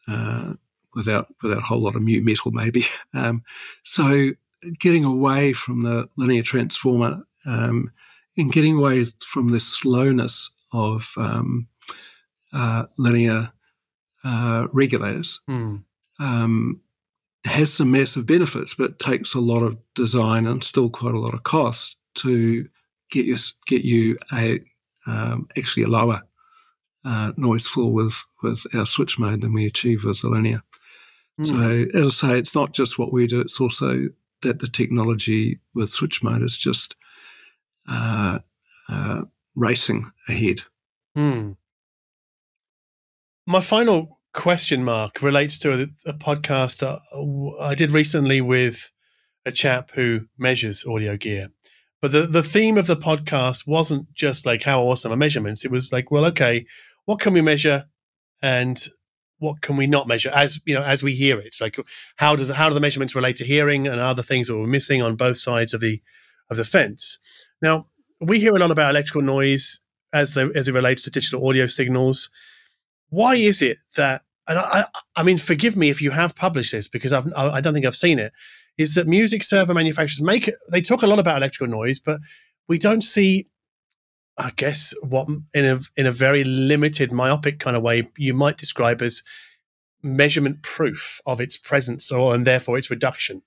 [0.07, 0.53] uh,
[0.94, 2.82] without without a whole lot of mu metal, maybe.
[3.15, 3.43] Um,
[3.85, 4.32] so,
[4.78, 7.90] getting away from the linear transformer um,
[8.36, 11.69] and getting away from the slowness of um,
[12.99, 13.53] linear
[14.24, 15.77] uh, regulators Hmm.
[16.19, 16.81] um,
[17.45, 21.35] has some massive benefits, but takes a lot of design and still quite a lot
[21.35, 22.69] of cost to
[23.11, 24.61] get you get you a
[25.07, 26.23] um, actually a lower
[27.05, 30.62] uh, noise floor with with our switch mode than we achieve with the linear.
[31.37, 31.45] Hmm.
[31.45, 34.09] So as I say, it's not just what we do; it's also
[34.43, 36.97] that the technology with switch mode is just
[37.89, 38.41] uh,
[38.89, 39.23] uh,
[39.55, 40.62] racing ahead.
[41.15, 41.53] Hmm.
[43.48, 48.90] My final question, Mark, relates to a, a podcast that uh, I did recently with
[49.44, 51.51] a chap who measures audio gear.
[52.02, 55.64] But the, the theme of the podcast wasn't just like how awesome are measurements.
[55.64, 56.66] It was like, well, okay,
[57.05, 57.85] what can we measure
[58.43, 58.85] and
[59.39, 61.47] what can we not measure as you know as we hear it?
[61.47, 61.78] It's like
[62.16, 65.02] how does how do the measurements relate to hearing and other things that we're missing
[65.02, 66.02] on both sides of the
[66.51, 67.18] of the fence?
[67.62, 67.86] Now
[68.20, 69.81] we hear a lot about electrical noise
[70.12, 72.31] as as it relates to digital audio signals.
[73.11, 74.23] Why is it that?
[74.49, 77.74] And I, I, mean, forgive me if you have published this because I've, I don't
[77.74, 78.33] think I've seen it.
[78.78, 82.20] Is that music server manufacturers make they talk a lot about electrical noise, but
[82.69, 83.49] we don't see,
[84.39, 88.59] I guess, what in a in a very limited myopic kind of way you might
[88.59, 89.23] describe as
[90.03, 93.43] measurement proof of its presence or and therefore its reduction.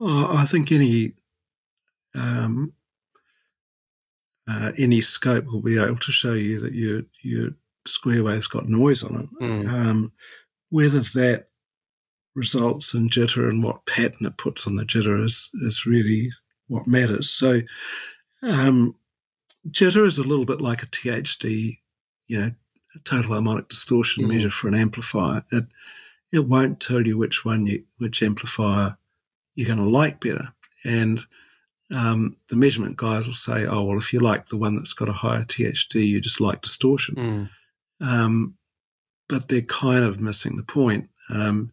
[0.00, 1.12] I think any
[2.14, 2.72] um,
[4.48, 7.50] uh, any scope will be able to show you that your your
[7.86, 9.42] square wave's got noise on it.
[9.68, 10.12] Um,
[10.70, 11.48] whether that
[12.34, 16.30] results in jitter and what pattern it puts on the jitter is is really
[16.68, 17.28] what matters.
[17.30, 17.60] So,
[18.42, 18.96] um,
[19.68, 21.78] jitter is a little bit like a THD,
[22.28, 22.50] you know,
[22.94, 24.28] a total harmonic distortion Mhm.
[24.28, 25.66] measure for an amplifier, it
[26.30, 28.96] it won't tell you which one you which amplifier
[29.54, 30.54] you're going to like better.
[30.84, 31.26] And
[31.90, 35.10] um, the measurement guys will say, "Oh well, if you like the one that's got
[35.10, 37.50] a higher THD, you just like distortion." Mm.
[38.02, 38.56] Um,
[39.28, 41.08] but they're kind of missing the point.
[41.30, 41.72] Um,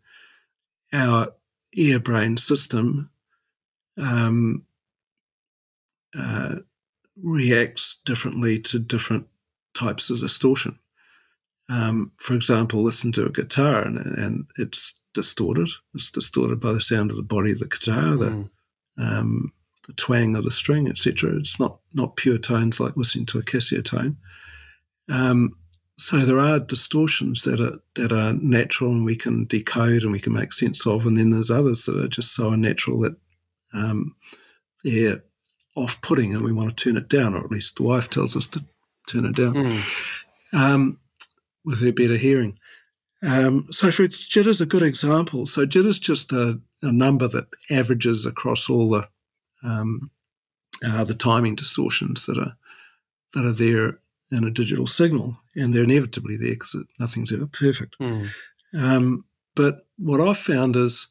[0.93, 1.33] our
[1.73, 3.09] ear brain system
[3.97, 4.65] um,
[6.17, 6.55] uh,
[7.21, 9.27] reacts differently to different
[9.73, 10.79] types of distortion.
[11.69, 15.69] Um, for example, listen to a guitar and, and it's distorted.
[15.93, 18.49] It's distorted by the sound of the body of the guitar, the Mm.
[18.97, 19.51] um,
[19.87, 21.37] the twang of the string, etc.
[21.37, 24.17] It's not not pure tones like listening to a Casio tone.
[25.09, 25.55] Um,
[25.99, 30.19] so there are distortions that are that are natural and we can decode and we
[30.19, 33.15] can make sense of, and then there's others that are just so unnatural that
[33.73, 34.15] um,
[34.83, 35.21] they're
[35.75, 38.47] off-putting and we want to turn it down, or at least the wife tells us
[38.47, 38.63] to
[39.07, 39.83] turn it down Mm.
[40.53, 40.99] um,
[41.65, 42.57] with her better hearing.
[43.21, 45.45] Um, so, for its jitter's a good example.
[45.45, 49.09] So, jitter's just a, a number that averages across all the
[49.63, 50.11] um,
[50.85, 52.55] uh, the timing distortions that are
[53.33, 53.99] that are there
[54.31, 57.95] in a digital signal, and they're inevitably there because nothing's ever perfect.
[57.99, 58.29] Mm.
[58.77, 59.25] Um,
[59.55, 61.07] but what I've found is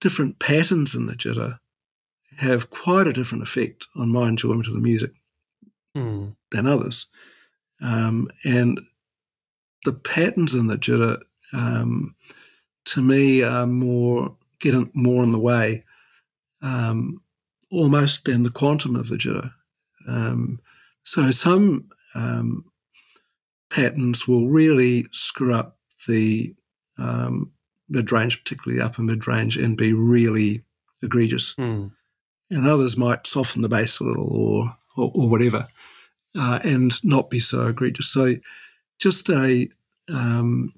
[0.00, 1.58] different patterns in the jitter
[2.36, 5.12] have quite a different effect on my enjoyment of the music
[5.96, 6.36] Mm.
[6.52, 7.06] than others.
[7.82, 8.80] Um, and
[9.84, 11.20] the patterns in the jitter,
[11.52, 12.14] um,
[12.86, 15.84] to me, are more get more in the way,
[16.62, 17.22] um,
[17.70, 19.52] almost than the quantum of the jitter.
[20.06, 20.60] Um,
[21.02, 22.64] so some um,
[23.70, 25.78] patterns will really screw up
[26.08, 26.54] the
[26.98, 27.52] um,
[27.88, 30.64] mid range, particularly upper mid range, and be really
[31.02, 31.92] egregious Mm.
[32.50, 35.68] and others might soften the bass a little or or, or whatever,
[36.36, 38.08] uh, and not be so egregious.
[38.08, 38.34] So,
[38.98, 39.68] just a
[40.12, 40.74] um,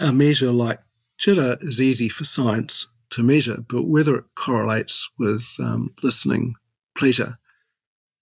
[0.00, 0.80] a measure like
[1.20, 6.54] jitter is easy for science to measure, but whether it correlates with um, listening
[6.96, 7.38] pleasure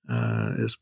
[0.09, 0.79] uh, is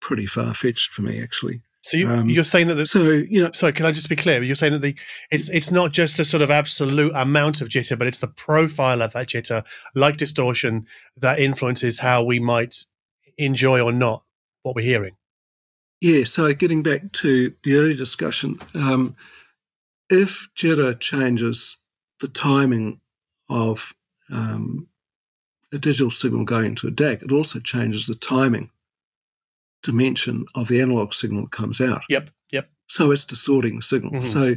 [0.00, 1.62] pretty far fetched for me, actually.
[1.82, 4.16] So you, Um, you're saying that the, So, you know, sorry, can I just be
[4.16, 4.42] clear?
[4.42, 4.96] You're saying that the
[5.30, 9.02] it's it's not just the sort of absolute amount of jitter, but it's the profile
[9.02, 9.64] of that jitter,
[9.94, 10.86] like distortion,
[11.16, 12.84] that influences how we might
[13.38, 14.24] enjoy or not
[14.62, 15.16] what we're hearing.
[16.00, 19.16] Yeah, so getting back to the earlier discussion, um,
[20.10, 21.78] if jitter changes
[22.20, 23.00] the timing
[23.48, 23.94] of
[24.30, 24.88] um,
[25.72, 28.70] a digital signal going into a DAC, it also changes the timing
[29.82, 32.02] dimension of the analog signal that comes out.
[32.08, 32.68] Yep, yep.
[32.88, 34.12] So it's distorting the signal.
[34.12, 34.22] Mhm.
[34.22, 34.56] So,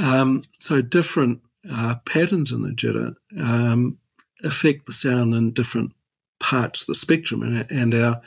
[0.00, 3.98] um, so different uh, patterns in the jitter um,
[4.42, 5.92] affect the sound in different
[6.40, 8.20] parts of the spectrum, and, and our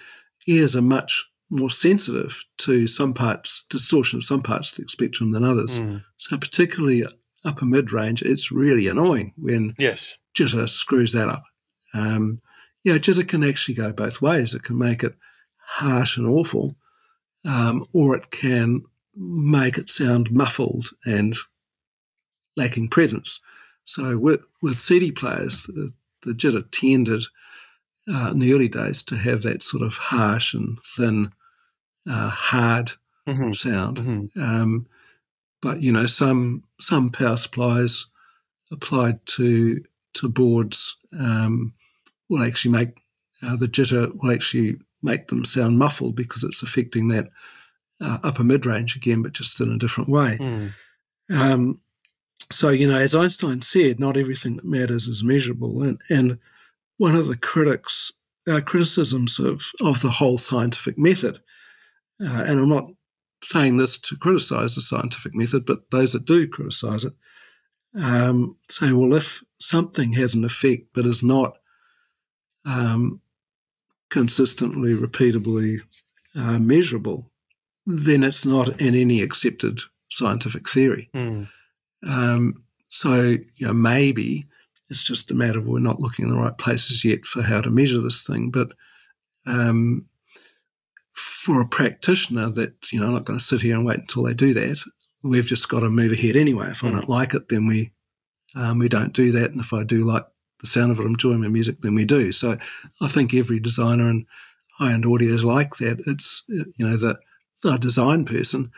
[0.47, 5.31] ears are much more sensitive to some parts, distortion of some parts of the spectrum
[5.31, 5.80] than others.
[5.80, 6.03] Mm.
[6.18, 7.06] So, particularly
[7.43, 10.18] upper mid range, it's really annoying when Yes.
[10.35, 11.43] jitter screws that up.
[11.93, 12.41] Um,
[12.84, 14.53] yeah, jitter can actually go both ways.
[14.56, 15.15] It can make it
[15.65, 16.75] harsh and awful,
[17.45, 18.83] um, or it can
[19.15, 21.35] make it sound muffled and
[22.57, 23.39] lacking presence.
[23.85, 25.93] So with, with CD players, the,
[26.23, 27.23] the jitter tended
[28.09, 31.31] uh, in the early days to have that sort of harsh and thin,
[32.09, 32.91] uh, hard
[33.27, 33.97] hmm sound.
[33.97, 34.87] hmm Um,
[35.61, 38.05] but you know, some some power supplies
[38.71, 39.83] applied to
[40.13, 41.73] to boards um,
[42.29, 42.89] will actually make
[43.41, 47.30] uh, the jitter will actually make them sound muffled because it's affecting that
[48.02, 50.38] uh, upper mid range again, but just in a different way.
[50.40, 50.72] Mm.
[51.34, 51.80] Um,
[52.52, 56.40] so you know, as Einstein said, not everything that matters is measurable, and and
[56.98, 58.11] one of the critics
[58.49, 61.40] uh, criticisms of of the whole scientific method,
[62.22, 62.90] uh, and I'm not
[63.44, 67.14] saying this to criticize the scientific method, but those that do criticize it
[67.95, 71.57] um, say, well, if something has an effect but is not
[72.65, 73.22] um,
[74.10, 75.80] consistently, repeatably
[76.36, 77.32] uh, measurable,
[77.86, 79.80] then it's not in any accepted
[80.10, 81.10] scientific theory.
[81.14, 81.48] Mm.
[82.07, 83.15] Um, so,
[83.56, 84.45] you know, maybe
[84.90, 87.61] it's just a matter of we're not looking in the right places yet for how
[87.61, 88.52] to measure this thing.
[88.52, 88.69] But
[89.45, 90.06] um,
[91.14, 94.23] for a practitioner that, you know, I'm not going to sit here and wait until
[94.23, 94.84] they do that.
[95.23, 96.69] We've just got to move ahead anyway.
[96.69, 97.91] If I don't like it, then we
[98.56, 99.52] um, we don't do that.
[99.52, 100.23] And if I do like
[100.60, 102.32] the sound of it, enjoy my music, than we do.
[102.32, 102.57] So
[103.02, 104.26] I think every designer and
[104.77, 106.02] high-end audio is like that.
[106.06, 107.19] It's, you know, the,
[107.61, 108.72] the design person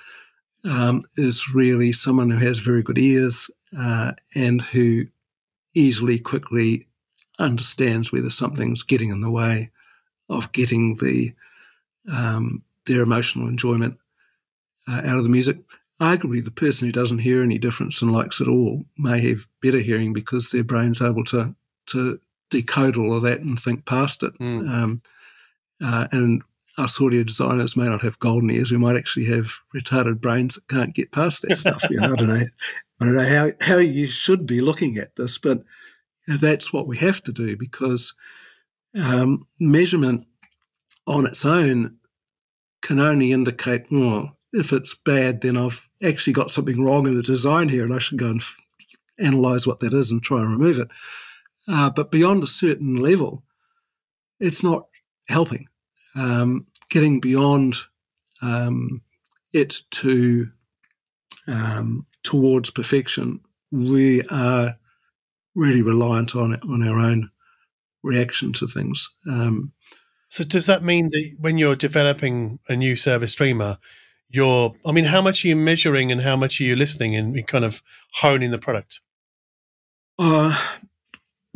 [0.63, 5.05] um, is really someone who has very good ears uh, and who
[5.73, 6.87] easily, quickly
[7.39, 9.71] understands whether something's getting in the way
[10.29, 11.33] of getting the
[12.11, 13.97] um, their emotional enjoyment
[14.87, 15.57] uh, out of the music.
[15.99, 19.79] Arguably, the person who doesn't hear any difference and likes it all may have better
[19.79, 21.55] hearing because their brain's able to
[21.87, 22.19] to
[22.49, 24.37] decode all of that and think past it.
[24.39, 24.69] Mm.
[24.69, 25.01] Um,
[25.83, 26.41] uh, and
[26.77, 28.71] us audio designers may not have golden ears.
[28.71, 31.83] We might actually have retarded brains that can't get past that stuff.
[31.89, 32.45] You know, I don't know.
[32.99, 35.59] I don't know how, how you should be looking at this, but
[36.27, 38.13] you know, that's what we have to do because
[38.99, 40.25] um, measurement
[41.05, 41.97] on its own
[42.81, 47.23] can only indicate, well, if it's bad, then I've actually got something wrong in the
[47.23, 48.57] design here and I should go and f-
[49.19, 50.87] analyze what that is and try and remove it.
[51.67, 53.43] Uh, but beyond a certain level,
[54.39, 54.87] it's not
[55.27, 55.67] helping.
[56.15, 57.75] Um, getting beyond
[58.41, 59.01] um,
[59.53, 60.47] it to
[61.47, 63.41] um, towards perfection,
[63.71, 64.77] we are
[65.55, 67.29] really reliant on it, on our own
[68.03, 69.09] reaction to things.
[69.29, 69.73] Um,
[70.29, 73.77] So does that mean that when you're developing a new service streamer,
[74.29, 77.47] you're I mean, how much are you measuring and how much are you listening and
[77.47, 77.81] kind of
[78.13, 78.99] honing the product?
[80.19, 80.55] Uh,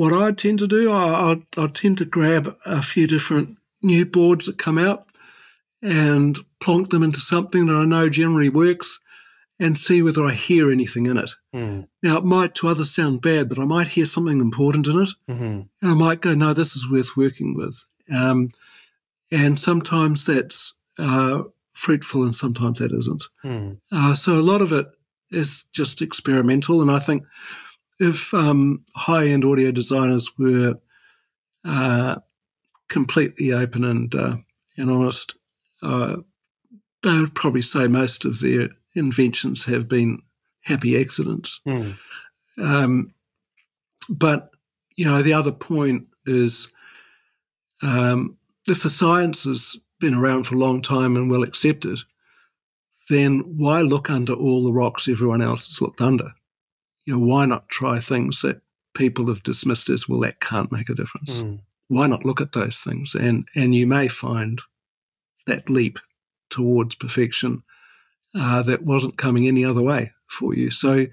[0.02, 4.04] what I tend to do, I, I, I tend to grab a few different new
[4.04, 5.06] boards that come out
[5.84, 9.00] and plonk them into something that I know generally works
[9.60, 11.32] and see whether I hear anything in it.
[11.54, 15.00] Mm, Now, it might to others sound bad, but I might hear something important in
[15.04, 15.10] it.
[15.28, 17.78] hmm And I might go, no, this is worth working with.
[18.12, 18.50] Um,
[19.32, 23.24] and sometimes that's uh, fruitful and sometimes that isn't.
[23.44, 24.88] mm, Uh, so a lot of it
[25.30, 26.82] is just experimental.
[26.82, 27.24] And I think
[28.02, 30.74] if um, high end audio designers were
[31.64, 32.16] uh,
[32.90, 34.38] completely open and, uh,
[34.76, 35.36] and honest,
[35.84, 36.18] uh,
[37.04, 40.20] they would probably say most of their inventions have been
[40.64, 41.62] happy accidents.
[41.66, 41.94] mm.
[42.62, 43.14] Um,
[44.10, 44.50] but
[44.96, 46.72] you know, the other point is
[47.84, 48.38] um,
[48.68, 52.00] if the science has been around for a long time and well accepted,
[53.10, 56.34] then why look under all the rocks everyone else has looked under?
[57.06, 58.62] You know, why not try things that
[58.94, 61.42] people have dismissed as well that can't make a difference?
[61.42, 61.62] Mm.
[61.88, 63.16] Why not look at those things?
[63.16, 64.62] And and you may find
[65.48, 66.00] that leap
[66.50, 67.64] towards perfection
[68.36, 70.72] uh, that wasn't coming any other way for you.
[70.72, 71.06] So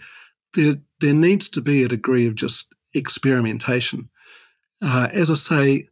[0.54, 4.10] there there needs to be a degree of just experimentation.
[4.80, 5.88] Uh, as I say,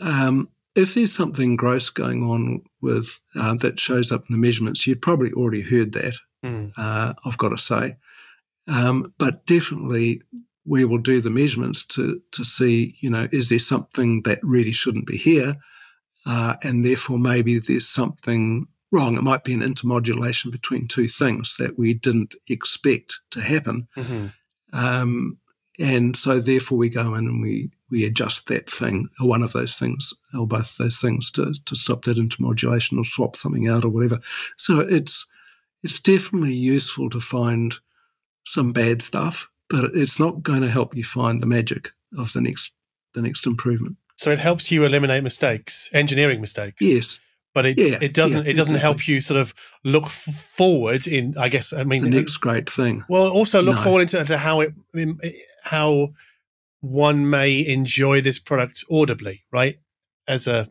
[0.00, 4.86] um, if there's something gross going on with uh, that shows up in the measurements,
[4.86, 6.14] you've probably already heard that.
[6.44, 6.72] Mm.
[6.76, 7.96] Uh, I've got to say,
[8.68, 10.22] um, but definitely
[10.64, 14.72] we will do the measurements to to see, you know, is there something that really
[14.72, 15.56] shouldn't be here,
[16.26, 19.16] uh, and therefore maybe there's something wrong.
[19.16, 23.88] It might be an intermodulation between two things that we didn't expect to happen.
[23.96, 24.26] hmm
[24.72, 25.38] Um,
[25.78, 29.52] and so therefore we go in and we, we adjust that thing or one of
[29.52, 33.68] those things or both of those things to, to stop that intermodulation or swap something
[33.68, 34.20] out or whatever.
[34.56, 35.26] So it's,
[35.82, 37.74] it's definitely useful to find
[38.44, 42.40] some bad stuff, but it's not going to help you find the magic of the
[42.40, 42.72] next,
[43.14, 43.96] the next improvement.
[44.16, 46.76] So it helps you eliminate mistakes, engineering mistakes.
[46.80, 47.20] Yes.
[47.54, 49.52] but it, Yeah, it doesn't yeah, it doesn't help you sort of
[49.84, 53.04] look f- forward in I guess I mean The next great thing.
[53.08, 53.82] well also look No.
[53.82, 54.72] forward into to how it
[55.62, 56.12] how
[56.80, 59.78] one may enjoy this product audibly right
[60.26, 60.68] as a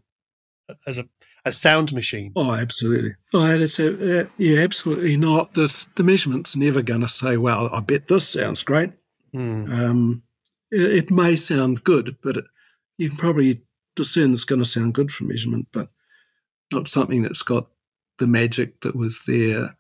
[0.88, 1.06] as a
[1.44, 3.16] a sound machine Oh, absolutely.
[3.34, 5.54] Oh, that's a, uh, yeah, absolutely not.
[5.54, 8.92] The the measurement's never going to say, "Well, I bet this sounds great."
[9.34, 9.72] Hmm.
[9.72, 10.24] Um,
[10.72, 12.46] it, it may sound good, but it,
[12.98, 13.62] you can probably
[13.96, 15.90] discern it's going to sound good from measurement, but
[16.72, 17.68] not something that's got
[18.20, 19.76] the magic that was there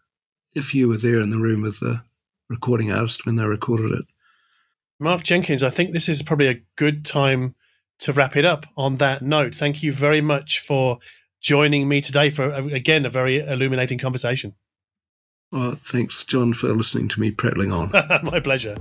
[0.55, 2.01] if you were there in the room with the
[2.49, 4.05] recording artist when they recorded it.
[4.99, 7.55] Mark Jenkins I think this is probably a good time
[7.99, 10.99] to wrap it up on that note thank you very much for
[11.41, 14.53] joining me today for again a very illuminating conversation
[15.53, 17.91] Oh, thanks, John, for listening to me prattling on.
[18.23, 18.77] my pleasure